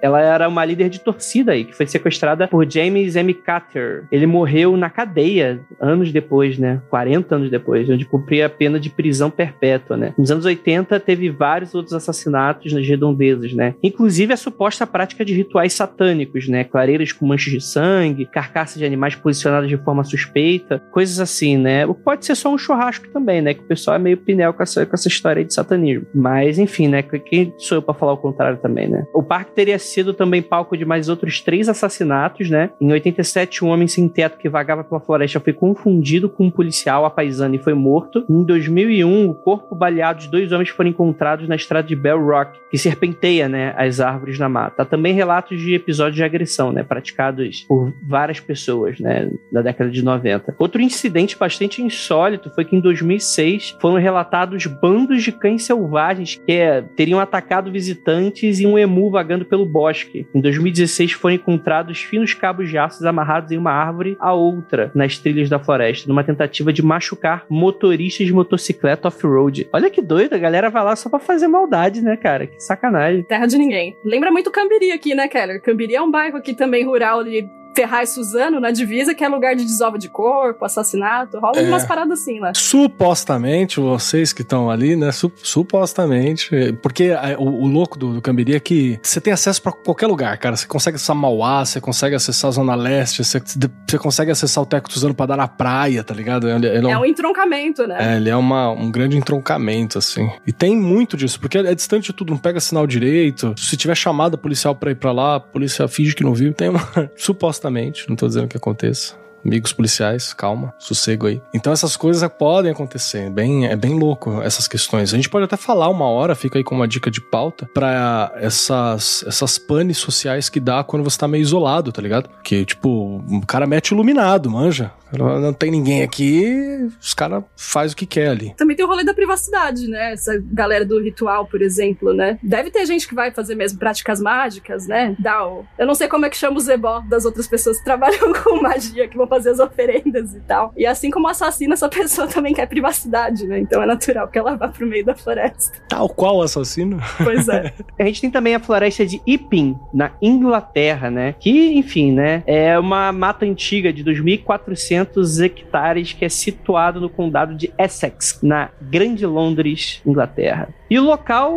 Ela 0.00 0.20
era 0.20 0.48
uma 0.48 0.64
líder 0.64 0.88
de 0.88 1.00
torcida 1.00 1.52
aí, 1.52 1.64
que 1.64 1.74
foi 1.74 1.86
sequestrada 1.86 2.48
por 2.48 2.70
James 2.70 3.16
M. 3.16 3.34
Carter. 3.34 4.04
Ele 4.10 4.26
morreu 4.26 4.76
na 4.76 4.90
cadeia 4.90 5.60
anos 5.80 6.12
depois, 6.12 6.58
né? 6.58 6.80
40 6.90 7.34
anos 7.34 7.50
depois, 7.50 7.88
onde 7.88 8.04
cumpria 8.04 8.46
a 8.46 8.50
pena 8.50 8.78
de 8.78 8.90
prisão 8.90 9.30
perpétua, 9.30 9.96
né? 9.96 10.14
Nos 10.16 10.30
anos 10.30 10.44
80, 10.44 10.98
teve 11.00 11.30
vários 11.30 11.74
outros 11.74 11.94
assassinatos 11.94 12.72
nas 12.72 12.86
redondezas, 12.86 13.52
né? 13.52 13.74
Inclusive 13.82 14.32
a 14.32 14.36
suposta 14.36 14.86
prática 14.86 15.24
de 15.24 15.34
rituais 15.34 15.72
satânicos, 15.72 16.48
né? 16.48 16.64
Clareiras 16.64 17.12
com 17.12 17.26
manchas 17.26 17.52
de 17.52 17.60
sangue, 17.60 18.26
carcaças 18.26 18.78
de 18.78 18.84
animais 18.84 19.14
posicionadas 19.14 19.68
de 19.68 19.76
forma 19.76 20.04
suspeita, 20.04 20.82
coisas 20.90 21.20
assim, 21.20 21.56
né? 21.56 21.86
Ou 21.86 21.94
Pode 22.06 22.24
ser 22.24 22.36
só 22.36 22.54
um 22.54 22.56
churrasco 22.56 23.08
também, 23.08 23.42
né? 23.42 23.52
Que 23.52 23.62
o 23.62 23.66
pessoal 23.66 23.96
é 23.96 23.98
meio 23.98 24.16
pinel 24.16 24.52
com 24.52 24.62
essa, 24.62 24.86
com 24.86 24.94
essa 24.94 25.08
história 25.08 25.44
de 25.44 25.52
satanismo. 25.52 26.06
Mas, 26.14 26.56
enfim, 26.56 26.86
né? 26.86 27.02
Quem 27.02 27.52
sou 27.58 27.78
eu 27.78 27.82
pra 27.82 27.92
falar 27.94 28.12
o 28.12 28.16
contrário 28.16 28.58
também, 28.58 28.86
né? 28.86 29.04
O 29.12 29.22
parque 29.22 29.52
teria 29.52 29.76
sido 29.86 30.14
também 30.14 30.42
palco 30.42 30.76
de 30.76 30.84
mais 30.84 31.08
outros 31.08 31.40
três 31.40 31.68
assassinatos, 31.68 32.50
né? 32.50 32.70
Em 32.80 32.92
87, 32.92 33.64
um 33.64 33.68
homem 33.68 33.88
sem 33.88 34.08
teto 34.08 34.38
que 34.38 34.48
vagava 34.48 34.84
pela 34.84 35.00
floresta 35.00 35.40
foi 35.40 35.52
confundido 35.52 36.28
com 36.28 36.46
um 36.46 36.50
policial 36.50 37.04
apaisando 37.04 37.56
e 37.56 37.58
foi 37.58 37.74
morto. 37.74 38.24
Em 38.28 38.44
2001, 38.44 39.28
o 39.28 39.34
corpo 39.34 39.74
baleado 39.74 40.20
de 40.20 40.30
dois 40.30 40.52
homens 40.52 40.70
foram 40.70 40.90
encontrados 40.90 41.48
na 41.48 41.56
estrada 41.56 41.86
de 41.86 41.96
Bell 41.96 42.24
Rock, 42.24 42.58
que 42.70 42.78
serpenteia, 42.78 43.48
né, 43.48 43.74
as 43.76 44.00
árvores 44.00 44.38
na 44.38 44.48
mata. 44.48 44.82
Há 44.82 44.84
também 44.84 45.14
relatos 45.14 45.60
de 45.60 45.74
episódios 45.74 46.16
de 46.16 46.24
agressão, 46.24 46.72
né, 46.72 46.82
praticados 46.82 47.64
por 47.68 47.92
várias 48.08 48.40
pessoas, 48.40 48.98
né, 48.98 49.30
da 49.52 49.62
década 49.62 49.90
de 49.90 50.02
90. 50.02 50.54
Outro 50.58 50.80
incidente 50.80 51.38
bastante 51.38 51.82
insólito 51.82 52.50
foi 52.50 52.64
que 52.64 52.76
em 52.76 52.80
2006 52.80 53.76
foram 53.80 53.96
relatados 53.96 54.66
bandos 54.66 55.22
de 55.22 55.32
cães 55.32 55.64
selvagens 55.64 56.40
que 56.46 56.52
eh, 56.52 56.82
teriam 56.96 57.20
atacado 57.20 57.70
visitantes 57.70 58.60
e 58.60 58.66
um 58.66 58.78
emu 58.78 59.10
vagando 59.10 59.44
pelo 59.44 59.66
bosque. 59.76 60.26
Em 60.34 60.40
2016 60.40 61.12
foram 61.12 61.34
encontrados 61.34 61.98
finos 61.98 62.32
cabos 62.32 62.70
de 62.70 62.78
aços 62.78 63.04
amarrados 63.04 63.52
em 63.52 63.58
uma 63.58 63.72
árvore 63.72 64.16
a 64.18 64.32
outra 64.32 64.90
nas 64.94 65.18
trilhas 65.18 65.50
da 65.50 65.58
floresta, 65.58 66.08
numa 66.08 66.24
tentativa 66.24 66.72
de 66.72 66.82
machucar 66.82 67.44
motoristas 67.50 68.26
de 68.26 68.32
motocicleta 68.32 69.08
off-road. 69.08 69.68
Olha 69.70 69.90
que 69.90 70.00
doido, 70.00 70.32
a 70.32 70.38
galera 70.38 70.70
vai 70.70 70.82
lá 70.82 70.96
só 70.96 71.10
pra 71.10 71.18
fazer 71.18 71.46
maldade, 71.46 72.00
né, 72.00 72.16
cara? 72.16 72.46
Que 72.46 72.58
sacanagem. 72.58 73.22
Terra 73.24 73.44
de 73.44 73.58
ninguém. 73.58 73.94
Lembra 74.02 74.30
muito 74.30 74.50
Cambiri 74.50 74.92
aqui, 74.92 75.14
né, 75.14 75.28
Keller? 75.28 75.60
Cambiri 75.60 75.94
é 75.94 76.00
um 76.00 76.10
bairro 76.10 76.38
aqui 76.38 76.54
também 76.54 76.82
rural 76.82 77.22
de 77.22 77.46
Ferraz 77.76 78.10
Suzano, 78.10 78.58
na 78.58 78.70
divisa, 78.70 79.14
que 79.14 79.22
é 79.22 79.28
lugar 79.28 79.54
de 79.54 79.62
desova 79.64 79.98
de 79.98 80.08
corpo, 80.08 80.64
assassinato. 80.64 81.38
Rola 81.38 81.58
É. 81.60 81.68
umas 81.68 81.84
paradas 81.84 82.20
assim 82.20 82.40
lá. 82.40 82.52
Supostamente, 82.54 83.78
vocês 83.78 84.32
que 84.32 84.40
estão 84.42 84.70
ali, 84.70 84.96
né? 84.96 85.12
su- 85.12 85.30
supostamente. 85.36 86.50
Porque 86.82 87.04
é, 87.04 87.36
o, 87.38 87.42
o 87.44 87.66
louco 87.66 87.98
do, 87.98 88.14
do 88.14 88.22
Cambiri 88.22 88.54
é 88.54 88.60
que 88.60 88.98
você 89.02 89.20
tem 89.20 89.32
acesso 89.32 89.60
pra 89.60 89.70
qualquer 89.72 90.06
lugar, 90.06 90.36
cara. 90.38 90.56
Você 90.56 90.66
consegue 90.66 90.96
acessar 90.96 91.14
Mauá, 91.14 91.64
você 91.64 91.80
consegue 91.80 92.14
acessar 92.16 92.48
a 92.48 92.52
Zona 92.52 92.74
Leste, 92.74 93.22
você, 93.22 93.40
você 93.40 93.98
consegue 93.98 94.30
acessar 94.30 94.62
o 94.62 94.66
Teco 94.66 94.88
Tuzano 94.88 95.14
pra 95.14 95.26
dar 95.26 95.36
na 95.36 95.46
praia, 95.46 96.02
tá 96.02 96.14
ligado? 96.14 96.48
Ele, 96.48 96.66
ele 96.66 96.88
é 96.88 96.90
É 96.92 96.96
um- 96.98 97.02
um 97.02 97.04
entroncamento, 97.04 97.86
né? 97.86 98.14
É, 98.14 98.16
ele 98.16 98.30
é 98.30 98.36
uma, 98.36 98.70
um 98.70 98.90
grande 98.90 99.16
entroncamento, 99.16 99.98
assim. 99.98 100.28
E 100.46 100.52
tem 100.52 100.74
muito 100.76 101.16
disso, 101.16 101.38
porque 101.38 101.58
é 101.58 101.74
distante 101.74 102.06
de 102.06 102.12
tudo, 102.14 102.30
não 102.30 102.38
pega 102.38 102.58
sinal 102.60 102.86
direito. 102.86 103.54
Se 103.58 103.76
tiver 103.76 103.94
chamada 103.94 104.38
policial 104.38 104.74
pra 104.74 104.90
ir 104.90 104.96
pra 104.96 105.12
lá, 105.12 105.36
a 105.36 105.40
polícia 105.40 105.86
finge 105.88 106.14
que 106.14 106.24
não 106.24 106.32
viu. 106.34 106.54
Tem 106.54 106.68
uma. 106.70 106.80
Supostamente, 107.16 107.65
não 108.08 108.16
tô 108.16 108.26
dizendo 108.26 108.48
que 108.48 108.56
aconteça. 108.56 109.25
Amigos 109.46 109.72
policiais, 109.72 110.34
calma, 110.34 110.74
sossego 110.76 111.28
aí. 111.28 111.40
Então 111.54 111.72
essas 111.72 111.96
coisas 111.96 112.28
podem 112.36 112.72
acontecer, 112.72 113.30
bem, 113.30 113.66
é 113.66 113.76
bem 113.76 113.96
louco 113.96 114.42
essas 114.42 114.66
questões. 114.66 115.14
A 115.14 115.16
gente 115.16 115.30
pode 115.30 115.44
até 115.44 115.56
falar 115.56 115.88
uma 115.88 116.06
hora, 116.06 116.34
fica 116.34 116.58
aí 116.58 116.64
com 116.64 116.74
uma 116.74 116.88
dica 116.88 117.12
de 117.12 117.20
pauta, 117.20 117.68
pra 117.72 118.32
essas, 118.36 119.24
essas 119.24 119.56
panes 119.56 119.98
sociais 119.98 120.48
que 120.48 120.58
dá 120.58 120.82
quando 120.82 121.04
você 121.04 121.16
tá 121.16 121.28
meio 121.28 121.42
isolado, 121.42 121.92
tá 121.92 122.02
ligado? 122.02 122.28
Que, 122.42 122.64
tipo, 122.64 123.22
o 123.28 123.46
cara 123.46 123.68
mete 123.68 123.90
iluminado, 123.90 124.50
manja. 124.50 124.90
Não 125.12 125.52
tem 125.52 125.70
ninguém 125.70 126.02
aqui, 126.02 126.88
os 127.00 127.14
caras 127.14 127.44
fazem 127.56 127.94
o 127.94 127.96
que 127.96 128.06
quer 128.06 128.28
ali. 128.28 128.54
Também 128.56 128.76
tem 128.76 128.84
o 128.84 128.88
rolê 128.88 129.04
da 129.04 129.14
privacidade, 129.14 129.86
né? 129.86 130.12
Essa 130.12 130.42
galera 130.52 130.84
do 130.84 131.00
ritual, 131.00 131.46
por 131.46 131.62
exemplo, 131.62 132.12
né? 132.12 132.38
Deve 132.42 132.70
ter 132.70 132.84
gente 132.86 133.06
que 133.06 133.14
vai 133.14 133.30
fazer 133.30 133.54
mesmo 133.54 133.78
práticas 133.78 134.20
mágicas, 134.20 134.86
né? 134.88 135.14
Dá 135.18 135.46
o... 135.46 135.64
Eu 135.78 135.86
não 135.86 135.94
sei 135.94 136.08
como 136.08 136.26
é 136.26 136.30
que 136.30 136.36
chama 136.36 136.56
o 136.56 136.60
zebó 136.60 137.00
das 137.08 137.24
outras 137.24 137.46
pessoas 137.46 137.78
que 137.78 137.84
trabalham 137.84 138.32
com 138.42 138.60
magia, 138.60 139.06
que 139.06 139.16
vão 139.16 139.28
fazer 139.36 139.50
as 139.50 139.58
oferendas 139.58 140.34
e 140.34 140.40
tal. 140.40 140.72
E 140.76 140.86
assim 140.86 141.10
como 141.10 141.28
assassina, 141.28 141.74
essa 141.74 141.88
pessoa 141.88 142.26
também 142.28 142.54
quer 142.54 142.66
privacidade, 142.66 143.46
né? 143.46 143.58
Então 143.60 143.82
é 143.82 143.86
natural 143.86 144.28
que 144.28 144.38
ela 144.38 144.56
vá 144.56 144.68
pro 144.68 144.86
meio 144.86 145.04
da 145.04 145.14
floresta. 145.14 145.78
Tal 145.88 146.08
qual 146.08 146.38
o 146.38 146.42
assassino. 146.42 146.98
Pois 147.22 147.48
é. 147.48 147.72
A 147.98 148.04
gente 148.04 148.20
tem 148.20 148.30
também 148.30 148.54
a 148.54 148.60
floresta 148.60 149.04
de 149.06 149.20
Iping, 149.26 149.78
na 149.92 150.12
Inglaterra, 150.20 151.10
né? 151.10 151.34
Que, 151.38 151.74
enfim, 151.74 152.12
né? 152.12 152.42
É 152.46 152.78
uma 152.78 153.12
mata 153.12 153.44
antiga 153.44 153.92
de 153.92 154.04
2.400 154.04 155.44
hectares 155.44 156.12
que 156.12 156.24
é 156.24 156.28
situado 156.28 157.00
no 157.00 157.08
condado 157.08 157.54
de 157.54 157.72
Essex, 157.78 158.40
na 158.42 158.70
Grande 158.80 159.26
Londres, 159.26 160.00
Inglaterra. 160.06 160.68
E 160.88 160.98
o 160.98 161.04
local 161.04 161.54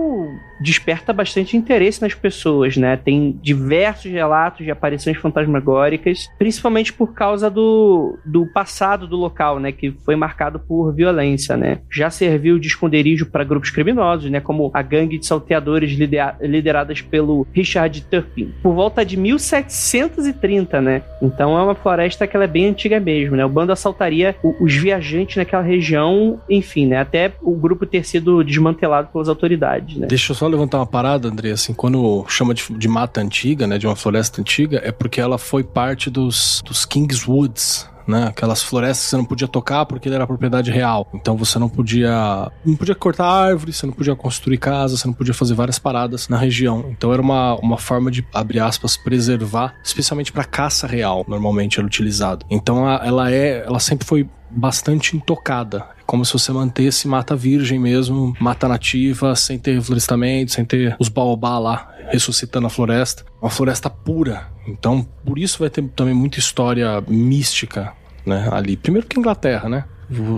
desperta 0.60 1.14
bastante 1.14 1.56
interesse 1.56 2.02
nas 2.02 2.14
pessoas, 2.14 2.76
né? 2.76 2.98
Tem 2.98 3.40
diversos 3.42 4.12
relatos 4.12 4.66
de 4.66 4.72
aparições 4.72 5.18
fantasmagóricas, 5.18 6.30
principalmente 6.38 6.92
por 6.92 7.14
causa 7.14 7.50
do, 7.50 8.18
do 8.26 8.46
passado 8.48 9.08
do 9.08 9.16
local, 9.16 9.60
né? 9.60 9.72
Que 9.72 9.92
foi 10.04 10.16
marcado 10.16 10.60
por 10.60 10.94
violência, 10.94 11.56
né? 11.56 11.80
Já 11.90 12.10
serviu 12.10 12.60
de 12.60 12.68
esconderijo 12.68 13.26
para 13.28 13.44
grupos 13.44 13.70
criminosos, 13.70 14.30
né? 14.30 14.40
Como 14.42 14.70
a 14.74 14.82
gangue 14.82 15.18
de 15.18 15.26
salteadores 15.26 15.92
lidera- 15.92 16.36
lideradas 16.42 17.02
pelo 17.02 17.48
Richard 17.54 18.02
Turpin. 18.02 18.54
Por 18.62 18.74
volta 18.74 19.06
de 19.06 19.16
1730, 19.16 20.82
né? 20.82 21.02
Então 21.22 21.58
é 21.58 21.64
uma 21.64 21.76
floresta 21.76 22.28
que 22.28 22.36
é 22.36 22.48
bem 22.48 22.68
antiga 22.68 23.00
mesmo, 23.00 23.36
né? 23.36 23.46
O 23.46 23.50
bando 23.50 23.72
assaltaria 23.72 24.36
os 24.60 24.74
viajantes 24.74 25.38
naquela 25.38 25.64
região, 25.64 26.40
enfim, 26.50 26.88
né? 26.88 26.98
Até 26.98 27.32
o 27.42 27.56
grupo 27.56 27.86
ter 27.86 28.04
sido 28.06 28.44
desmantelado 28.44 29.10
pelas 29.20 29.30
autoridades, 29.30 29.98
né? 29.98 30.08
Deixa 30.08 30.32
eu 30.32 30.36
só 30.36 30.48
levantar 30.48 30.78
uma 30.78 30.86
parada, 30.86 31.28
André. 31.28 31.52
Assim, 31.52 31.74
quando 31.74 32.26
chama 32.28 32.54
de, 32.54 32.64
de 32.74 32.88
mata 32.88 33.22
antiga, 33.22 33.68
né, 33.68 33.78
de 33.78 33.86
uma 33.86 33.96
floresta 33.96 34.40
antiga, 34.42 34.82
é 34.84 34.92
porque 34.92 35.20
ela 35.20 35.38
foi 35.38 35.64
parte 35.64 36.10
dos, 36.10 36.62
dos 36.66 36.86
Kings 36.86 37.30
Woods. 37.30 37.90
Né? 38.08 38.28
Aquelas 38.28 38.62
florestas 38.62 39.06
que 39.06 39.10
você 39.12 39.18
não 39.18 39.26
podia 39.26 39.48
tocar 39.48 39.86
porque 39.86 40.10
era 40.10 40.26
propriedade 40.26 40.72
real. 40.72 41.08
Então 41.14 41.36
você 41.38 41.58
não 41.60 41.70
podia, 41.70 42.52
não 42.66 42.76
podia 42.76 42.96
cortar 42.96 43.28
árvores, 43.28 43.78
você 43.78 43.86
não 43.86 43.94
podia 43.94 44.16
construir 44.16 44.58
casas, 44.58 45.00
você 45.00 45.08
não 45.08 45.14
podia 45.14 45.34
fazer 45.34 45.54
várias 45.54 45.80
paradas 45.80 46.28
na 46.28 46.38
região. 46.38 46.86
Então 46.90 47.14
era 47.14 47.22
uma, 47.22 47.56
uma 47.56 47.78
forma 47.78 48.10
de, 48.12 48.26
abre 48.34 48.60
aspas, 48.60 48.98
preservar, 48.98 49.76
especialmente 49.84 50.32
para 50.32 50.44
caça 50.44 50.88
real, 50.88 51.26
normalmente 51.28 51.80
era 51.80 51.86
utilizado. 51.86 52.46
Então 52.50 52.90
ela 52.90 53.32
é, 53.32 53.64
ela 53.66 53.80
sempre 53.80 54.06
foi 54.06 54.28
bastante 54.50 55.16
intocada. 55.16 55.86
É 56.00 56.04
como 56.06 56.26
se 56.26 56.34
você 56.34 56.52
mantesse 56.52 57.08
mata 57.08 57.36
virgem 57.36 57.80
mesmo, 57.80 58.34
mata 58.40 58.68
nativa, 58.68 59.36
sem 59.36 59.60
ter 59.60 59.76
reflorestamento, 59.76 60.52
sem 60.52 60.66
ter 60.66 60.96
os 61.00 61.08
baobá 61.08 61.60
lá 61.60 61.94
ressuscitando 62.10 62.68
a 62.68 62.70
floresta. 62.70 63.24
Uma 63.42 63.50
floresta 63.50 63.90
pura. 63.90 64.48
Então, 64.68 65.06
por 65.26 65.40
isso 65.40 65.60
vai 65.60 65.70
ter 65.70 65.84
também 65.90 66.14
muita 66.14 66.40
história 66.40 67.02
mística, 67.08 67.94
né, 68.26 68.50
ali. 68.52 68.76
Primeiro 68.76 69.08
que 69.08 69.20
Inglaterra, 69.20 69.70
né? 69.70 69.86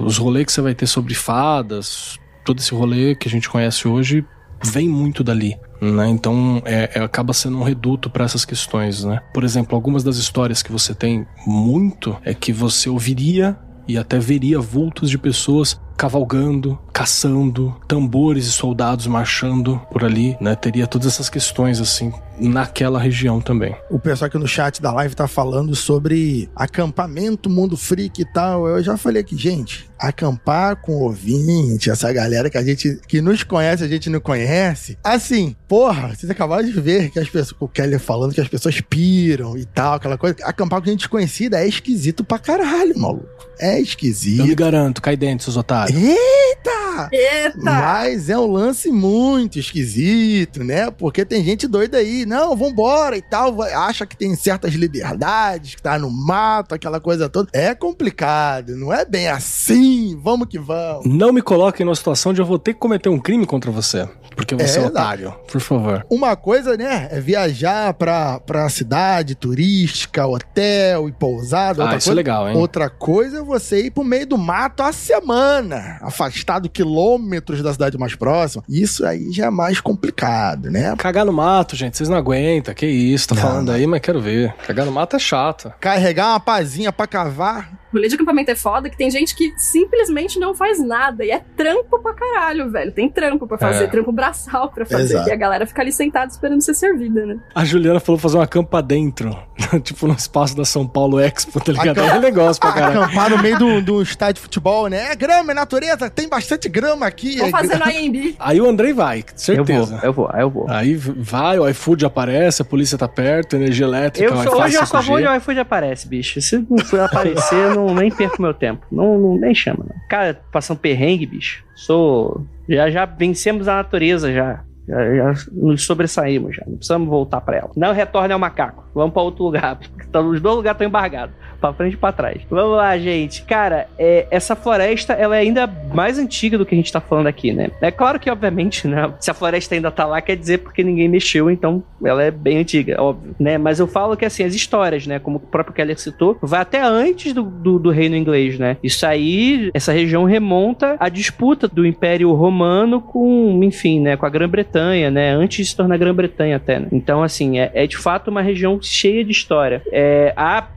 Os 0.05 0.17
rolês 0.17 0.45
que 0.45 0.51
você 0.51 0.61
vai 0.61 0.75
ter 0.75 0.85
sobre 0.85 1.13
fadas, 1.13 2.19
todo 2.43 2.59
esse 2.59 2.73
rolê 2.73 3.15
que 3.15 3.27
a 3.27 3.31
gente 3.31 3.49
conhece 3.49 3.87
hoje 3.87 4.25
vem 4.63 4.87
muito 4.87 5.23
dali. 5.23 5.57
Né? 5.81 6.09
Então 6.09 6.61
é, 6.65 6.91
é, 6.93 7.03
acaba 7.03 7.33
sendo 7.33 7.57
um 7.57 7.63
reduto 7.63 8.09
para 8.09 8.25
essas 8.25 8.45
questões, 8.45 9.03
né? 9.03 9.21
Por 9.33 9.43
exemplo, 9.43 9.75
algumas 9.75 10.03
das 10.03 10.17
histórias 10.17 10.61
que 10.61 10.71
você 10.71 10.93
tem 10.93 11.25
muito 11.47 12.15
é 12.23 12.33
que 12.33 12.53
você 12.53 12.89
ouviria 12.89 13.57
e 13.87 13.97
até 13.97 14.19
veria 14.19 14.59
vultos 14.59 15.09
de 15.09 15.17
pessoas 15.17 15.79
cavalgando, 15.97 16.77
caçando, 16.93 17.75
tambores 17.87 18.45
e 18.45 18.51
soldados 18.51 19.07
marchando 19.07 19.81
por 19.91 20.03
ali, 20.03 20.37
né? 20.39 20.55
Teria 20.55 20.85
todas 20.85 21.07
essas 21.07 21.29
questões 21.29 21.79
assim 21.79 22.11
naquela 22.49 22.99
região 22.99 23.39
também. 23.39 23.75
O 23.89 23.99
pessoal 23.99 24.27
aqui 24.27 24.37
no 24.37 24.47
chat 24.47 24.81
da 24.81 24.91
live 24.91 25.15
tá 25.15 25.27
falando 25.27 25.75
sobre 25.75 26.49
acampamento, 26.55 27.49
mundo 27.49 27.77
freak 27.77 28.21
e 28.21 28.25
tal. 28.25 28.67
Eu 28.67 28.81
já 28.83 28.97
falei 28.97 29.21
aqui, 29.21 29.37
gente, 29.37 29.89
acampar 29.99 30.75
com 30.77 30.93
ouvinte, 30.93 31.89
essa 31.89 32.11
galera 32.11 32.49
que 32.49 32.57
a 32.57 32.63
gente 32.63 32.99
que 33.07 33.21
nos 33.21 33.43
conhece, 33.43 33.83
a 33.83 33.87
gente 33.87 34.09
não 34.09 34.19
conhece. 34.19 34.97
Assim, 35.03 35.55
porra, 35.67 36.15
vocês 36.15 36.29
acabaram 36.29 36.63
de 36.63 36.71
ver 36.79 37.11
que 37.11 37.19
as 37.19 37.29
pessoas, 37.29 37.55
o 37.59 37.67
Kelly 37.67 37.99
falando 37.99 38.33
que 38.33 38.41
as 38.41 38.47
pessoas 38.47 38.81
piram 38.81 39.57
e 39.57 39.65
tal, 39.65 39.95
aquela 39.95 40.17
coisa. 40.17 40.35
Acampar 40.43 40.81
com 40.81 40.87
gente 40.87 40.99
desconhecida 40.99 41.59
é 41.59 41.67
esquisito 41.67 42.23
pra 42.23 42.39
caralho, 42.39 42.97
maluco. 42.97 43.29
É 43.59 43.79
esquisito. 43.79 44.39
Eu 44.39 44.47
me 44.47 44.55
garanto, 44.55 45.01
cai 45.01 45.15
dentro, 45.15 45.43
seus 45.43 45.57
otários. 45.57 45.95
Eita! 45.95 47.09
Eita! 47.11 47.59
Mas 47.61 48.27
é 48.27 48.37
um 48.37 48.51
lance 48.51 48.89
muito 48.89 49.59
esquisito, 49.59 50.63
né? 50.63 50.89
Porque 50.89 51.23
tem 51.23 51.43
gente 51.43 51.67
doida 51.67 51.97
aí. 51.97 52.25
Não, 52.31 52.55
vambora 52.55 53.17
e 53.17 53.21
tal. 53.21 53.61
Acha 53.61 54.05
que 54.05 54.15
tem 54.15 54.33
certas 54.37 54.73
liberdades, 54.73 55.75
que 55.75 55.81
tá 55.81 55.99
no 55.99 56.09
mato, 56.09 56.73
aquela 56.73 56.97
coisa 56.97 57.27
toda. 57.27 57.49
É 57.51 57.75
complicado, 57.75 58.73
não 58.77 58.93
é 58.93 59.03
bem 59.03 59.27
assim. 59.27 60.17
Vamos 60.23 60.47
que 60.47 60.57
vamos. 60.57 61.05
Não 61.05 61.33
me 61.33 61.41
coloque 61.41 61.83
numa 61.83 61.93
situação 61.93 62.33
de 62.33 62.39
eu 62.39 62.45
vou 62.45 62.57
ter 62.57 62.73
que 62.73 62.79
cometer 62.79 63.09
um 63.09 63.19
crime 63.19 63.45
contra 63.45 63.69
você. 63.69 64.07
Porque 64.33 64.55
você 64.55 64.79
é, 64.79 64.83
é 64.83 64.87
otário, 64.87 65.35
por 65.51 65.59
favor. 65.59 66.05
Uma 66.09 66.37
coisa, 66.37 66.77
né, 66.77 67.09
é 67.11 67.19
viajar 67.19 67.93
pra, 67.93 68.39
pra 68.39 68.69
cidade 68.69 69.35
turística, 69.35 70.25
hotel 70.25 71.09
e 71.09 71.11
pousada. 71.11 71.83
Ah, 71.83 71.97
isso 71.97 72.09
é 72.09 72.11
coisa, 72.11 72.11
é 72.11 72.15
legal, 72.15 72.49
hein? 72.49 72.55
Outra 72.55 72.89
coisa 72.89 73.39
é 73.39 73.43
você 73.43 73.85
ir 73.85 73.91
pro 73.91 74.03
meio 74.03 74.25
do 74.25 74.37
mato 74.37 74.83
a 74.83 74.93
semana, 74.93 75.99
afastado 76.01 76.69
quilômetros 76.69 77.61
da 77.61 77.73
cidade 77.73 77.97
mais 77.97 78.15
próxima. 78.15 78.63
Isso 78.69 79.05
aí 79.05 79.31
já 79.33 79.47
é 79.47 79.49
mais 79.49 79.81
complicado, 79.81 80.71
né? 80.71 80.95
Cagar 80.97 81.25
no 81.25 81.33
mato, 81.33 81.75
gente, 81.75 81.97
vocês 81.97 82.07
não 82.07 82.17
aguentam. 82.21 82.73
Que 82.73 82.85
isso, 82.85 83.29
tá 83.29 83.35
falando 83.35 83.71
aí, 83.71 83.85
mas 83.85 83.99
quero 83.99 84.21
ver. 84.21 84.53
Cagar 84.65 84.85
no 84.85 84.91
mato 84.91 85.15
é 85.15 85.19
chato. 85.19 85.73
Carregar 85.79 86.29
uma 86.29 86.39
pazinha 86.39 86.91
pra 86.91 87.07
cavar 87.07 87.80
rolê 87.93 88.07
de 88.07 88.15
acampamento 88.15 88.51
é 88.51 88.55
foda 88.55 88.89
que 88.89 88.97
tem 88.97 89.09
gente 89.09 89.35
que 89.35 89.53
simplesmente 89.57 90.39
não 90.39 90.53
faz 90.53 90.79
nada. 90.79 91.25
E 91.25 91.31
é 91.31 91.41
trampo 91.55 91.99
pra 91.99 92.13
caralho, 92.13 92.69
velho. 92.71 92.91
Tem 92.91 93.09
trampo 93.09 93.47
pra 93.47 93.57
fazer, 93.57 93.85
é. 93.85 93.87
trampo 93.87 94.11
braçal 94.11 94.69
pra 94.69 94.85
fazer. 94.85 95.15
Exato. 95.15 95.29
E 95.29 95.31
a 95.31 95.35
galera 95.35 95.65
fica 95.65 95.81
ali 95.81 95.91
sentada 95.91 96.31
esperando 96.31 96.61
ser 96.61 96.73
servida, 96.73 97.25
né? 97.25 97.39
A 97.53 97.65
Juliana 97.65 97.99
falou 97.99 98.19
fazer 98.19 98.37
uma 98.37 98.47
campa 98.47 98.81
dentro. 98.81 99.37
tipo 99.83 100.07
no 100.07 100.13
espaço 100.13 100.55
da 100.55 100.65
São 100.65 100.87
Paulo 100.87 101.19
Expo, 101.19 101.59
tá 101.59 101.71
ligado? 101.71 101.99
Acamp... 101.99 102.15
É 102.15 102.19
negócio 102.19 102.59
pra 102.59 102.71
caralho. 102.71 103.03
Acampar 103.03 103.29
no 103.29 103.41
meio 103.41 103.57
do, 103.57 103.81
do 103.81 104.01
estádio 104.01 104.35
de 104.35 104.41
futebol, 104.41 104.87
né? 104.87 105.11
É 105.11 105.15
grama, 105.15 105.51
é 105.51 105.55
natureza, 105.55 106.09
tem 106.09 106.27
bastante 106.27 106.67
grama 106.69 107.05
aqui. 107.05 107.37
Vou 107.37 107.47
é 107.47 107.51
fazer 107.51 107.77
no 107.77 107.89
IMB. 107.89 108.35
Aí 108.39 108.61
o 108.61 108.67
Andrei 108.67 108.93
vai, 108.93 109.23
certeza. 109.35 109.99
Eu 110.03 110.13
vou, 110.13 110.29
eu 110.29 110.29
vou, 110.29 110.29
aí 110.31 110.41
eu 110.41 110.49
vou. 110.49 110.69
Aí 110.69 110.95
vai, 110.95 111.59
o 111.59 111.67
iFood 111.69 112.05
aparece, 112.05 112.61
a 112.61 112.65
polícia 112.65 112.97
tá 112.97 113.07
perto, 113.07 113.55
energia 113.55 113.85
elétrica. 113.85 114.33
Eu 114.33 114.43
sou, 114.43 114.61
hoje 114.61 114.75
eu 114.75 114.85
só 114.85 115.01
vou 115.01 115.17
onde 115.17 115.27
o 115.27 115.35
iFood 115.35 115.59
aparece, 115.59 116.07
bicho. 116.07 116.41
Se 116.41 116.57
não 116.57 116.77
aparecer, 117.05 117.75
não, 117.75 117.80
nem 117.93 118.11
perco 118.11 118.41
meu 118.41 118.53
tempo. 118.53 118.85
Não, 118.91 119.17
não 119.17 119.37
nem 119.37 119.53
chama, 119.53 119.85
não. 119.87 119.95
Cara, 120.07 120.39
passando 120.51 120.79
perrengue, 120.79 121.25
bicho. 121.25 121.63
Sou. 121.75 122.45
Já, 122.67 122.89
já 122.89 123.05
vencemos 123.05 123.67
a 123.67 123.75
natureza 123.75 124.31
já. 124.31 124.63
Já, 124.91 125.15
já 125.33 125.45
nos 125.53 125.85
sobressaímos 125.85 126.55
já. 126.55 126.63
Não 126.67 126.75
precisamos 126.75 127.07
voltar 127.07 127.39
para 127.41 127.57
ela. 127.57 127.71
Não 127.75 127.93
retorne 127.93 128.33
ao 128.33 128.39
macaco. 128.39 128.83
Vamos 128.93 129.13
para 129.13 129.21
outro 129.21 129.45
lugar. 129.45 129.79
Os 130.13 130.41
dois 130.41 130.55
lugares 130.57 130.75
estão 130.75 130.87
embargados 130.87 131.33
para 131.61 131.73
frente 131.73 131.93
e 131.93 131.97
pra 131.97 132.11
trás. 132.11 132.41
Vamos 132.49 132.75
lá, 132.75 132.97
gente. 132.97 133.43
Cara, 133.43 133.87
é, 133.97 134.27
essa 134.31 134.55
floresta, 134.55 135.13
ela 135.13 135.37
é 135.37 135.39
ainda 135.39 135.67
mais 135.93 136.17
antiga 136.17 136.57
do 136.57 136.65
que 136.65 136.73
a 136.73 136.77
gente 136.77 136.91
tá 136.91 136.99
falando 136.99 137.27
aqui, 137.27 137.53
né? 137.53 137.69
É 137.79 137.91
claro 137.91 138.19
que, 138.19 138.29
obviamente, 138.29 138.87
né? 138.87 139.13
Se 139.19 139.29
a 139.29 139.33
floresta 139.33 139.75
ainda 139.75 139.91
tá 139.91 140.05
lá, 140.05 140.19
quer 140.19 140.35
dizer 140.35 140.57
porque 140.57 140.83
ninguém 140.83 141.07
mexeu, 141.07 141.49
então 141.51 141.83
ela 142.03 142.23
é 142.23 142.31
bem 142.31 142.57
antiga, 142.57 143.01
óbvio, 143.01 143.35
né? 143.39 143.57
Mas 143.57 143.79
eu 143.79 143.85
falo 143.85 144.17
que, 144.17 144.25
assim, 144.25 144.43
as 144.43 144.55
histórias, 144.55 145.05
né? 145.05 145.19
Como 145.19 145.37
o 145.37 145.39
próprio 145.39 145.75
Keller 145.75 145.99
citou, 145.99 146.37
vai 146.41 146.61
até 146.61 146.81
antes 146.81 147.31
do, 147.31 147.43
do, 147.43 147.77
do 147.77 147.91
reino 147.91 148.15
inglês, 148.15 148.57
né? 148.57 148.77
Isso 148.81 149.05
aí, 149.05 149.69
essa 149.73 149.91
região 149.91 150.23
remonta 150.23 150.95
à 150.99 151.07
disputa 151.09 151.67
do 151.67 151.85
Império 151.85 152.33
Romano 152.33 152.99
com, 153.01 153.61
enfim, 153.63 153.99
né? 153.99 154.17
Com 154.17 154.25
a 154.25 154.29
Grã-Bretanha, 154.29 154.80
né? 155.11 155.33
Antes 155.33 155.57
de 155.57 155.65
se 155.65 155.75
tornar 155.75 155.97
Grã-Bretanha 155.97 156.57
até, 156.57 156.79
né? 156.79 156.87
Então, 156.91 157.23
assim, 157.23 157.59
é, 157.59 157.71
é, 157.73 157.87
de 157.87 157.97
fato 157.97 158.29
uma 158.29 158.41
região 158.41 158.79
cheia 158.81 159.23
de 159.23 159.31
história. 159.31 159.81
É, 159.91 160.33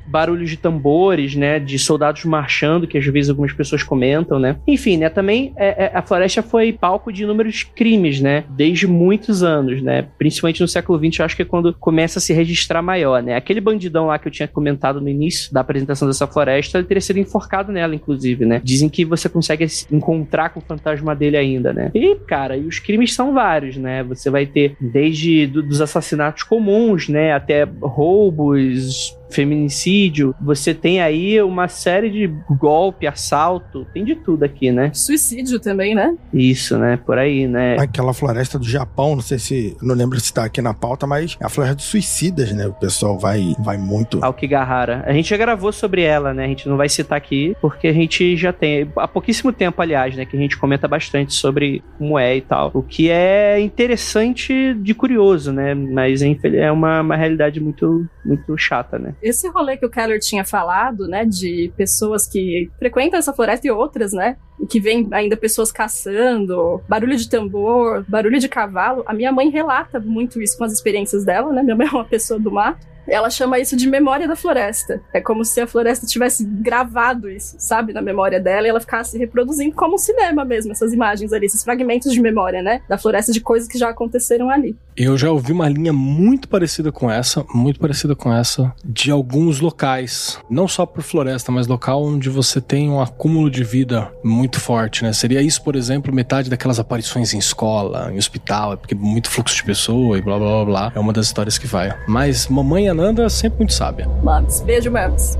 barulhos 0.06 0.50
de 0.50 0.56
tambor 0.56 0.74
tambores, 0.84 1.34
né, 1.34 1.58
de 1.58 1.78
soldados 1.78 2.24
marchando, 2.24 2.86
que 2.86 2.98
às 2.98 3.06
vezes 3.06 3.30
algumas 3.30 3.52
pessoas 3.52 3.82
comentam, 3.82 4.38
né. 4.38 4.56
Enfim, 4.66 4.98
né, 4.98 5.08
também 5.08 5.52
é, 5.56 5.84
é, 5.84 5.90
a 5.94 6.02
floresta 6.02 6.42
foi 6.42 6.72
palco 6.72 7.12
de 7.12 7.22
inúmeros 7.22 7.62
crimes, 7.62 8.20
né, 8.20 8.44
desde 8.50 8.86
muitos 8.86 9.42
anos, 9.42 9.80
né, 9.80 10.06
principalmente 10.18 10.60
no 10.60 10.68
século 10.68 10.98
XX, 10.98 11.20
acho 11.20 11.36
que 11.36 11.42
é 11.42 11.44
quando 11.44 11.72
começa 11.72 12.18
a 12.18 12.22
se 12.22 12.32
registrar 12.32 12.82
maior, 12.82 13.22
né. 13.22 13.34
Aquele 13.34 13.60
bandidão 13.60 14.06
lá 14.06 14.18
que 14.18 14.28
eu 14.28 14.32
tinha 14.32 14.46
comentado 14.46 15.00
no 15.00 15.08
início 15.08 15.52
da 15.52 15.60
apresentação 15.60 16.06
dessa 16.06 16.26
floresta, 16.26 16.78
ele 16.78 16.86
teria 16.86 17.00
sido 17.00 17.18
enforcado 17.18 17.72
nela, 17.72 17.94
inclusive, 17.94 18.44
né. 18.44 18.60
Dizem 18.62 18.88
que 18.88 19.04
você 19.04 19.28
consegue 19.28 19.66
encontrar 19.90 20.50
com 20.50 20.60
o 20.60 20.62
fantasma 20.62 21.14
dele 21.14 21.36
ainda, 21.36 21.72
né. 21.72 21.90
E, 21.94 22.16
cara, 22.26 22.56
e 22.56 22.66
os 22.66 22.78
crimes 22.78 23.14
são 23.14 23.32
vários, 23.32 23.76
né, 23.76 24.02
você 24.02 24.28
vai 24.28 24.44
ter 24.44 24.76
desde 24.80 25.46
do, 25.46 25.62
dos 25.62 25.80
assassinatos 25.80 26.42
comuns, 26.42 27.08
né, 27.08 27.32
até 27.32 27.64
roubos, 27.80 29.16
feminicídio, 29.30 30.34
você 30.40 30.74
tem 30.74 31.00
aí 31.00 31.40
uma 31.42 31.68
série 31.68 32.10
de 32.10 32.32
golpe, 32.50 33.06
assalto, 33.06 33.86
tem 33.92 34.04
de 34.04 34.14
tudo 34.14 34.44
aqui, 34.44 34.70
né? 34.70 34.90
Suicídio 34.92 35.58
também, 35.58 35.94
né? 35.94 36.16
Isso, 36.32 36.78
né? 36.78 36.98
Por 37.04 37.18
aí, 37.18 37.46
né? 37.46 37.76
Aquela 37.78 38.12
floresta 38.12 38.58
do 38.58 38.64
Japão, 38.64 39.16
não 39.16 39.22
sei 39.22 39.38
se, 39.38 39.76
não 39.82 39.94
lembro 39.94 40.18
se 40.20 40.32
tá 40.32 40.44
aqui 40.44 40.62
na 40.62 40.74
pauta, 40.74 41.06
mas 41.06 41.36
é 41.40 41.44
a 41.44 41.48
floresta 41.48 41.76
dos 41.76 41.86
suicidas, 41.86 42.52
né? 42.52 42.66
O 42.66 42.72
pessoal 42.72 43.18
vai, 43.18 43.54
vai 43.58 43.76
muito. 43.76 44.24
Aokigahara. 44.24 45.02
A 45.06 45.12
gente 45.12 45.30
já 45.30 45.36
gravou 45.36 45.72
sobre 45.72 46.02
ela, 46.02 46.32
né? 46.32 46.44
A 46.44 46.48
gente 46.48 46.68
não 46.68 46.76
vai 46.76 46.88
citar 46.88 47.18
aqui, 47.18 47.56
porque 47.60 47.88
a 47.88 47.92
gente 47.92 48.36
já 48.36 48.52
tem, 48.52 48.90
há 48.96 49.08
pouquíssimo 49.08 49.52
tempo, 49.52 49.80
aliás, 49.80 50.16
né? 50.16 50.24
Que 50.24 50.36
a 50.36 50.40
gente 50.40 50.56
comenta 50.56 50.86
bastante 50.86 51.34
sobre 51.34 51.82
como 51.98 52.18
é 52.18 52.36
e 52.36 52.40
tal. 52.40 52.70
O 52.74 52.82
que 52.82 53.10
é 53.10 53.60
interessante 53.60 54.74
de 54.74 54.94
curioso, 54.94 55.52
né? 55.52 55.74
Mas 55.74 56.22
é 56.22 56.70
uma, 56.70 57.00
uma 57.00 57.16
realidade 57.16 57.60
muito, 57.60 58.06
muito 58.24 58.56
chata, 58.56 58.98
né? 58.98 59.14
Esse 59.24 59.48
rolê 59.48 59.76
que 59.78 59.86
o 59.86 59.90
Keller 59.90 60.20
tinha 60.20 60.44
falado, 60.44 61.08
né, 61.08 61.24
de 61.24 61.72
pessoas 61.76 62.26
que 62.26 62.70
frequentam 62.78 63.18
essa 63.18 63.32
floresta 63.32 63.66
e 63.66 63.70
outras, 63.70 64.12
né, 64.12 64.36
que 64.68 64.78
vem 64.78 65.08
ainda 65.12 65.34
pessoas 65.34 65.72
caçando, 65.72 66.82
barulho 66.86 67.16
de 67.16 67.28
tambor, 67.28 68.04
barulho 68.06 68.38
de 68.38 68.48
cavalo. 68.48 69.02
A 69.06 69.14
minha 69.14 69.32
mãe 69.32 69.48
relata 69.48 69.98
muito 69.98 70.42
isso 70.42 70.58
com 70.58 70.64
as 70.64 70.72
experiências 70.72 71.24
dela, 71.24 71.52
né? 71.52 71.62
Minha 71.62 71.76
mãe 71.76 71.86
é 71.86 71.90
uma 71.90 72.04
pessoa 72.04 72.38
do 72.38 72.50
mato. 72.50 72.86
Ela 73.06 73.30
chama 73.30 73.58
isso 73.58 73.76
de 73.76 73.88
memória 73.88 74.26
da 74.26 74.36
floresta. 74.36 75.02
É 75.12 75.20
como 75.20 75.44
se 75.44 75.60
a 75.60 75.66
floresta 75.66 76.06
tivesse 76.06 76.44
gravado 76.44 77.28
isso, 77.28 77.56
sabe, 77.58 77.92
na 77.92 78.02
memória 78.02 78.40
dela 78.40 78.66
e 78.66 78.70
ela 78.70 78.80
ficasse 78.80 79.18
reproduzindo 79.18 79.74
como 79.74 79.94
um 79.94 79.98
cinema 79.98 80.44
mesmo, 80.44 80.72
essas 80.72 80.92
imagens 80.92 81.32
ali, 81.32 81.46
esses 81.46 81.62
fragmentos 81.62 82.12
de 82.12 82.20
memória, 82.20 82.62
né? 82.62 82.80
Da 82.88 82.98
floresta 82.98 83.32
de 83.32 83.40
coisas 83.40 83.68
que 83.68 83.78
já 83.78 83.90
aconteceram 83.90 84.50
ali. 84.50 84.76
Eu 84.96 85.18
já 85.18 85.30
ouvi 85.30 85.52
uma 85.52 85.68
linha 85.68 85.92
muito 85.92 86.48
parecida 86.48 86.92
com 86.92 87.10
essa, 87.10 87.44
muito 87.52 87.80
parecida 87.80 88.14
com 88.14 88.32
essa, 88.32 88.72
de 88.84 89.10
alguns 89.10 89.60
locais. 89.60 90.38
Não 90.48 90.68
só 90.68 90.86
por 90.86 91.02
floresta, 91.02 91.50
mas 91.50 91.66
local 91.66 92.04
onde 92.04 92.30
você 92.30 92.60
tem 92.60 92.88
um 92.88 93.00
acúmulo 93.00 93.50
de 93.50 93.64
vida 93.64 94.12
muito 94.22 94.60
forte, 94.60 95.02
né? 95.02 95.12
Seria 95.12 95.42
isso, 95.42 95.62
por 95.62 95.74
exemplo, 95.74 96.14
metade 96.14 96.48
daquelas 96.48 96.78
aparições 96.78 97.34
em 97.34 97.38
escola, 97.38 98.12
em 98.12 98.18
hospital, 98.18 98.74
é 98.74 98.76
porque 98.76 98.94
muito 98.94 99.28
fluxo 99.30 99.56
de 99.56 99.64
pessoa 99.64 100.16
e 100.18 100.22
blá 100.22 100.38
blá 100.38 100.48
blá 100.48 100.64
blá. 100.64 100.92
É 100.94 100.98
uma 101.00 101.12
das 101.12 101.26
histórias 101.26 101.58
que 101.58 101.66
vai. 101.66 101.92
Mas 102.06 102.46
mamãe 102.48 102.88
Fernanda, 102.94 103.24
é 103.24 103.28
sempre 103.28 103.58
muito 103.58 103.72
sábia. 103.72 104.08
Maps, 104.22 104.60
beijo, 104.60 104.88
Maps. 104.88 105.36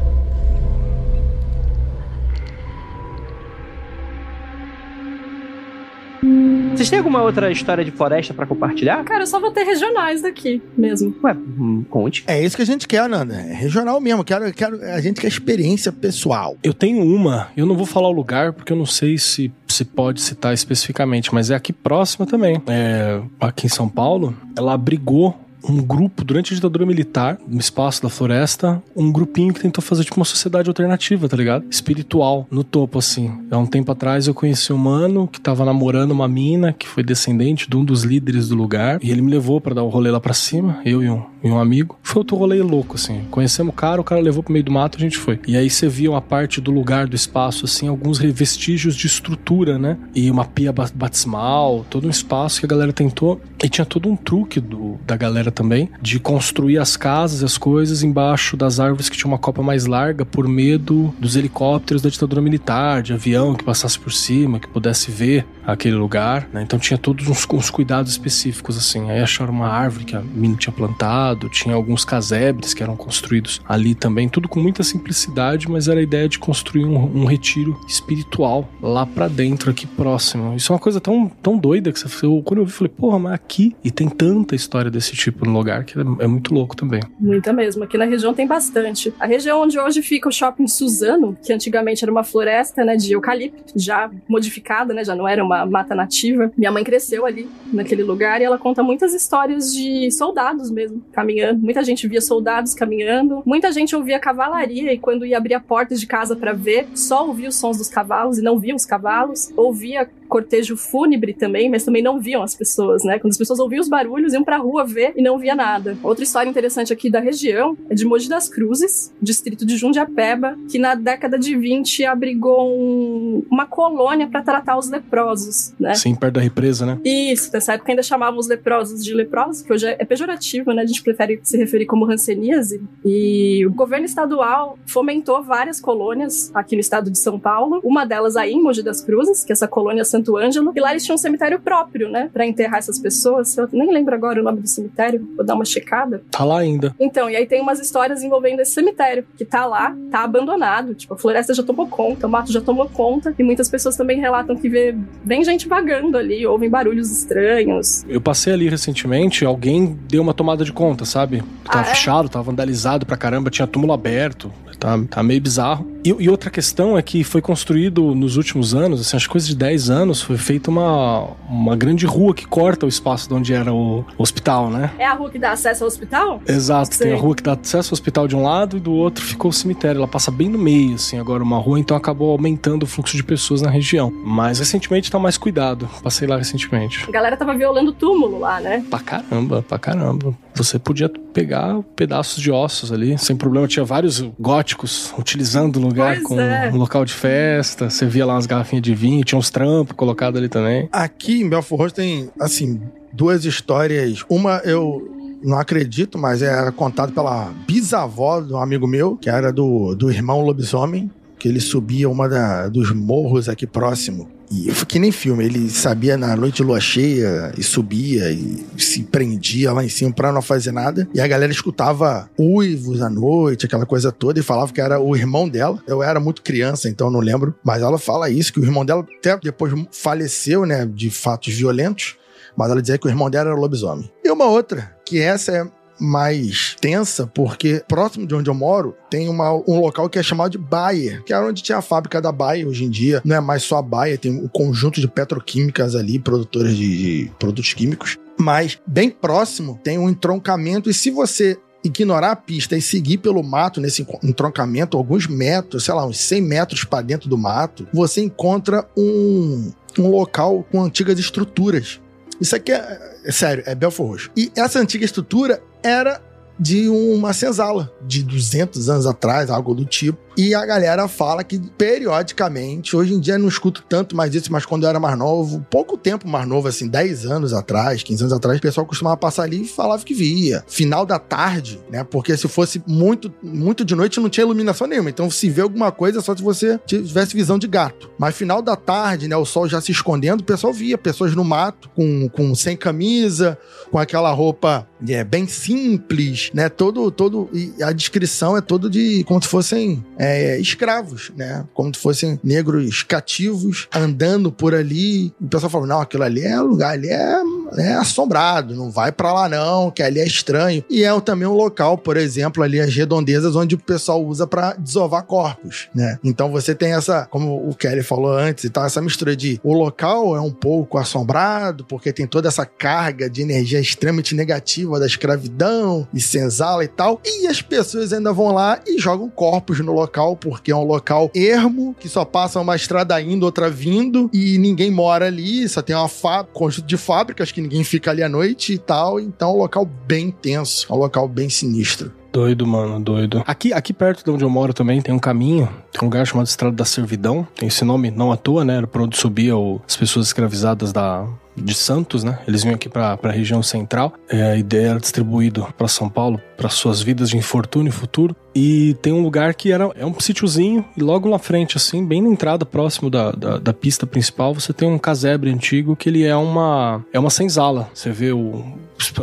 Vocês 6.75 6.91
têm 6.91 6.99
alguma 6.99 7.23
outra 7.23 7.53
história 7.53 7.85
de 7.85 7.93
floresta 7.93 8.35
para 8.35 8.45
compartilhar? 8.45 9.05
Cara, 9.05 9.23
eu 9.23 9.27
só 9.29 9.39
vou 9.39 9.53
ter 9.53 9.63
regionais 9.63 10.23
daqui 10.23 10.61
mesmo. 10.77 11.15
Ué, 11.23 11.33
hum, 11.33 11.85
conte. 11.89 12.25
É 12.27 12.43
isso 12.43 12.57
que 12.57 12.63
a 12.63 12.67
gente 12.67 12.89
quer, 12.89 13.09
Nanda. 13.09 13.35
É 13.35 13.55
regional 13.55 14.01
mesmo. 14.01 14.25
Quero, 14.25 14.53
quero, 14.53 14.83
a 14.83 15.01
gente 15.01 15.21
quer 15.21 15.29
experiência 15.29 15.93
pessoal. 15.93 16.57
Eu 16.61 16.75
tenho 16.75 17.05
uma. 17.05 17.53
Eu 17.57 17.67
não 17.67 17.77
vou 17.77 17.87
falar 17.87 18.09
o 18.09 18.13
lugar 18.13 18.53
porque 18.53 18.73
eu 18.73 18.77
não 18.77 18.87
sei 18.87 19.17
se 19.17 19.53
se 19.69 19.85
pode 19.85 20.21
citar 20.21 20.55
especificamente, 20.55 21.35
mas 21.35 21.51
é 21.51 21.55
aqui 21.55 21.73
próxima 21.73 22.25
também. 22.27 22.63
É, 22.69 23.21
aqui 23.41 23.67
em 23.67 23.69
São 23.69 23.89
Paulo, 23.89 24.37
ela 24.57 24.73
abrigou 24.73 25.37
um 25.69 25.83
grupo 25.83 26.25
durante 26.25 26.53
a 26.53 26.57
ditadura 26.57 26.87
militar, 26.87 27.39
no 27.47 27.59
espaço 27.59 28.03
da 28.03 28.09
floresta, 28.09 28.83
um 28.95 29.11
grupinho 29.11 29.53
que 29.53 29.61
tentou 29.61 29.83
fazer 29.83 30.05
tipo 30.05 30.17
uma 30.19 30.25
sociedade 30.25 30.69
alternativa, 30.69 31.29
tá 31.29 31.37
ligado? 31.37 31.65
Espiritual, 31.71 32.47
no 32.51 32.63
topo, 32.63 32.99
assim. 32.99 33.33
Há 33.51 33.59
um 33.59 33.67
tempo 33.67 33.91
atrás 33.91 34.27
eu 34.27 34.35
conheci 34.35 34.73
um 34.73 34.79
mano 34.79 35.27
que 35.27 35.41
tava 35.41 35.65
namorando 35.65 36.11
uma 36.11 36.29
mina 36.29 36.73
que 36.73 36.87
foi 36.87 37.03
descendente 37.03 37.69
de 37.69 37.77
um 37.77 37.85
dos 37.85 38.03
líderes 38.03 38.49
do 38.49 38.55
lugar, 38.55 38.99
e 39.03 39.11
ele 39.11 39.23
me 39.23 39.31
levou 39.31 39.61
para 39.61 39.75
dar 39.75 39.83
o 39.83 39.87
um 39.87 39.91
rolê 39.91 40.11
lá 40.11 40.21
pra 40.21 40.35
cima, 40.35 40.81
eu 40.85 41.03
e 41.03 41.11
um, 41.11 41.23
e 41.45 41.51
um 41.51 41.59
amigo. 41.59 41.99
Foi 42.03 42.21
outro 42.21 42.37
rolê 42.37 42.63
louco, 42.63 42.97
assim. 42.97 43.25
Conhecemos 43.31 43.73
o 43.73 43.77
cara, 43.77 44.01
o 44.01 44.05
cara 44.05 44.21
levou 44.21 44.43
pro 44.43 44.53
meio 44.53 44.65
do 44.65 44.73
mato 44.73 44.97
a 44.97 45.01
gente 45.01 45.19
foi. 45.19 45.39
E 45.47 45.57
aí 45.57 45.69
você 45.69 45.89
via 45.89 46.11
uma 46.11 46.23
parte 46.23 46.61
do 46.61 46.71
lugar, 46.71 47.07
do 47.07 47.15
espaço, 47.15 47.67
assim, 47.67 47.87
alguns 47.87 48.19
vestígios 48.19 48.97
de 48.97 49.07
estrutura, 49.07 49.79
né? 49.79 49.99
E 50.15 50.31
uma 50.31 50.45
pia 50.45 50.73
batismal, 50.73 51.85
todo 51.91 52.07
um 52.07 52.11
espaço 52.11 52.61
que 52.61 52.67
a 52.67 52.69
galera 52.69 52.93
tentou. 52.93 53.41
E 53.63 53.69
tinha 53.69 53.85
todo 53.85 54.09
um 54.09 54.17
truque 54.17 54.61
do, 54.61 54.99
da 55.07 55.17
galera 55.17 55.51
também, 55.51 55.91
de 56.01 56.19
construir 56.19 56.79
as 56.79 56.97
casas 56.97 57.43
e 57.43 57.45
as 57.45 57.59
coisas 57.59 58.03
embaixo 58.03 58.57
das 58.57 58.81
árvores 58.81 59.09
que 59.09 59.17
tinha 59.17 59.29
uma 59.29 59.39
copa 59.39 59.63
mais 59.63 59.87
larga 59.87 60.25
por 60.25 60.49
medo 60.49 61.15
dos 61.19 61.37
helicópteros 61.37 62.03
da 62.03 62.09
ditadura 62.09 62.41
militar, 62.41 63.03
de 63.03 63.13
avião 63.13 63.55
que 63.55 63.65
passasse 63.65 63.99
por 63.99 64.13
cima, 64.13 64.59
que 64.59 64.69
pudesse 64.69 65.11
ver 65.11 65.47
aquele 65.67 65.95
lugar, 65.95 66.49
né? 66.53 66.63
Então 66.63 66.79
tinha 66.79 66.99
todos 66.99 67.27
uns, 67.27 67.47
uns 67.51 67.71
cuidados 67.71 68.13
específicos, 68.13 68.77
assim. 68.77 69.11
Aí 69.11 69.21
acharam 69.21 69.53
uma 69.53 69.69
árvore 69.69 70.05
que 70.05 70.17
a 70.17 70.21
mina 70.21 70.57
tinha 70.57 70.73
plantado, 70.73 71.34
tinha 71.49 71.75
alguns 71.75 72.05
casebres 72.05 72.75
que 72.75 72.83
eram 72.83 72.97
construídos 72.97 73.61
ali 73.69 73.95
também, 73.95 74.29
tudo 74.29 74.49
com 74.49 74.61
muita 74.61 74.83
simplicidade, 74.83 75.71
mas 75.71 75.89
era 75.89 76.01
a 76.01 76.03
ideia 76.03 76.29
de 76.29 76.39
construir 76.39 76.85
um, 76.85 77.23
um 77.23 77.25
retiro 77.25 77.79
espiritual 77.87 78.69
lá 78.83 79.07
para 79.07 79.29
dentro, 79.29 79.71
aqui 79.71 79.87
próximo. 79.87 80.55
Isso 80.55 80.73
é 80.73 80.75
uma 80.75 80.81
coisa 80.81 81.01
tão, 81.01 81.29
tão 81.43 81.57
doida 81.57 81.93
que 81.93 81.99
você, 81.99 82.27
eu, 82.27 82.43
quando 82.45 82.61
eu 82.61 82.67
vi, 82.67 82.73
falei, 82.73 82.93
porra, 82.97 83.19
mas 83.19 83.33
aqui, 83.33 83.75
e 83.83 83.91
tem 83.91 84.09
tanta 84.09 84.55
história 84.55 84.91
desse 84.91 85.13
tipo 85.13 85.45
no 85.45 85.53
lugar 85.53 85.85
que 85.85 85.99
é, 85.99 86.03
é 86.21 86.27
muito 86.27 86.55
louco 86.55 86.77
também. 86.77 87.01
Muita 87.19 87.53
mesmo. 87.53 87.85
Aqui 87.85 87.97
na 87.97 88.05
região 88.05 88.35
tem 88.35 88.47
bastante. 88.47 89.13
A 89.19 89.27
região 89.27 89.63
onde 89.63 89.79
hoje 89.79 90.03
fica 90.03 90.29
o 90.29 90.33
shopping 90.33 90.67
Suzano, 90.67 91.37
que 91.43 91.53
antigamente 91.53 92.05
era 92.05 92.11
uma 92.11 92.25
floresta, 92.25 92.85
né, 92.85 92.97
de 92.97 93.13
eucalipto, 93.13 93.73
já 93.77 94.11
modificada, 94.29 94.93
né, 94.93 95.05
já 95.05 95.15
não 95.15 95.27
era 95.27 95.45
uma 95.45 95.67
mata 95.67 95.95
nativa. 95.95 96.53
Minha 96.57 96.71
mãe 96.71 96.85
cresceu 96.85 97.27
ali, 97.27 97.49
naquele 97.73 98.03
lugar, 98.03 98.41
e 98.41 98.45
ela 98.45 98.59
conta 98.59 98.83
muitas 98.83 99.15
histórias 99.15 99.73
de 99.73 100.11
soldados 100.11 100.71
mesmo, 100.71 101.03
caminhando. 101.25 101.63
Muita 101.63 101.83
gente 101.83 102.07
via 102.07 102.21
soldados 102.21 102.75
caminhando, 102.75 103.43
muita 103.47 103.73
gente 103.73 103.97
ouvia 103.97 104.19
cavalaria, 104.19 104.93
e 104.93 104.99
quando 104.99 105.25
ia 105.25 105.39
abrir 105.39 105.55
a 105.55 105.61
porta 105.61 105.95
de 105.95 106.07
casa 106.07 106.37
para 106.37 106.53
ver, 106.53 106.87
só 106.95 107.27
ouvia 107.27 107.49
os 107.49 107.57
sons 107.57 107.79
dos 107.79 107.89
cavalos 107.89 108.39
e 108.39 108.43
não 108.43 108.59
via 108.59 108.75
os 108.75 108.85
cavalos. 108.85 109.51
Ouvia 109.57 110.09
cortejo 110.29 110.77
fúnebre 110.77 111.33
também, 111.33 111.71
mas 111.71 111.85
também 111.85 112.03
não 112.03 112.19
viam 112.19 112.43
as 112.43 112.55
pessoas, 112.55 113.05
né? 113.05 113.19
Quando 113.19 113.33
as 113.33 113.39
pessoas 113.39 113.59
ouviam 113.59 113.81
os 113.81 113.89
barulhos, 113.89 114.33
iam 114.33 114.45
pra 114.45 114.57
rua 114.57 114.85
ver 114.85 115.13
e 115.17 115.23
não 115.23 115.39
via 115.39 115.55
nada. 115.55 115.97
Outra 116.03 116.25
história 116.25 116.49
interessante 116.49 116.93
aqui 116.93 117.11
da 117.11 117.21
região 117.21 117.77
é 117.89 117.95
de 117.95 118.05
Mogi 118.05 118.29
das 118.29 118.49
Cruzes, 118.49 119.13
distrito 119.21 119.65
de 119.65 119.77
Jundiapeba, 119.77 120.57
que 120.71 120.79
na 120.79 120.95
década 120.95 121.39
de 121.39 121.57
20 121.57 122.05
abrigou 122.05 122.69
um, 122.69 123.45
uma 123.51 123.67
colônia 123.67 124.27
para 124.27 124.43
tratar 124.43 124.77
os 124.77 124.91
leprosos, 124.91 125.73
né? 125.79 125.95
Sim, 125.95 126.15
perto 126.15 126.35
da 126.35 126.41
represa, 126.41 126.85
né? 126.85 126.99
Isso, 127.05 127.51
nessa 127.53 127.75
época 127.75 127.93
ainda 127.93 128.03
chamavam 128.03 128.39
os 128.39 128.49
leprosos 128.49 129.05
de 129.05 129.15
leprosos, 129.15 129.63
que 129.63 129.73
hoje 129.73 129.87
é 129.87 130.05
pejorativo, 130.05 130.73
né? 130.73 130.83
A 130.83 130.87
gente 130.87 131.03
prefere 131.03 131.41
se 131.43 131.57
referir 131.57 131.87
como 131.87 132.05
ranceníase. 132.05 132.83
E 133.05 133.65
o 133.67 133.73
governo 133.73 134.05
estadual 134.05 134.79
fomentou 134.87 135.43
várias 135.43 135.81
colônias 135.81 136.51
aqui 136.55 136.75
no 136.75 136.81
estado 136.81 137.11
de 137.11 137.19
São 137.19 137.39
Paulo, 137.39 137.81
uma 137.85 138.05
delas 138.05 138.37
aí 138.37 138.53
em 138.53 138.63
Mogi 138.63 138.83
das 138.83 139.01
Cruzes, 139.01 139.45
que 139.45 139.53
é 139.53 139.55
essa 139.55 139.69
colônia 139.69 140.05
Santa 140.05 140.24
Santo 140.25 140.37
Ângelo, 140.37 140.73
e 140.75 140.81
lá 140.81 140.91
eles 140.91 141.05
tinham 141.05 141.15
um 141.15 141.19
cemitério 141.19 141.61
próprio, 141.61 142.09
né, 142.09 142.31
para 142.33 142.47
enterrar 142.47 142.79
essas 142.79 142.99
pessoas. 142.99 143.57
Eu 143.57 143.69
nem 143.73 143.93
lembro 143.93 144.15
agora 144.15 144.41
o 144.41 144.43
nome 144.43 144.61
do 144.61 144.69
cemitério, 144.69 145.29
vou 145.37 145.45
dar 145.45 145.55
uma 145.55 145.65
checada. 145.65 146.23
Tá 146.31 146.45
lá 146.45 146.61
ainda. 146.61 146.95
Então, 146.99 147.29
e 147.29 147.37
aí 147.37 147.47
tem 147.47 147.61
umas 147.61 147.79
histórias 147.79 148.23
envolvendo 148.23 148.61
esse 148.61 148.73
cemitério, 148.73 149.25
que 149.37 149.45
tá 149.45 149.67
lá, 149.67 149.95
tá 150.11 150.25
abandonado, 150.25 150.95
tipo, 150.95 151.15
a 151.15 151.19
floresta 151.19 151.53
já 151.53 151.63
tomou 151.63 151.87
conta, 151.87 152.27
o 152.27 152.31
mato 152.31 152.51
já 152.51 152.61
tomou 152.61 152.89
conta, 152.89 153.35
e 153.39 153.43
muitas 153.43 153.69
pessoas 153.69 153.97
também 153.97 154.19
relatam 154.19 154.57
que 154.57 154.69
vê, 154.69 154.97
vem 155.25 155.45
gente 155.45 155.69
vagando 155.69 156.17
ali, 156.17 156.47
ouvem 156.47 156.71
barulhos 156.71 157.11
estranhos. 157.11 158.05
Eu 158.09 158.21
passei 158.21 158.53
ali 158.53 158.69
recentemente, 158.69 159.45
alguém 159.45 159.99
deu 160.09 160.23
uma 160.23 160.33
tomada 160.33 160.65
de 160.65 160.73
conta, 160.73 161.05
sabe? 161.05 161.43
Tava 161.65 161.79
ah, 161.79 161.83
é? 161.83 161.85
fechado, 161.85 162.29
tava 162.29 162.45
vandalizado 162.45 163.05
pra 163.05 163.17
caramba, 163.17 163.51
tinha 163.51 163.67
túmulo 163.67 163.93
aberto. 163.93 164.51
Tá, 164.79 164.99
tá 165.09 165.23
meio 165.23 165.41
bizarro. 165.41 165.94
E, 166.05 166.15
e, 166.19 166.29
outra 166.29 166.51
questão 166.51 166.99
é 166.99 167.03
que 167.03 167.25
foi 167.25 167.41
construído 167.41 168.15
nos 168.15 168.37
últimos 168.37 168.75
anos, 168.75 169.01
assim, 169.01 169.17
acho 169.17 169.27
que 169.27 169.33
coisa 169.33 169.47
de 169.47 169.57
10 169.57 169.89
anos, 169.89 170.21
foi 170.21 170.37
feita 170.37 170.71
uma, 170.71 171.31
uma 171.49 171.75
grande 171.75 172.05
rua 172.05 172.35
que 172.35 172.47
corta 172.47 172.85
o 172.85 172.89
espaço 172.89 173.27
de 173.27 173.33
onde 173.33 173.55
era 173.55 173.73
o 173.73 174.05
hospital, 174.19 174.69
né? 174.69 174.91
É 174.99 175.07
a 175.07 175.15
rua 175.15 175.31
que 175.31 175.39
dá 175.39 175.53
acesso 175.53 175.83
ao 175.83 175.89
hospital? 175.89 176.43
Exato, 176.47 176.95
Sim. 176.95 177.05
tem 177.05 177.13
a 177.15 177.17
rua 177.17 177.35
que 177.35 177.43
dá 177.43 177.55
acesso 177.55 177.91
ao 177.91 177.95
hospital 177.95 178.29
de 178.29 178.37
um 178.37 178.43
lado 178.43 178.77
e 178.77 178.81
do 178.81 178.93
outro 178.93 179.25
ficou 179.25 179.49
o 179.51 179.55
cemitério. 179.55 179.99
Ela 179.99 180.09
passa 180.09 180.31
bem 180.31 180.51
no 180.51 180.59
meio, 180.59 180.97
assim, 180.97 181.19
agora 181.19 181.43
uma 181.43 181.59
rua, 181.59 181.81
então 181.81 181.97
acabou 181.97 182.33
aumentando 182.33 182.83
o 182.83 182.87
fluxo 182.87 183.17
de 183.17 183.25
pessoas 183.25 183.63
na 183.63 183.71
região. 183.71 184.11
Mas 184.11 184.59
recentemente 184.59 185.11
tá 185.11 185.19
mais 185.19 185.39
cuidado. 185.39 185.89
Passei 186.03 186.29
lá 186.29 186.37
recentemente. 186.37 187.07
A 187.09 187.13
galera 187.13 187.35
tava 187.35 187.55
violando 187.55 187.93
túmulo 187.93 188.41
lá, 188.41 188.61
né? 188.61 188.85
Pra 188.91 189.01
caramba, 189.01 189.65
pra 189.67 189.79
caramba. 189.79 190.35
Você 190.55 190.79
podia 190.79 191.09
pegar 191.09 191.83
pedaços 191.97 192.43
de 192.43 192.51
ossos 192.51 192.93
ali, 192.93 193.19
sem 193.19 193.37
problema. 193.37 193.67
Tinha 193.67 193.85
vários 193.85 194.21
góticos 194.39 195.13
utilizando 195.19 195.77
o 195.77 195.81
lugar 195.81 196.15
pois 196.15 196.27
como 196.27 196.41
é. 196.41 196.71
um 196.73 196.77
local 196.77 197.05
de 197.05 197.13
festa. 197.13 197.91
Você 197.91 198.07
via 198.07 198.25
lá 198.25 198.35
umas 198.35 198.47
garrafinhas 198.47 198.83
de 198.83 198.95
vinho, 198.95 199.25
tinha 199.25 199.39
uns 199.39 199.51
trampos 199.51 199.97
colocados 199.97 200.39
ali 200.39 200.49
também. 200.49 200.89
Aqui 200.93 201.43
em 201.43 201.49
Belfort 201.49 201.81
Roxo 201.81 201.95
tem, 201.97 202.31
assim, 202.41 202.81
duas 203.13 203.45
histórias. 203.45 204.25
Uma 204.29 204.59
eu 204.65 205.11
não 205.43 205.59
acredito, 205.59 206.17
mas 206.17 206.41
era 206.41 206.71
contado 206.73 207.13
pela 207.13 207.53
bisavó 207.67 208.41
de 208.41 208.53
um 208.53 208.59
amigo 208.59 208.87
meu, 208.87 209.17
que 209.17 209.29
era 209.29 209.53
do, 209.53 209.95
do 209.95 210.11
irmão 210.11 210.41
lobisomem, 210.41 211.11
que 211.39 211.49
ele 211.49 211.61
subia 211.61 212.09
uma 212.09 212.29
da, 212.29 212.69
dos 212.69 212.93
morros 212.93 213.49
aqui 213.49 213.67
próximo 213.67 214.34
e 214.51 214.71
que 214.87 214.99
nem 214.99 215.11
filme, 215.11 215.45
ele 215.45 215.71
sabia 215.71 216.17
na 216.17 216.37
noite 216.37 216.57
de 216.57 216.63
lua 216.63 216.81
cheia 216.81 217.53
e 217.57 217.63
subia 217.63 218.31
e 218.31 218.65
se 218.77 219.03
prendia 219.03 219.73
lá 219.73 219.85
em 219.85 219.89
cima 219.89 220.13
pra 220.13 220.33
não 220.33 220.43
fazer 220.43 220.73
nada. 220.73 221.09
E 221.15 221.21
a 221.21 221.27
galera 221.27 221.53
escutava 221.53 222.29
uivos 222.39 223.03
à 223.03 223.09
noite, 223.09 223.67
aquela 223.67 223.87
coisa 223.87 224.13
toda, 224.13 224.39
e 224.39 224.43
falava 224.43 224.73
que 224.73 224.81
era 224.81 225.01
o 225.01 225.17
irmão 225.17 225.49
dela. 225.49 225.79
Eu 225.87 226.03
era 226.03 226.21
muito 226.21 226.43
criança, 226.43 226.89
então 226.89 227.11
não 227.11 227.21
lembro. 227.21 227.55
Mas 227.65 227.83
ela 227.83 227.99
fala 227.99 228.31
isso, 228.31 228.53
que 228.53 228.61
o 228.61 228.65
irmão 228.65 228.85
dela 228.85 229.05
até 229.19 229.37
depois 229.39 229.73
faleceu, 229.91 230.65
né, 230.65 230.87
de 230.87 231.11
fatos 231.11 231.55
violentos. 231.55 232.17
Mas 232.57 232.71
ela 232.71 232.81
dizia 232.81 232.99
que 232.99 233.07
o 233.07 233.11
irmão 233.11 233.29
dela 233.29 233.51
era 233.51 233.59
lobisomem. 233.59 234.11
E 234.25 234.31
uma 234.31 234.47
outra, 234.47 234.95
que 235.05 235.19
essa 235.19 235.53
é 235.53 235.67
mais 235.99 236.77
tensa, 236.81 237.27
porque 237.27 237.83
próximo 237.89 238.27
de 238.27 238.35
onde 238.35 238.51
eu 238.51 238.55
moro 238.55 238.97
tem 239.11 239.29
uma, 239.29 239.53
um 239.53 239.81
local 239.81 240.09
que 240.09 240.19
é 240.19 240.23
chamado 240.23 240.53
de 240.53 240.59
Bayer, 240.59 241.23
que 241.25 241.33
era 241.33 241.47
onde 241.47 241.63
tinha 241.63 241.79
a 241.79 241.83
fábrica 241.83 242.21
da 242.21 242.33
Bayer. 242.33 242.67
Hoje 242.67 242.85
em 242.85 242.91
dia 242.91 243.21
não 243.25 243.37
é 243.37 243.41
mais 243.41 243.63
só 243.63 243.79
a 243.79 243.83
Bayer, 243.83 244.19
tem 244.19 244.33
um 244.33 244.49
conjunto 244.49 245.01
de 245.01 245.09
petroquímicas 245.09 245.95
ali, 245.95 246.19
produtoras 246.19 246.77
de, 246.77 246.97
de 246.97 247.31
produtos 247.39 247.73
químicos. 247.73 248.17
Mas 248.39 248.79
bem 248.87 249.11
próximo 249.11 249.79
tem 249.83 249.99
um 249.99 250.09
entroncamento, 250.09 250.91
e 250.91 250.95
se 250.95 251.11
você 251.11 251.59
ignorar 251.85 252.33
a 252.33 252.37
pista 252.37 252.77
e 252.77 252.83
seguir 252.83 253.19
pelo 253.19 253.43
mato 253.43 253.81
nesse 253.81 254.07
entroncamento, 254.23 254.97
alguns 254.97 255.27
metros, 255.27 255.85
sei 255.85 255.95
lá, 255.95 256.07
uns 256.07 256.19
100 256.19 256.41
metros 256.41 256.85
para 256.85 257.03
dentro 257.03 257.29
do 257.29 257.37
mato, 257.37 257.87
você 257.93 258.23
encontra 258.23 258.89
um, 258.97 259.71
um 259.99 260.09
local 260.09 260.67
com 260.73 260.83
antigas 260.83 261.19
estruturas. 261.19 262.01
Isso 262.41 262.55
aqui 262.57 262.73
é, 262.73 263.19
é 263.25 263.33
sério, 263.33 263.63
é 263.67 263.75
Belfor 263.75 264.09
Roxo. 264.09 264.31
E 264.37 264.51
essa 264.57 264.79
antiga 264.79 265.05
estrutura 265.05 265.63
era 265.83 266.21
de 266.59 266.89
uma 266.89 267.33
senzala 267.33 267.93
de 268.07 268.23
200 268.23 268.89
anos 268.89 269.07
atrás, 269.07 269.51
algo 269.51 269.75
do 269.75 269.85
tipo. 269.85 270.19
E 270.37 270.55
a 270.55 270.67
galera 270.67 271.07
fala 271.07 271.45
que 271.45 271.59
periodicamente, 271.59 272.97
hoje 272.97 273.15
em 273.15 273.21
dia 273.21 273.39
não 273.39 273.49
escuto 273.49 273.85
tanto 273.89 274.17
mais 274.17 274.35
isso, 274.35 274.51
mas 274.51 274.67
quando 274.67 274.83
eu 274.83 274.89
era 274.89 274.99
mais 274.99 275.17
novo, 275.17 275.65
pouco 275.71 275.97
tempo 275.97 276.29
mais 276.29 276.47
novo, 276.47 276.67
assim, 276.67 276.89
10 276.89 277.27
anos 277.27 277.53
atrás, 277.53 278.03
15 278.03 278.25
anos 278.25 278.33
atrás, 278.33 278.59
o 278.59 278.63
pessoal 278.63 278.87
costumava 278.87 279.17
passar 279.17 279.45
ali 279.45 279.63
e 279.63 279.69
falava 279.69 280.05
que 280.05 280.13
via. 280.13 280.65
Final 280.67 281.07
da 281.07 281.19
tarde, 281.19 281.81
né? 281.91 282.03
Porque 282.03 282.37
se 282.37 282.49
fosse 282.49 282.83
muito, 282.87 283.33
muito 283.43 283.85
de 283.85 283.95
noite 283.95 284.19
não 284.19 284.29
tinha 284.29 284.45
iluminação 284.45 284.87
nenhuma. 284.87 285.11
Então 285.11 285.31
se 285.31 285.49
vê 285.49 285.63
alguma 285.63 285.93
coisa 285.93 286.21
só 286.21 286.35
se 286.35 286.43
você 286.43 286.81
tivesse 286.87 287.37
visão 287.37 287.59
de 287.59 287.69
gato. 287.69 288.11
Mas 288.19 288.35
final 288.35 288.61
da 288.61 288.75
tarde, 288.75 289.29
né? 289.29 289.37
O 289.37 289.45
sol 289.45 289.69
já 289.69 289.81
se 289.81 289.93
escondendo, 289.93 290.41
o 290.41 290.45
pessoal 290.45 290.73
via 290.73 290.99
pessoas 290.99 291.35
no 291.37 291.45
mato, 291.45 291.89
com, 291.95 292.29
com 292.29 292.55
sem 292.55 292.77
camisa, 292.77 293.57
com 293.91 293.99
aquela 293.99 294.33
roupa 294.33 294.87
é, 295.09 295.23
bem 295.23 295.47
simples, 295.47 296.51
né? 296.55 296.69
Todo, 296.69 297.11
todo. 297.11 297.49
E 297.53 297.75
a 297.83 297.93
descrição 297.93 298.57
é 298.57 298.61
todo 298.61 298.89
de 298.89 299.25
como 299.25 299.43
se 299.43 299.49
fossem. 299.49 300.05
É, 300.19 300.24
é, 300.25 300.59
escravos, 300.59 301.31
né? 301.37 301.65
Como 301.75 301.95
se 301.95 302.01
fossem 302.01 302.41
negros 302.43 303.03
cativos 303.03 303.89
andando 303.95 304.51
por 304.51 304.75
ali. 304.75 305.33
O 305.41 305.49
pessoal 305.49 305.71
falou: 305.71 305.87
não, 305.87 306.01
aquilo 306.01 306.23
ali 306.23 306.43
é 306.43 306.59
lugar, 306.61 306.93
ali 306.93 307.09
é, 307.09 307.41
é 307.77 307.95
assombrado, 307.95 308.75
não 308.75 308.91
vai 308.91 309.13
para 309.13 309.33
lá 309.33 309.49
não, 309.49 309.91
que 309.91 310.03
ali 310.03 310.21
é 310.21 310.27
estranho. 310.27 310.85
E 310.91 311.05
é 311.05 311.21
também 311.21 311.47
um 311.47 311.55
local, 311.55 311.97
por 311.97 312.17
exemplo, 312.17 312.63
ali 312.63 312.81
as 312.81 312.95
redondezas 312.95 313.57
onde 313.57 313.75
o 313.75 313.79
pessoal 313.79 314.25
usa 314.25 314.47
para 314.47 314.75
desovar 314.75 315.25
corpos, 315.25 315.89
né? 315.95 316.19
Então 316.23 316.51
você 316.51 316.75
tem 316.75 316.93
essa, 316.93 317.27
como 317.27 317.69
o 317.69 317.75
Kelly 317.75 318.03
falou 318.03 318.33
antes 318.33 318.65
e 318.65 318.71
tal, 318.71 318.85
essa 318.85 319.01
mistura 319.01 319.37
de 319.37 319.61
o 319.63 319.73
local 319.73 320.37
é 320.37 320.41
um 320.41 320.51
pouco 320.51 320.99
assombrado, 320.99 321.85
porque 321.85 322.13
tem 322.13 322.27
toda 322.27 322.49
essa 322.49 322.67
carga 322.67 323.29
de 323.31 323.43
energia 323.43 323.81
extremamente 323.81 324.35
negativa 324.35 324.99
da 324.99 325.07
escravidão 325.07 326.07
e 326.13 326.21
senzala 326.21 326.85
e 326.85 326.89
tal, 326.89 327.21
e 327.25 327.47
as 327.47 327.63
pessoas 327.63 328.13
ainda 328.13 328.33
vão 328.33 328.53
lá 328.53 328.81
e 328.87 328.99
jogam 328.99 329.29
corpos 329.29 329.79
no 329.81 329.93
local, 329.93 330.37
porque 330.37 330.71
é 330.71 330.77
um 330.77 330.85
local 330.85 331.31
ermo, 331.35 331.95
que 331.99 332.09
só 332.09 332.25
passa 332.25 332.61
uma 332.61 332.77
estrada 332.77 333.21
indo, 333.21 333.45
outra 333.45 333.71
vindo, 333.71 334.31
e 334.33 334.59
ninguém 334.59 334.91
mora 334.91 335.27
ali, 335.27 335.69
só 335.69 335.83
tem 335.83 335.95
uma 335.95 336.09
conjunto 336.53 336.87
de 336.87 336.97
fábricas 336.97 337.53
que 337.53 337.61
ninguém 337.65 337.83
fica 337.83 338.11
ali 338.11 338.23
à 338.23 338.29
noite 338.29 338.75
e 338.75 338.79
tal, 338.79 339.19
então 339.19 339.51
é 339.51 339.53
um 339.53 339.57
local 339.59 339.85
bem 340.07 340.31
tenso, 340.31 340.87
é 340.89 340.95
um 340.95 340.99
local 340.99 341.27
bem 341.27 341.49
sinistro. 341.49 342.13
Doido, 342.33 342.67
mano, 342.67 342.99
doido. 342.99 343.45
Aqui, 343.47 343.73
aqui 343.73 343.93
perto 343.93 344.25
de 344.25 344.31
onde 344.31 344.45
eu 344.45 344.51
moro 344.51 344.75
também 344.75 345.01
tem 345.01 345.15
um 345.15 345.21
caminho, 345.21 345.69
tem 345.93 346.03
um 346.03 346.07
lugar 346.07 346.27
chamado 346.27 346.47
Estrada 346.47 346.75
da 346.75 346.85
Servidão. 346.85 347.47
Tem 347.55 347.69
esse 347.69 347.85
nome 347.85 348.11
não 348.11 348.33
à 348.33 348.37
toa, 348.37 348.65
né? 348.65 348.79
Era 348.79 348.87
pra 348.89 349.05
onde 349.05 349.17
subiam 349.17 349.81
as 349.87 349.97
pessoas 349.97 350.27
escravizadas 350.27 350.93
da, 350.93 351.29
de 351.57 351.75
Santos, 351.75 352.25
né? 352.25 352.39
Eles 352.47 352.63
vinham 352.63 352.77
aqui 352.77 352.89
para 352.89 353.19
a 353.23 353.31
região 353.31 353.63
central. 353.63 354.15
É, 354.29 354.53
a 354.53 354.57
ideia 354.57 354.89
era 354.89 355.01
distribuído 355.01 355.67
para 355.77 355.89
São 355.89 356.09
Paulo, 356.09 356.41
para 356.57 356.69
suas 356.69 357.03
vidas 357.03 357.31
de 357.31 357.37
infortúnio 357.37 357.91
e 357.91 357.93
futuro. 357.93 358.35
E 358.55 358.95
tem 359.03 359.13
um 359.13 359.23
lugar 359.23 359.55
que 359.55 359.73
era 359.73 359.91
é 359.97 360.07
um 360.07 360.19
sítiozinho, 360.19 360.85
e 360.97 361.03
logo 361.03 361.29
na 361.29 361.39
frente, 361.39 361.77
assim, 361.77 362.07
bem 362.07 362.23
na 362.23 362.29
entrada, 362.29 362.65
próximo 362.65 363.11
da, 363.11 363.33
da, 363.33 363.59
da, 363.59 363.73
pista 363.73 364.07
principal, 364.07 364.55
você 364.55 364.73
tem 364.73 364.89
um 364.89 364.97
casebre 364.97 365.51
antigo 365.51 365.97
que 365.97 366.09
ele 366.09 366.23
é 366.23 366.37
uma 366.37 367.05
é 367.13 367.19
uma 367.19 367.31
senzala. 367.31 367.91
Você 367.93 368.11
vê 368.11 368.33
o 368.33 368.65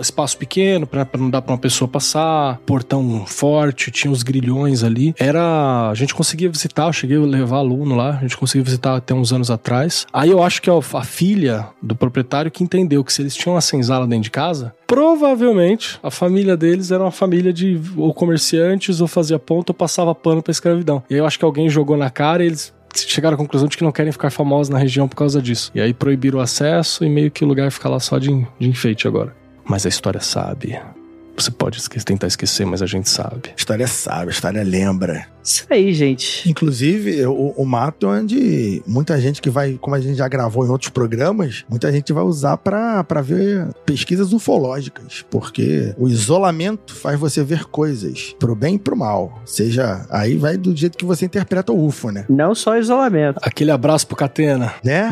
espaço 0.01 0.38
pequeno 0.38 0.86
para 0.86 1.07
não 1.17 1.29
dar 1.29 1.41
para 1.41 1.53
uma 1.53 1.57
pessoa 1.57 1.88
passar, 1.88 2.59
portão 2.65 3.25
forte, 3.25 3.89
tinha 3.89 4.11
os 4.11 4.21
grilhões 4.21 4.84
ali. 4.84 5.15
Era 5.17 5.89
a 5.89 5.93
gente 5.95 6.13
conseguia 6.13 6.49
visitar, 6.49 6.88
eu 6.88 6.93
cheguei 6.93 7.17
a 7.17 7.21
levar 7.21 7.57
aluno 7.57 7.95
lá, 7.95 8.17
a 8.17 8.21
gente 8.21 8.36
conseguia 8.38 8.63
visitar 8.63 8.97
até 8.97 9.13
uns 9.13 9.32
anos 9.32 9.49
atrás. 9.49 10.05
Aí 10.11 10.29
eu 10.29 10.43
acho 10.43 10.61
que 10.61 10.69
a, 10.69 10.73
a 10.73 11.03
filha 11.03 11.67
do 11.82 11.95
proprietário 11.95 12.20
que 12.51 12.63
entendeu 12.63 13.03
que 13.03 13.11
se 13.11 13.22
eles 13.22 13.36
tinham 13.36 13.55
uma 13.55 13.61
senzala 13.61 14.07
dentro 14.07 14.24
de 14.24 14.32
casa, 14.32 14.74
provavelmente 14.88 15.99
a 16.01 16.11
família 16.11 16.55
deles 16.57 16.91
era 16.91 17.03
uma 17.03 17.11
família 17.11 17.53
de 17.53 17.80
ou 17.95 18.13
comerciantes 18.13 19.01
ou 19.01 19.07
fazia 19.07 19.39
ponto 19.39 19.69
ou 19.69 19.74
passava 19.74 20.13
pano 20.13 20.41
pra 20.41 20.51
escravidão. 20.51 21.03
E 21.09 21.13
aí 21.13 21.19
eu 21.19 21.26
acho 21.26 21.39
que 21.39 21.45
alguém 21.45 21.69
jogou 21.69 21.97
na 21.97 22.09
cara 22.09 22.43
e 22.43 22.47
eles 22.47 22.74
chegaram 22.95 23.36
à 23.36 23.38
conclusão 23.38 23.67
de 23.67 23.78
que 23.78 23.84
não 23.84 23.91
querem 23.91 24.11
ficar 24.11 24.30
famosos 24.30 24.69
na 24.69 24.78
região 24.78 25.07
por 25.07 25.15
causa 25.15 25.41
disso. 25.41 25.72
E 25.74 25.82
aí 25.82 25.93
proibiram 25.93 26.39
o 26.39 26.41
acesso 26.41 27.05
e 27.05 27.09
meio 27.09 27.32
que 27.32 27.43
o 27.43 27.47
lugar 27.47 27.72
fica 27.72 27.89
lá 27.89 27.99
só 27.99 28.17
de, 28.17 28.30
de 28.59 28.69
enfeite 28.69 29.07
agora. 29.07 29.36
Mas 29.63 29.86
a 29.86 29.89
história 29.89 30.19
sabe. 30.19 30.80
Você 31.41 31.49
pode 31.49 31.79
esquecer, 31.79 32.05
tentar 32.05 32.27
esquecer, 32.27 32.67
mas 32.67 32.83
a 32.83 32.85
gente 32.85 33.09
sabe. 33.09 33.49
A 33.49 33.55
história 33.57 33.87
sabe, 33.87 34.27
a 34.27 34.31
história 34.31 34.63
lembra. 34.63 35.25
Isso 35.43 35.65
aí, 35.71 35.91
gente. 35.91 36.47
Inclusive, 36.47 37.25
o, 37.25 37.53
o 37.57 37.65
mato 37.65 38.05
é 38.05 38.19
onde 38.19 38.83
muita 38.85 39.19
gente 39.19 39.41
que 39.41 39.49
vai, 39.49 39.77
como 39.81 39.95
a 39.95 39.99
gente 39.99 40.17
já 40.17 40.27
gravou 40.27 40.65
em 40.65 40.69
outros 40.69 40.91
programas, 40.91 41.65
muita 41.67 41.91
gente 41.91 42.13
vai 42.13 42.23
usar 42.23 42.57
para 42.57 43.21
ver 43.23 43.67
pesquisas 43.83 44.33
ufológicas, 44.33 45.25
porque 45.31 45.95
o 45.97 46.07
isolamento 46.07 46.93
faz 46.93 47.19
você 47.19 47.43
ver 47.43 47.65
coisas 47.65 48.35
pro 48.39 48.55
bem 48.55 48.75
e 48.75 48.79
pro 48.79 48.95
mal. 48.95 49.41
Seja, 49.43 50.05
aí 50.11 50.37
vai 50.37 50.57
do 50.57 50.75
jeito 50.75 50.95
que 50.95 51.05
você 51.05 51.25
interpreta 51.25 51.71
o 51.71 51.87
UFO, 51.87 52.11
né? 52.11 52.25
Não 52.29 52.53
só 52.53 52.77
isolamento. 52.77 53.39
Aquele 53.41 53.71
abraço 53.71 54.05
pro 54.05 54.15
Catena. 54.15 54.75
Né? 54.83 55.09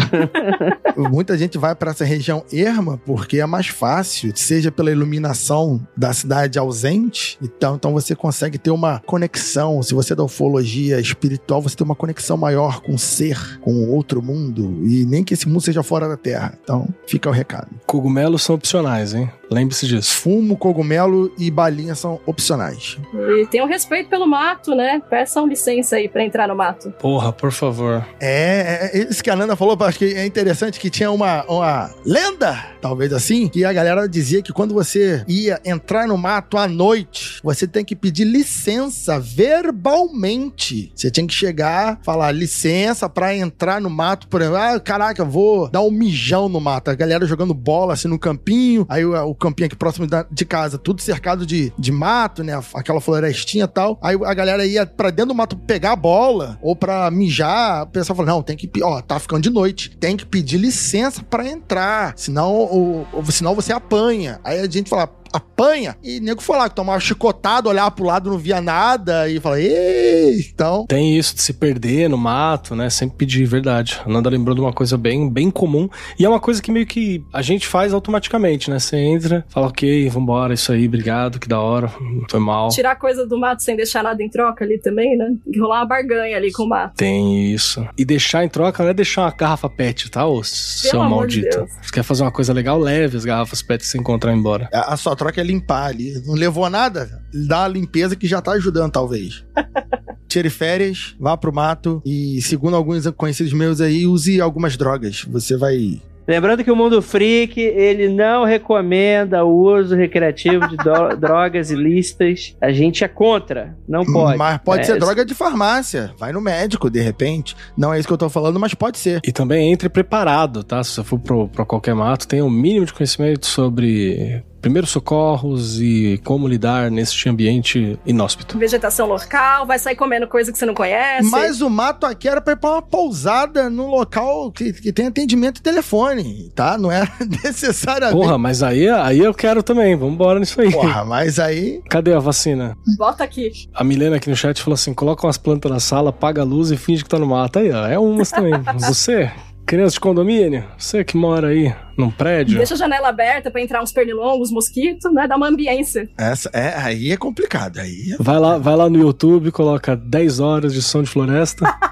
muita 0.96 1.36
gente 1.38 1.58
vai 1.58 1.74
para 1.74 1.90
essa 1.92 2.06
região 2.06 2.44
erma 2.54 3.00
porque 3.04 3.40
é 3.40 3.46
mais 3.48 3.68
fácil, 3.68 4.32
seja 4.36 4.72
pela 4.72 4.92
iluminação 4.92 5.82
da 5.98 6.14
cidade 6.20 6.60
ausente, 6.60 7.38
então, 7.42 7.76
então 7.76 7.94
você 7.94 8.16
consegue 8.16 8.58
ter 8.58 8.72
uma 8.72 9.00
conexão. 9.06 9.82
Se 9.82 9.94
você 9.94 10.14
da 10.14 10.24
ufologia 10.24 11.00
espiritual, 11.00 11.62
você 11.62 11.76
tem 11.76 11.86
uma 11.86 11.96
conexão 11.96 12.38
maior 12.38 12.82
com 12.82 12.94
o 12.94 13.00
ser, 13.00 13.60
com 13.60 13.72
o 13.72 13.92
outro 13.92 14.22
mundo, 14.22 14.82
e 14.86 15.06
nem 15.06 15.24
que 15.24 15.34
esse 15.34 15.48
mundo 15.48 15.62
seja 15.62 15.84
fora 15.84 16.08
da 16.08 16.18
Terra. 16.18 16.58
Então, 16.62 16.88
fica 17.08 17.30
o 17.30 17.32
recado. 17.32 17.70
Cogumelos 17.86 18.44
são 18.44 18.56
opcionais, 18.56 19.14
hein? 19.14 19.30
Lembre-se 19.52 19.88
disso. 19.88 20.14
Fumo, 20.14 20.56
cogumelo 20.56 21.34
e 21.38 21.50
balinha 21.50 21.96
são 21.96 22.20
opcionais. 22.26 22.98
E 23.14 23.48
tenham 23.48 23.68
respeito 23.68 24.10
pelo 24.10 24.28
mato, 24.28 24.76
né? 24.76 25.02
Peçam 25.10 25.48
licença 25.48 25.96
aí 25.96 26.08
pra 26.08 26.24
entrar 26.24 26.48
no 26.48 26.56
mato. 26.56 26.92
Porra, 27.00 27.34
por 27.34 27.52
favor. 27.52 28.06
É, 28.20 28.92
é 28.94 29.08
isso 29.10 29.24
que 29.24 29.30
a 29.30 29.36
Nanda 29.36 29.56
falou, 29.56 29.78
acho 29.82 29.98
que 29.98 30.14
é 30.14 30.26
interessante 30.26 30.80
que 30.80 30.90
tinha 30.90 31.10
uma, 31.10 31.44
uma 31.46 31.90
lenda, 32.06 32.64
talvez 32.80 33.12
assim, 33.12 33.48
que 33.48 33.66
a 33.66 33.74
galera 33.74 34.08
dizia 34.08 34.42
que 34.42 34.54
quando 34.54 34.74
você 34.74 35.24
ia 35.28 35.60
entrar 35.66 35.99
no 36.08 36.18
mato 36.18 36.58
à 36.58 36.68
noite, 36.68 37.40
você 37.44 37.68
tem 37.68 37.84
que 37.84 37.96
pedir 37.96 38.26
licença 38.26 39.20
verbalmente. 39.20 40.92
Você 40.96 41.10
tinha 41.10 41.26
que 41.26 41.34
chegar, 41.34 42.00
falar 42.04 42.32
licença 42.32 43.10
pra 43.10 43.36
entrar 43.36 43.82
no 43.82 43.90
mato, 43.90 44.28
por 44.28 44.42
exemplo, 44.42 44.60
ah, 44.60 44.80
caraca, 44.80 45.24
vou 45.24 45.70
dar 45.70 45.82
um 45.82 45.92
mijão 45.92 46.50
no 46.50 46.60
mato. 46.60 46.90
A 46.92 46.96
galera 46.96 47.26
jogando 47.26 47.54
bola 47.54 47.94
assim 47.94 48.08
no 48.08 48.20
campinho, 48.20 48.86
aí 48.90 49.06
o, 49.06 49.16
o 49.30 49.36
campinho 49.36 49.68
aqui 49.68 49.76
próximo 49.76 50.08
de 50.30 50.46
casa, 50.46 50.78
tudo 50.78 51.02
cercado 51.02 51.46
de, 51.46 51.72
de 51.78 51.92
mato, 51.92 52.44
né? 52.44 52.60
Aquela 52.74 53.02
florestinha 53.02 53.66
e 53.66 53.68
tal. 53.68 53.98
Aí 54.02 54.18
a 54.24 54.34
galera 54.34 54.66
ia 54.66 54.86
pra 54.86 55.10
dentro 55.10 55.30
do 55.30 55.36
mato 55.36 55.58
pegar 55.58 55.94
a 55.94 55.96
bola 55.96 56.58
ou 56.62 56.76
pra 56.76 57.10
mijar. 57.12 57.84
O 57.84 57.88
pessoal 57.88 58.16
falou: 58.16 58.34
não, 58.34 58.44
tem 58.44 58.56
que. 58.56 58.70
Ó, 58.82 59.02
tá 59.02 59.20
ficando 59.20 59.42
de 59.42 59.50
noite. 59.50 59.96
Tem 59.98 60.16
que 60.16 60.26
pedir 60.26 60.58
licença 60.58 61.24
para 61.24 61.48
entrar. 61.48 62.14
Senão, 62.16 62.54
ou, 62.54 63.08
senão 63.30 63.56
você 63.56 63.72
apanha. 63.74 64.40
Aí 64.44 64.60
a 64.60 64.70
gente 64.70 64.90
fala: 64.90 65.08
apanha. 65.34 65.96
E 66.04 66.20
nego 66.20 66.42
foi 66.42 66.58
lá, 66.58 66.70
tomava 66.70 67.00
chicotado, 67.00 67.70
olhava 67.70 67.92
pro 67.92 68.06
lado, 68.06 68.30
não 68.30 68.38
via 68.38 68.62
nada 68.62 69.30
e 69.30 69.40
fala, 69.40 69.60
ei, 69.60 70.40
então. 70.40 70.86
Tem 70.88 71.18
isso 71.18 71.36
de 71.36 71.42
se 71.42 71.54
perder 71.54 72.10
no 72.10 72.18
mato, 72.18 72.76
né? 72.76 72.90
Sempre 72.90 73.18
pedir 73.18 73.46
verdade. 73.46 74.00
A 74.06 74.10
Nanda 74.10 74.30
lembrou 74.30 74.56
de 74.56 74.62
uma 74.62 74.74
coisa 74.74 74.98
bem, 74.98 75.30
bem 75.30 75.52
comum. 75.52 75.90
E 76.18 76.26
é 76.26 76.30
uma 76.30 76.40
coisa 76.40 76.62
que 76.62 76.72
meio 76.72 76.86
que 76.86 77.24
a 77.34 77.42
gente 77.42 77.68
faz 77.68 77.94
automaticamente, 77.94 78.70
né? 78.70 78.80
Você 78.80 78.98
entra, 78.98 79.46
fala, 79.50 79.68
ok, 79.68 80.10
vambora, 80.10 80.54
isso 80.54 80.72
aí, 80.72 80.88
obrigado, 80.88 81.40
que 81.40 81.48
da 81.48 81.60
hora, 81.60 81.92
foi 82.30 82.40
mal. 82.40 82.70
Tirar 82.70 82.96
coisa 82.96 83.26
do 83.26 83.38
mato 83.38 83.64
sem 83.64 83.76
deixar 83.76 84.04
nada 84.04 84.22
em 84.24 84.30
troca 84.30 84.64
ali 84.64 84.80
também, 84.80 85.18
né? 85.18 85.26
Tem 85.44 85.54
que 85.54 85.60
rolar 85.60 85.80
uma 85.80 85.86
barganha 85.86 86.38
ali 86.38 86.52
com 86.52 86.64
o 86.64 86.70
mato. 86.70 86.96
Tem 86.96 87.52
isso. 87.52 87.86
E 87.98 88.06
deixar 88.06 88.44
em 88.44 88.50
troca 88.50 88.84
não 88.84 88.90
é 88.90 88.94
deixar 88.94 89.24
uma 89.24 89.32
garrafa 89.32 89.70
pet, 89.70 90.10
tá? 90.10 90.26
Ô, 90.26 90.44
seu 90.44 91.04
maldito. 91.04 91.66
De 91.66 91.72
Você 91.82 91.92
quer 91.92 92.04
fazer 92.04 92.24
uma 92.24 92.32
coisa 92.32 92.54
legal, 92.54 92.80
leve 92.80 93.18
as 93.18 93.26
garrafas 93.26 93.62
pet 93.62 93.86
sem 93.86 94.02
encontrar 94.02 94.34
embora. 94.34 94.70
A, 94.74 94.94
a 94.94 94.98
sua 94.98 95.16
troca 95.20 95.42
é 95.42 95.44
limpar 95.44 95.88
ali. 95.88 96.24
Não 96.26 96.34
levou 96.34 96.68
nada? 96.70 97.22
Dá 97.34 97.66
a 97.66 97.68
limpeza 97.68 98.16
que 98.16 98.26
já 98.26 98.42
tá 98.42 98.54
ajudando, 98.54 98.92
talvez. 98.92 99.44
Tire 100.30 100.50
férias, 100.50 101.16
vá 101.20 101.36
pro 101.36 101.54
mato 101.54 102.02
e, 102.06 102.42
segundo 102.42 102.76
alguns 102.76 103.06
conhecidos 103.12 103.52
meus 103.52 103.82
aí, 103.82 104.06
use 104.06 104.40
algumas 104.40 104.78
drogas. 104.78 105.26
Você 105.28 105.58
vai 105.58 106.00
Lembrando 106.30 106.64
que 106.64 106.70
o 106.70 106.76
Mundo 106.76 107.02
Freak, 107.02 107.60
ele 107.60 108.08
não 108.08 108.46
recomenda 108.46 109.44
o 109.44 109.50
uso 109.50 109.96
recreativo 109.96 110.68
de 110.68 110.78
drogas 111.20 111.72
ilícitas. 111.72 112.56
A 112.62 112.72
gente 112.72 113.04
é 113.04 113.08
contra, 113.08 113.76
não 113.88 114.06
pode. 114.06 114.38
Mas 114.38 114.60
pode 114.60 114.82
é, 114.82 114.84
ser 114.84 115.00
droga 115.00 115.26
de 115.26 115.34
farmácia. 115.34 116.14
Vai 116.20 116.32
no 116.32 116.40
médico, 116.40 116.88
de 116.88 117.02
repente. 117.02 117.56
Não 117.76 117.92
é 117.92 117.98
isso 117.98 118.08
que 118.08 118.14
eu 118.14 118.18
tô 118.18 118.30
falando, 118.30 118.60
mas 118.60 118.76
pode 118.76 119.00
ser. 119.00 119.22
E 119.26 119.32
também 119.32 119.72
entre 119.72 119.90
preparado, 119.90 120.64
tá? 120.64 120.84
Se 120.84 120.92
você 120.92 121.04
for 121.04 121.18
pro 121.18 121.66
qualquer 121.66 121.96
mato, 121.96 122.28
tenha 122.28 122.46
o 122.46 122.48
um 122.48 122.52
mínimo 122.52 122.86
de 122.86 122.94
conhecimento 122.94 123.48
sobre 123.48 124.44
primeiros 124.62 124.90
socorros 124.90 125.80
e 125.82 126.20
como 126.24 126.48
lidar 126.48 126.92
nesse 126.92 127.28
ambiente 127.30 128.00
inóspito. 128.06 128.58
Vegetação 128.58 129.08
local, 129.08 129.66
vai 129.66 129.80
sair 129.80 129.96
comendo 129.96 130.28
coisa 130.28 130.52
que 130.52 130.58
você 130.58 130.66
não 130.66 130.74
conhece. 130.74 131.30
Mas 131.30 131.62
o 131.62 131.70
mato 131.70 132.06
aqui 132.06 132.28
era 132.28 132.42
pra 132.42 132.54
ir 132.54 132.58
pra 132.58 132.72
uma 132.72 132.82
pousada 132.82 133.70
num 133.70 133.88
local 133.88 134.52
que, 134.52 134.74
que 134.74 134.92
tem 134.92 135.08
atendimento 135.08 135.56
de 135.56 135.62
telefone, 135.62 136.52
tá? 136.56 136.78
Não 136.78 136.92
é 136.92 137.08
necessariamente. 137.44 138.20
Porra, 138.20 138.38
mas 138.38 138.64
aí, 138.64 138.88
aí 138.90 139.20
eu 139.20 139.34
quero 139.34 139.64
também, 139.64 139.96
vamos 139.96 140.14
embora 140.14 140.40
nisso 140.40 140.60
aí. 140.62 140.72
Porra, 140.72 141.06
mas 141.06 141.40
aí. 141.40 141.82
Cadê 141.90 142.14
a 142.14 142.20
vacina? 142.20 142.78
Bota 142.98 143.24
aqui. 143.24 143.52
A 143.74 143.84
Milena 143.84 144.18
aqui 144.18 144.30
no 144.30 144.36
chat 144.36 144.62
falou 144.62 144.76
assim: 144.76 144.94
coloca 144.94 145.26
umas 145.26 145.38
plantas 145.38 145.72
na 145.72 145.80
sala, 145.80 146.10
apaga 146.10 146.42
a 146.42 146.46
luz 146.46 146.72
e 146.72 146.78
finge 146.78 147.04
que 147.04 147.10
tá 147.10 147.20
no 147.20 147.28
mato. 147.28 147.60
Aí, 147.60 147.72
ó, 147.72 147.88
é 147.88 147.98
umas 147.98 148.32
também. 148.32 148.54
Você? 148.80 149.32
Criança 149.70 149.94
de 149.94 150.00
condomínio, 150.00 150.66
você 150.76 151.04
que 151.04 151.16
mora 151.16 151.50
aí 151.50 151.72
num 151.96 152.10
prédio. 152.10 152.58
Deixa 152.58 152.74
a 152.74 152.78
janela 152.78 153.10
aberta 153.10 153.52
para 153.52 153.62
entrar 153.62 153.84
uns 153.84 153.92
pernilongos, 153.92 154.50
mosquitos, 154.50 155.14
né? 155.14 155.28
Dá 155.28 155.38
uma 155.38 155.48
ambiência. 155.48 156.10
Essa, 156.18 156.50
é, 156.54 156.74
aí 156.76 157.12
é 157.12 157.18
complicado. 157.18 157.78
Aí 157.78 158.14
é... 158.14 158.18
Vai, 158.18 158.40
lá, 158.40 158.58
vai 158.58 158.76
lá 158.76 158.90
no 158.90 158.98
YouTube, 158.98 159.52
coloca 159.52 159.96
10 159.96 160.40
horas 160.40 160.74
de 160.74 160.82
som 160.82 161.04
de 161.04 161.10
floresta. 161.12 161.72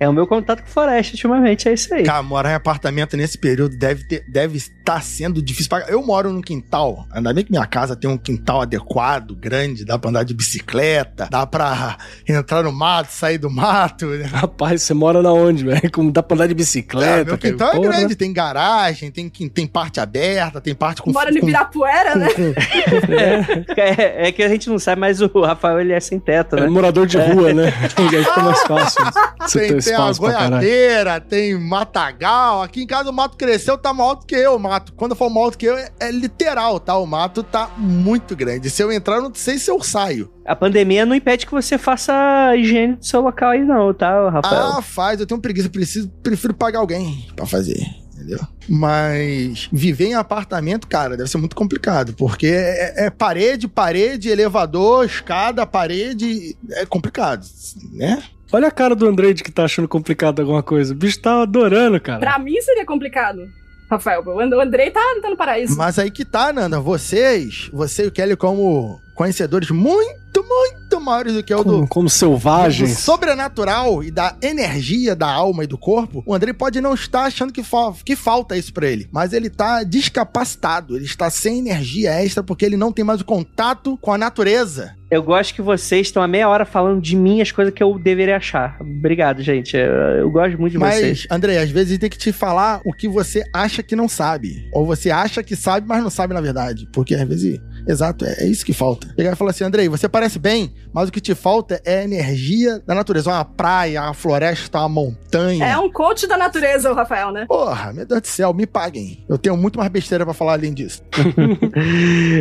É 0.00 0.08
o 0.08 0.12
meu 0.14 0.26
contato 0.26 0.62
com 0.62 0.66
floresta 0.68 1.12
ultimamente, 1.12 1.68
é 1.68 1.74
isso 1.74 1.92
aí. 1.94 2.04
Cara, 2.04 2.22
morar 2.22 2.52
em 2.52 2.54
apartamento 2.54 3.18
nesse 3.18 3.36
período 3.36 3.76
deve, 3.76 4.02
ter, 4.04 4.24
deve 4.26 4.56
estar 4.56 5.02
sendo 5.02 5.42
difícil. 5.42 5.68
pra- 5.68 5.84
Eu 5.88 6.02
moro 6.02 6.32
num 6.32 6.40
quintal, 6.40 7.06
ainda 7.12 7.34
bem 7.34 7.44
que 7.44 7.50
minha 7.52 7.66
casa 7.66 7.94
tem 7.94 8.08
um 8.08 8.16
quintal 8.16 8.62
adequado, 8.62 9.36
grande, 9.36 9.84
dá 9.84 9.98
pra 9.98 10.08
andar 10.08 10.22
de 10.24 10.32
bicicleta, 10.32 11.28
dá 11.30 11.46
pra 11.46 11.98
entrar 12.26 12.62
no 12.62 12.72
mato, 12.72 13.12
sair 13.12 13.36
do 13.36 13.50
mato. 13.50 14.06
né? 14.06 14.24
Rapaz, 14.32 14.82
você 14.82 14.94
mora 14.94 15.20
na 15.22 15.32
onde, 15.34 15.64
velho? 15.66 15.92
Como 15.92 16.10
dá 16.10 16.22
pra 16.22 16.34
andar 16.34 16.46
de 16.46 16.54
bicicleta? 16.54 17.10
É, 17.12 17.16
meu 17.24 17.36
cara? 17.36 17.38
quintal 17.38 17.68
é 17.68 17.76
Porra. 17.76 17.88
grande, 17.90 18.16
tem 18.16 18.32
garagem, 18.32 19.10
tem, 19.10 19.28
tem 19.28 19.66
parte 19.66 20.00
aberta, 20.00 20.62
tem 20.62 20.74
parte 20.74 21.02
com... 21.02 21.12
Mora 21.12 21.30
no 21.30 21.40
com- 21.40 21.46
Ibirapuera, 21.46 22.14
né? 22.16 22.28
com- 22.32 22.54
É, 23.76 24.28
é 24.28 24.32
que 24.32 24.42
a 24.42 24.48
gente 24.48 24.68
não 24.70 24.78
sabe, 24.78 25.00
mas 25.00 25.20
o 25.20 25.28
Rafael 25.42 25.80
ele 25.80 25.92
é 25.92 26.00
sem 26.00 26.18
teto, 26.18 26.56
É 26.56 26.62
né? 26.62 26.66
morador 26.68 27.06
de 27.06 27.18
rua, 27.18 27.52
né? 27.52 27.72
E 28.12 28.16
aí 28.16 28.24
fica 28.24 28.40
mais 28.42 28.62
fácil. 28.62 29.04
Você 29.40 29.89
tem, 29.90 29.96
ter 29.96 30.02
tem 30.02 30.06
a 30.06 30.10
espaço 30.10 30.20
goiadeira, 30.20 31.20
tem 31.20 31.58
matagal. 31.58 32.62
Aqui 32.62 32.82
em 32.82 32.86
casa 32.86 33.10
o 33.10 33.12
mato 33.12 33.36
cresceu, 33.36 33.76
tá 33.76 33.92
maior 33.92 34.14
do 34.14 34.26
que 34.26 34.34
eu, 34.34 34.56
o 34.56 34.58
mato. 34.58 34.92
Quando 34.94 35.12
eu 35.12 35.16
falo 35.16 35.30
maior 35.30 35.50
do 35.50 35.58
que 35.58 35.66
eu, 35.66 35.76
é, 35.76 35.90
é 36.00 36.10
literal, 36.10 36.80
tá? 36.80 36.96
O 36.96 37.06
mato 37.06 37.42
tá 37.42 37.70
muito 37.76 38.34
grande. 38.36 38.70
Se 38.70 38.82
eu 38.82 38.92
entrar, 38.92 39.16
eu 39.16 39.22
não 39.22 39.34
sei 39.34 39.58
se 39.58 39.70
eu 39.70 39.82
saio. 39.82 40.30
A 40.44 40.56
pandemia 40.56 41.06
não 41.06 41.14
impede 41.14 41.46
que 41.46 41.52
você 41.52 41.78
faça 41.78 42.12
a 42.12 42.56
higiene 42.56 42.96
do 42.96 43.04
seu 43.04 43.20
local 43.20 43.50
aí, 43.50 43.64
não, 43.64 43.92
tá, 43.94 44.30
Rafael? 44.30 44.78
Ah, 44.78 44.82
faz. 44.82 45.20
Eu 45.20 45.26
tenho 45.26 45.40
preguiça. 45.40 45.68
Preciso, 45.68 46.08
prefiro 46.22 46.54
pagar 46.54 46.80
alguém 46.80 47.26
pra 47.36 47.46
fazer. 47.46 47.86
Entendeu? 48.20 48.40
Mas 48.68 49.68
viver 49.72 50.08
em 50.08 50.14
apartamento, 50.14 50.86
cara, 50.86 51.16
deve 51.16 51.30
ser 51.30 51.38
muito 51.38 51.56
complicado. 51.56 52.12
Porque 52.12 52.48
é, 52.48 53.06
é 53.06 53.10
parede, 53.10 53.66
parede, 53.66 54.28
elevador, 54.28 55.06
escada, 55.06 55.66
parede. 55.66 56.56
É 56.72 56.84
complicado, 56.84 57.46
né? 57.92 58.22
Olha 58.52 58.68
a 58.68 58.70
cara 58.70 58.94
do 58.94 59.06
Android 59.06 59.42
que 59.44 59.52
tá 59.52 59.64
achando 59.64 59.86
complicado 59.88 60.40
alguma 60.40 60.62
coisa. 60.62 60.92
O 60.92 60.96
bicho 60.96 61.20
tá 61.20 61.42
adorando, 61.42 62.00
cara. 62.00 62.18
Pra 62.18 62.38
mim 62.38 62.60
seria 62.60 62.84
complicado. 62.84 63.48
Rafael, 63.90 64.22
o 64.24 64.40
And- 64.40 64.56
o 64.56 64.60
Andrei 64.60 64.90
tá, 64.90 65.00
tá 65.20 65.30
no 65.30 65.36
paraíso. 65.36 65.76
Mas 65.76 65.98
aí 65.98 66.10
que 66.10 66.24
tá, 66.24 66.52
Nanda. 66.52 66.80
Vocês, 66.80 67.68
você 67.72 68.04
e 68.04 68.06
o 68.06 68.12
Kelly, 68.12 68.36
como 68.36 69.00
conhecedores 69.14 69.70
muito, 69.70 70.19
muito 70.38 71.00
maiores 71.00 71.34
do 71.34 71.42
que 71.42 71.52
eu 71.52 71.58
do, 71.64 71.72
Como, 71.72 71.88
como 71.88 72.06
do 72.06 72.10
selvagens. 72.10 72.98
sobrenatural 72.98 74.02
e 74.02 74.10
da 74.10 74.36
energia 74.42 75.14
da 75.16 75.28
alma 75.30 75.64
e 75.64 75.66
do 75.66 75.78
corpo, 75.78 76.22
o 76.26 76.34
André 76.34 76.52
pode 76.52 76.80
não 76.80 76.94
estar 76.94 77.22
achando 77.24 77.52
que, 77.52 77.62
fa- 77.62 77.92
que 78.04 78.14
falta 78.16 78.56
isso 78.56 78.72
pra 78.72 78.86
ele, 78.88 79.08
mas 79.12 79.32
ele 79.32 79.48
tá 79.50 79.82
descapacitado, 79.82 80.96
ele 80.96 81.04
está 81.04 81.30
sem 81.30 81.58
energia 81.58 82.10
extra 82.22 82.42
porque 82.42 82.64
ele 82.64 82.76
não 82.76 82.92
tem 82.92 83.04
mais 83.04 83.20
o 83.20 83.24
contato 83.24 83.96
com 84.00 84.12
a 84.12 84.18
natureza. 84.18 84.94
Eu 85.10 85.24
gosto 85.24 85.52
que 85.54 85.62
vocês 85.62 86.06
estão 86.06 86.22
a 86.22 86.28
meia 86.28 86.48
hora 86.48 86.64
falando 86.64 87.00
de 87.02 87.16
mim 87.16 87.40
as 87.40 87.50
coisas 87.50 87.74
que 87.74 87.82
eu 87.82 87.98
deveria 87.98 88.36
achar. 88.36 88.76
Obrigado, 88.80 89.42
gente. 89.42 89.76
Eu, 89.76 89.90
eu 89.92 90.30
gosto 90.30 90.56
muito 90.56 90.72
de 90.74 90.78
vocês. 90.78 91.26
Mas, 91.28 91.36
André, 91.36 91.58
às 91.58 91.68
vezes 91.68 91.98
tem 91.98 92.08
que 92.08 92.16
te 92.16 92.30
falar 92.32 92.80
o 92.84 92.92
que 92.92 93.08
você 93.08 93.42
acha 93.52 93.82
que 93.82 93.96
não 93.96 94.08
sabe. 94.08 94.68
Ou 94.72 94.86
você 94.86 95.10
acha 95.10 95.42
que 95.42 95.56
sabe, 95.56 95.84
mas 95.88 96.00
não 96.00 96.10
sabe 96.10 96.32
na 96.32 96.40
verdade. 96.40 96.88
Porque 96.92 97.16
às 97.16 97.26
vezes, 97.28 97.58
exato, 97.90 98.24
é, 98.24 98.44
é 98.44 98.46
isso 98.46 98.64
que 98.64 98.72
falta. 98.72 99.08
Pegar 99.16 99.32
e 99.32 99.36
falar 99.36 99.50
assim, 99.50 99.64
Andrei, 99.64 99.88
você 99.88 100.08
parece 100.08 100.38
bem, 100.38 100.72
mas 100.92 101.08
o 101.08 101.12
que 101.12 101.20
te 101.20 101.34
falta 101.34 101.80
é 101.84 102.00
a 102.00 102.04
energia 102.04 102.80
da 102.86 102.94
natureza. 102.94 103.30
Uma 103.30 103.44
praia, 103.44 104.02
uma 104.02 104.14
floresta, 104.14 104.78
uma 104.78 104.88
montanha. 104.88 105.66
É 105.66 105.78
um 105.78 105.90
coach 105.90 106.26
da 106.26 106.36
natureza, 106.36 106.90
o 106.90 106.94
Rafael, 106.94 107.30
né? 107.32 107.46
Porra, 107.46 107.92
meu 107.92 108.06
Deus 108.06 108.20
do 108.20 108.26
céu, 108.26 108.52
me 108.52 108.66
paguem. 108.66 109.24
Eu 109.28 109.38
tenho 109.38 109.56
muito 109.56 109.78
mais 109.78 109.90
besteira 109.90 110.24
pra 110.24 110.34
falar 110.34 110.52
além 110.52 110.72
disso. 110.72 111.02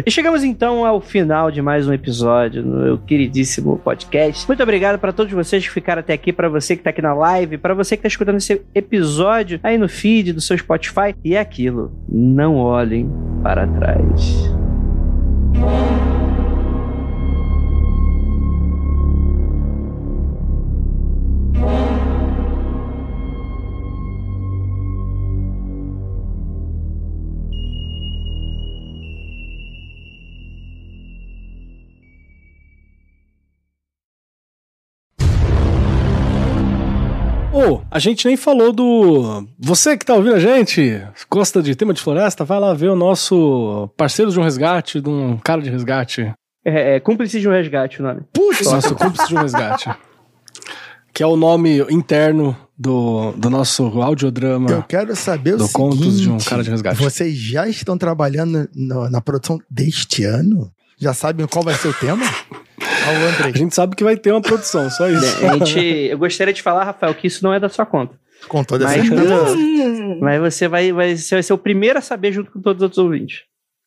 E 0.05 0.11
chegamos 0.11 0.43
então 0.43 0.85
ao 0.85 1.01
final 1.01 1.51
de 1.51 1.61
mais 1.61 1.87
um 1.87 1.93
episódio 1.93 2.63
no 2.63 2.83
meu 2.83 2.97
queridíssimo 2.97 3.77
podcast. 3.77 4.47
Muito 4.47 4.61
obrigado 4.63 4.99
para 4.99 5.11
todos 5.11 5.33
vocês 5.33 5.65
que 5.65 5.73
ficaram 5.73 5.99
até 5.99 6.13
aqui, 6.13 6.31
para 6.31 6.49
você 6.49 6.75
que 6.75 6.83
tá 6.83 6.89
aqui 6.89 7.01
na 7.01 7.13
live, 7.13 7.57
para 7.57 7.73
você 7.73 7.95
que 7.95 8.03
tá 8.03 8.07
escutando 8.07 8.37
esse 8.37 8.61
episódio 8.73 9.59
aí 9.63 9.77
no 9.77 9.89
feed 9.89 10.33
do 10.33 10.41
seu 10.41 10.57
Spotify. 10.57 11.15
E 11.23 11.35
é 11.35 11.39
aquilo, 11.39 11.91
não 12.07 12.55
olhem 12.55 13.09
para 13.43 13.67
trás. 13.67 14.58
Ô, 15.61 15.88
a 37.91 37.99
gente 37.99 38.25
nem 38.27 38.37
falou 38.37 38.71
do. 38.71 39.47
Você 39.59 39.97
que 39.97 40.05
tá 40.05 40.13
ouvindo 40.13 40.35
a 40.35 40.39
gente, 40.39 41.01
gosta 41.29 41.61
de 41.61 41.75
tema 41.75 41.93
de 41.93 42.01
floresta, 42.01 42.43
vai 42.45 42.59
lá 42.59 42.73
ver 42.73 42.89
o 42.89 42.95
nosso 42.95 43.89
parceiro 43.97 44.31
de 44.31 44.39
um 44.39 44.43
resgate, 44.43 45.01
de 45.01 45.09
um 45.09 45.37
cara 45.37 45.61
de 45.61 45.69
resgate. 45.69 46.31
É, 46.65 46.95
é 46.95 46.99
cúmplice 46.99 47.39
de 47.39 47.47
um 47.47 47.51
resgate 47.51 47.99
o 48.01 48.03
nome. 48.03 48.21
Puxa, 48.33 48.63
Nosso 48.71 48.95
cúmplice 48.95 49.27
de 49.27 49.35
um 49.35 49.39
resgate. 49.41 49.89
Que 51.13 51.23
é 51.23 51.25
o 51.25 51.35
nome 51.35 51.79
interno 51.89 52.55
do, 52.77 53.31
do 53.33 53.49
nosso 53.49 53.83
eu 53.83 54.01
audiodrama. 54.03 54.85
quero 54.87 55.15
saber 55.15 55.55
o 55.55 55.57
Do 55.57 55.63
seguinte. 55.67 55.73
Contos 55.73 56.19
de 56.21 56.29
um 56.29 56.37
Cara 56.37 56.63
de 56.63 56.69
Resgate. 56.69 57.01
Vocês 57.01 57.35
já 57.35 57.67
estão 57.67 57.97
trabalhando 57.97 58.69
no- 58.75 59.09
na 59.09 59.19
produção 59.19 59.57
deste 59.69 60.23
ano? 60.23 60.71
Já 60.97 61.13
sabem 61.13 61.47
qual 61.47 61.63
vai 61.63 61.73
ser 61.73 61.87
o 61.89 61.93
tema? 61.93 62.23
Ao 63.09 63.15
A 63.15 63.29
André, 63.29 63.53
gente 63.57 63.73
sabe 63.75 63.95
que 63.95 64.03
vai 64.03 64.15
ter 64.17 64.31
uma 64.31 64.41
produção, 64.41 64.89
só 64.89 65.09
isso. 65.09 65.45
A 65.45 65.57
gente, 65.57 65.79
eu 65.79 66.17
gostaria 66.17 66.53
de 66.53 66.61
falar, 66.61 66.83
Rafael, 66.83 67.13
que 67.15 67.27
isso 67.27 67.43
não 67.43 67.53
é 67.53 67.59
da 67.59 67.69
sua 67.69 67.85
conta. 67.85 68.15
com 68.47 68.63
toda 68.63 68.85
Mas, 68.85 69.07
certeza. 69.07 70.15
Mas 70.21 70.39
você 70.39 70.67
vai, 70.67 70.91
vai, 70.91 71.15
você 71.17 71.35
vai 71.35 71.43
ser 71.43 71.53
o 71.53 71.57
primeiro 71.57 71.97
a 71.99 72.01
saber 72.01 72.31
junto 72.31 72.51
com 72.51 72.61
todos 72.61 72.77
os 72.79 72.83
outros 72.83 72.97
ouvintes. 72.99 73.39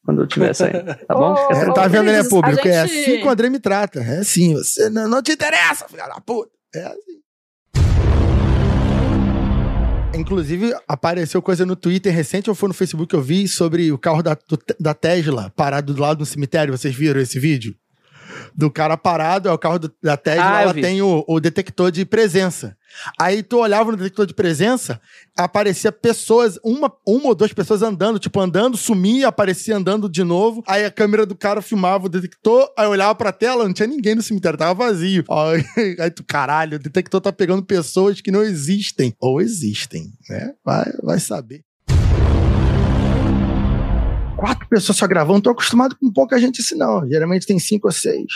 Quando 0.05 0.23
eu 0.23 0.27
tiver 0.27 0.53
saindo. 0.53 0.85
Tá 1.07 1.14
bom? 1.14 1.37
Fica 1.37 1.49
tranquilo. 1.51 1.75
Tá 1.75 1.87
vendo, 1.89 2.05
né, 2.07 2.25
público? 2.25 2.66
a 2.66 2.70
É 2.70 2.87
gente- 2.89 3.01
assim 3.01 3.20
que 3.20 3.25
o 3.27 3.31
André 3.31 3.49
me 3.49 3.61
trata. 3.61 4.01
É 4.01 4.18
assim, 4.18 4.55
você 4.55 4.91
não, 4.91 5.09
não 5.09 5.23
te 5.23 5.33
interessa, 5.33 5.87
filha 5.89 6.09
da 6.09 6.20
puta. 6.20 6.51
É 6.75 6.85
assim. 6.87 7.23
Inclusive, 10.14 10.75
apareceu 10.87 11.41
coisa 11.41 11.64
no 11.64 11.75
Twitter 11.75 12.12
recente 12.12 12.51
ou 12.51 12.55
foi 12.55 12.68
no 12.68 12.75
Facebook 12.75 13.09
que 13.11 13.16
eu 13.16 13.23
vi 13.23 13.49
sobre 13.49 13.91
o 13.91 13.99
carro 13.99 14.23
da, 14.23 14.35
do- 14.35 14.59
da 14.79 14.93
Tesla 14.93 15.51
parado 15.57 15.95
do 15.95 16.03
lado 16.03 16.18
do 16.18 16.27
cemitério. 16.27 16.77
Vocês 16.77 16.95
viram 16.95 17.20
esse 17.20 17.39
vídeo? 17.39 17.75
Do 18.55 18.70
cara 18.70 18.97
parado, 18.97 19.49
é 19.49 19.53
o 19.53 19.59
carro 19.59 19.78
do- 19.78 19.93
da 20.03 20.16
Tesla, 20.16 20.59
Ah, 20.59 20.62
ela 20.62 20.72
vi. 20.72 20.80
tem 20.80 21.01
o, 21.03 21.24
o 21.26 21.41
detector 21.41 21.91
de 21.91 22.05
presença. 22.05 22.76
Aí 23.18 23.43
tu 23.43 23.59
olhava 23.59 23.91
no 23.91 23.97
detector 23.97 24.26
de 24.26 24.35
presença, 24.35 25.01
aparecia 25.37 25.91
pessoas, 25.91 26.59
uma, 26.62 26.93
uma 27.07 27.28
ou 27.28 27.35
duas 27.35 27.53
pessoas 27.53 27.80
andando, 27.83 28.18
tipo, 28.18 28.39
andando, 28.39 28.76
sumia, 28.76 29.28
aparecia 29.28 29.76
andando 29.76 30.09
de 30.11 30.22
novo. 30.22 30.62
Aí 30.66 30.85
a 30.85 30.91
câmera 30.91 31.24
do 31.24 31.35
cara 31.35 31.62
filmava 31.62 32.05
o 32.07 32.09
detector, 32.09 32.70
aí 32.76 32.87
olhava 32.87 33.14
pra 33.14 33.33
tela, 33.33 33.64
não 33.64 33.72
tinha 33.72 33.87
ninguém 33.89 34.14
no 34.14 34.22
cemitério, 34.22 34.59
tava 34.59 34.74
vazio. 34.74 35.24
Aí, 35.33 35.97
aí 35.99 36.11
tu, 36.11 36.22
caralho, 36.22 36.76
o 36.76 36.80
detector 36.83 37.20
tá 37.20 37.33
pegando 37.33 37.62
pessoas 37.64 38.20
que 38.20 38.30
não 38.30 38.43
existem. 38.43 39.14
Ou 39.18 39.41
existem, 39.41 40.12
né? 40.28 40.53
Vai, 40.64 40.93
vai 41.03 41.18
saber. 41.18 41.62
Quatro 44.43 44.66
pessoas 44.68 44.99
só 44.99 45.07
gravando, 45.07 45.34
não 45.34 45.40
tô 45.40 45.51
acostumado 45.51 45.95
com 45.95 46.12
pouca 46.12 46.36
gente 46.36 46.61
assim, 46.61 46.74
não. 46.74 47.09
Geralmente 47.09 47.47
tem 47.47 47.61
cinco 47.61 47.86
ou 47.86 47.93
seis. 47.93 48.26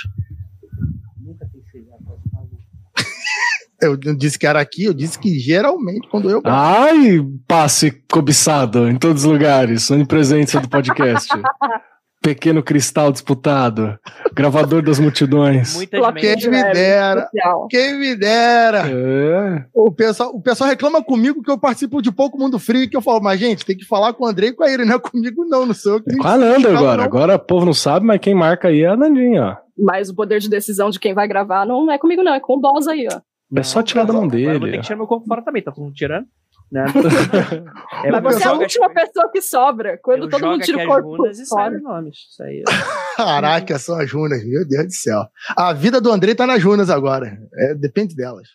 Eu 3.82 3.98
não 4.04 4.16
disse 4.16 4.38
que 4.38 4.46
era 4.46 4.60
aqui, 4.60 4.84
eu 4.84 4.94
disse 4.94 5.18
que 5.18 5.36
geralmente, 5.36 6.08
quando 6.08 6.30
eu. 6.30 6.40
Ai, 6.44 7.18
passe 7.48 7.90
cobiçado 8.08 8.88
em 8.88 8.96
todos 8.96 9.24
os 9.24 9.30
lugares, 9.30 9.90
onipresença 9.90 10.60
do 10.60 10.68
podcast. 10.68 11.28
Pequeno 12.22 12.62
cristal 12.62 13.12
disputado, 13.12 13.96
gravador 14.32 14.82
das 14.82 14.98
multidões. 14.98 15.74
Muitas. 15.76 16.00
Quem 16.14 16.50
me 16.50 16.56
é, 16.56 16.72
dera, 16.72 17.28
quem 17.70 17.98
me 17.98 18.16
dera. 18.16 18.84
É. 18.88 19.64
O 19.72 19.92
pessoal, 19.92 20.30
o 20.34 20.40
pessoal 20.40 20.68
reclama 20.68 21.02
comigo 21.04 21.42
que 21.42 21.50
eu 21.50 21.58
participo 21.58 22.02
de 22.02 22.10
pouco 22.10 22.36
Mundo 22.36 22.58
Frio, 22.58 22.88
que 22.90 22.96
eu 22.96 23.02
falo, 23.02 23.22
mas 23.22 23.38
gente, 23.38 23.64
tem 23.64 23.76
que 23.76 23.84
falar 23.84 24.12
com 24.12 24.24
o 24.24 24.26
Andrei 24.26 24.48
e 24.48 24.52
com 24.52 24.64
a 24.64 24.70
Ira, 24.70 24.84
não 24.84 24.96
é 24.96 24.98
comigo 24.98 25.44
não, 25.44 25.66
não 25.66 25.74
sou 25.74 25.94
eu 25.94 26.02
que 26.02 26.16
Com 26.16 26.26
a 26.26 26.36
Nanda 26.36 26.70
agora. 26.76 26.96
não. 26.96 27.04
Agora 27.04 27.34
o 27.36 27.38
povo 27.38 27.64
não 27.66 27.74
sabe, 27.74 28.04
mas 28.04 28.20
quem 28.20 28.34
marca 28.34 28.68
aí 28.68 28.82
é 28.82 28.88
a 28.88 28.96
Nandinha, 28.96 29.44
ó. 29.44 29.56
Mas 29.78 30.08
o 30.08 30.14
poder 30.14 30.40
de 30.40 30.48
decisão 30.48 30.90
de 30.90 30.98
quem 30.98 31.14
vai 31.14 31.28
gravar 31.28 31.64
não 31.64 31.90
é 31.92 31.98
comigo, 31.98 32.22
não. 32.22 32.34
É 32.34 32.40
com 32.40 32.54
o 32.54 32.60
boss 32.60 32.88
aí, 32.88 33.06
ó. 33.12 33.20
É 33.54 33.62
só 33.62 33.82
tirar 33.82 34.04
da 34.04 34.12
mão 34.12 34.24
eu 34.24 34.28
vou 34.28 34.38
dele. 34.38 34.70
ter 34.72 34.78
que 34.78 34.84
tirar 34.84 34.96
meu 34.96 35.06
corpo 35.06 35.26
fora 35.26 35.42
também, 35.42 35.62
tá 35.62 35.70
todo 35.70 35.84
mundo 35.84 35.94
tirando? 35.94 36.26
Né? 36.70 36.84
É, 38.04 38.10
Mas 38.10 38.22
você 38.22 38.44
é 38.44 38.48
a 38.48 38.52
última 38.52 38.90
pessoa 38.90 39.30
que 39.32 39.40
sobra. 39.40 39.98
Quando 40.02 40.24
eu 40.24 40.28
todo 40.28 40.46
mundo 40.46 40.60
tira 40.62 40.84
o 40.84 40.86
corpo 40.86 41.16
runas 41.16 41.38
e 41.38 41.46
sai 41.46 41.64
fora. 41.64 41.76
os 41.76 41.82
nomes. 41.82 42.16
Isso 42.30 42.42
aí. 42.42 42.62
Caraca, 43.16 43.78
são 43.78 43.98
as 43.98 44.12
runas, 44.12 44.44
meu 44.44 44.66
Deus 44.66 44.86
do 44.86 44.92
céu. 44.92 45.22
A 45.56 45.72
vida 45.72 46.00
do 46.00 46.12
Andrei 46.12 46.34
tá 46.34 46.46
nas 46.46 46.62
runas 46.62 46.90
agora. 46.90 47.38
É, 47.54 47.74
depende 47.74 48.14
delas. 48.14 48.48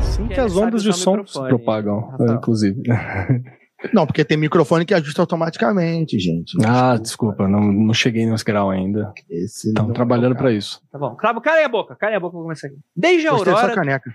Sim 0.00 0.28
que 0.28 0.34
Ele 0.34 0.40
as 0.40 0.56
ondas 0.56 0.82
de 0.82 0.92
som 0.92 1.26
se 1.26 1.38
propagam, 1.48 2.00
Rafael. 2.10 2.30
é, 2.30 2.34
inclusive. 2.34 2.82
Não, 3.92 4.06
porque 4.06 4.24
tem 4.24 4.38
microfone 4.38 4.86
que 4.86 4.94
ajusta 4.94 5.20
automaticamente, 5.20 6.18
gente. 6.18 6.56
Ah, 6.64 6.96
desculpa, 6.96 7.46
não, 7.46 7.60
não 7.60 7.92
cheguei 7.92 8.24
nesse 8.24 8.42
grau 8.42 8.70
ainda. 8.70 9.12
Estão 9.28 9.92
trabalhando 9.92 10.32
é 10.32 10.34
o 10.34 10.38
pra 10.38 10.50
isso. 10.50 10.80
Tá 10.90 10.98
bom. 10.98 11.14
Claro, 11.14 11.40
calem 11.42 11.64
a 11.64 11.68
boca, 11.68 11.94
calem 11.94 12.16
a 12.16 12.20
boca, 12.20 12.32
vou 12.32 12.44
começar 12.44 12.68
aqui. 12.68 12.76
Desde 12.96 13.28
a. 13.28 13.32
Gostei 13.32 13.52
da 13.52 13.58
sua 13.58 13.68
Aurora. 13.68 13.80
caneca. 13.80 14.14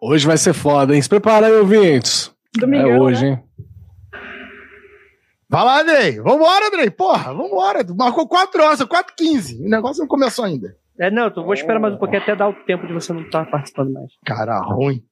Hoje 0.00 0.26
vai 0.26 0.38
ser 0.38 0.54
foda, 0.54 0.94
hein? 0.94 1.02
Se 1.02 1.08
prepara 1.08 1.46
aí, 1.46 1.52
ouvintes. 1.52 2.32
Domingão, 2.56 2.90
é 2.90 3.00
hoje, 3.00 3.24
né? 3.24 3.30
hein? 3.30 3.42
Vai 5.50 5.64
lá, 5.64 5.80
Andrei. 5.80 6.20
Vambora, 6.20 6.68
Andrei. 6.68 6.90
Porra, 6.90 7.34
vambora. 7.34 7.84
Marcou 7.96 8.28
4 8.28 8.62
horas, 8.62 8.82
4 8.82 9.14
15 9.16 9.64
O 9.64 9.68
negócio 9.68 10.00
não 10.00 10.06
começou 10.06 10.44
ainda. 10.44 10.76
É, 11.00 11.10
não, 11.10 11.28
eu 11.28 11.44
vou 11.44 11.54
esperar 11.54 11.78
mais 11.78 11.94
um 11.94 11.98
pouquinho 11.98 12.22
até 12.22 12.34
dar 12.34 12.48
o 12.48 12.54
tempo 12.64 12.86
de 12.86 12.92
você 12.92 13.12
não 13.12 13.22
estar 13.22 13.48
participando 13.50 13.92
mais. 13.92 14.10
Cara 14.26 14.58
ruim. 14.60 15.02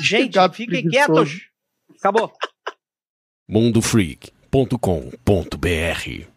Gente, 0.00 0.38
fiquem 0.52 0.88
quietos. 0.88 1.48
Acabou. 1.98 2.32
mundofreak.com.br 3.48 6.28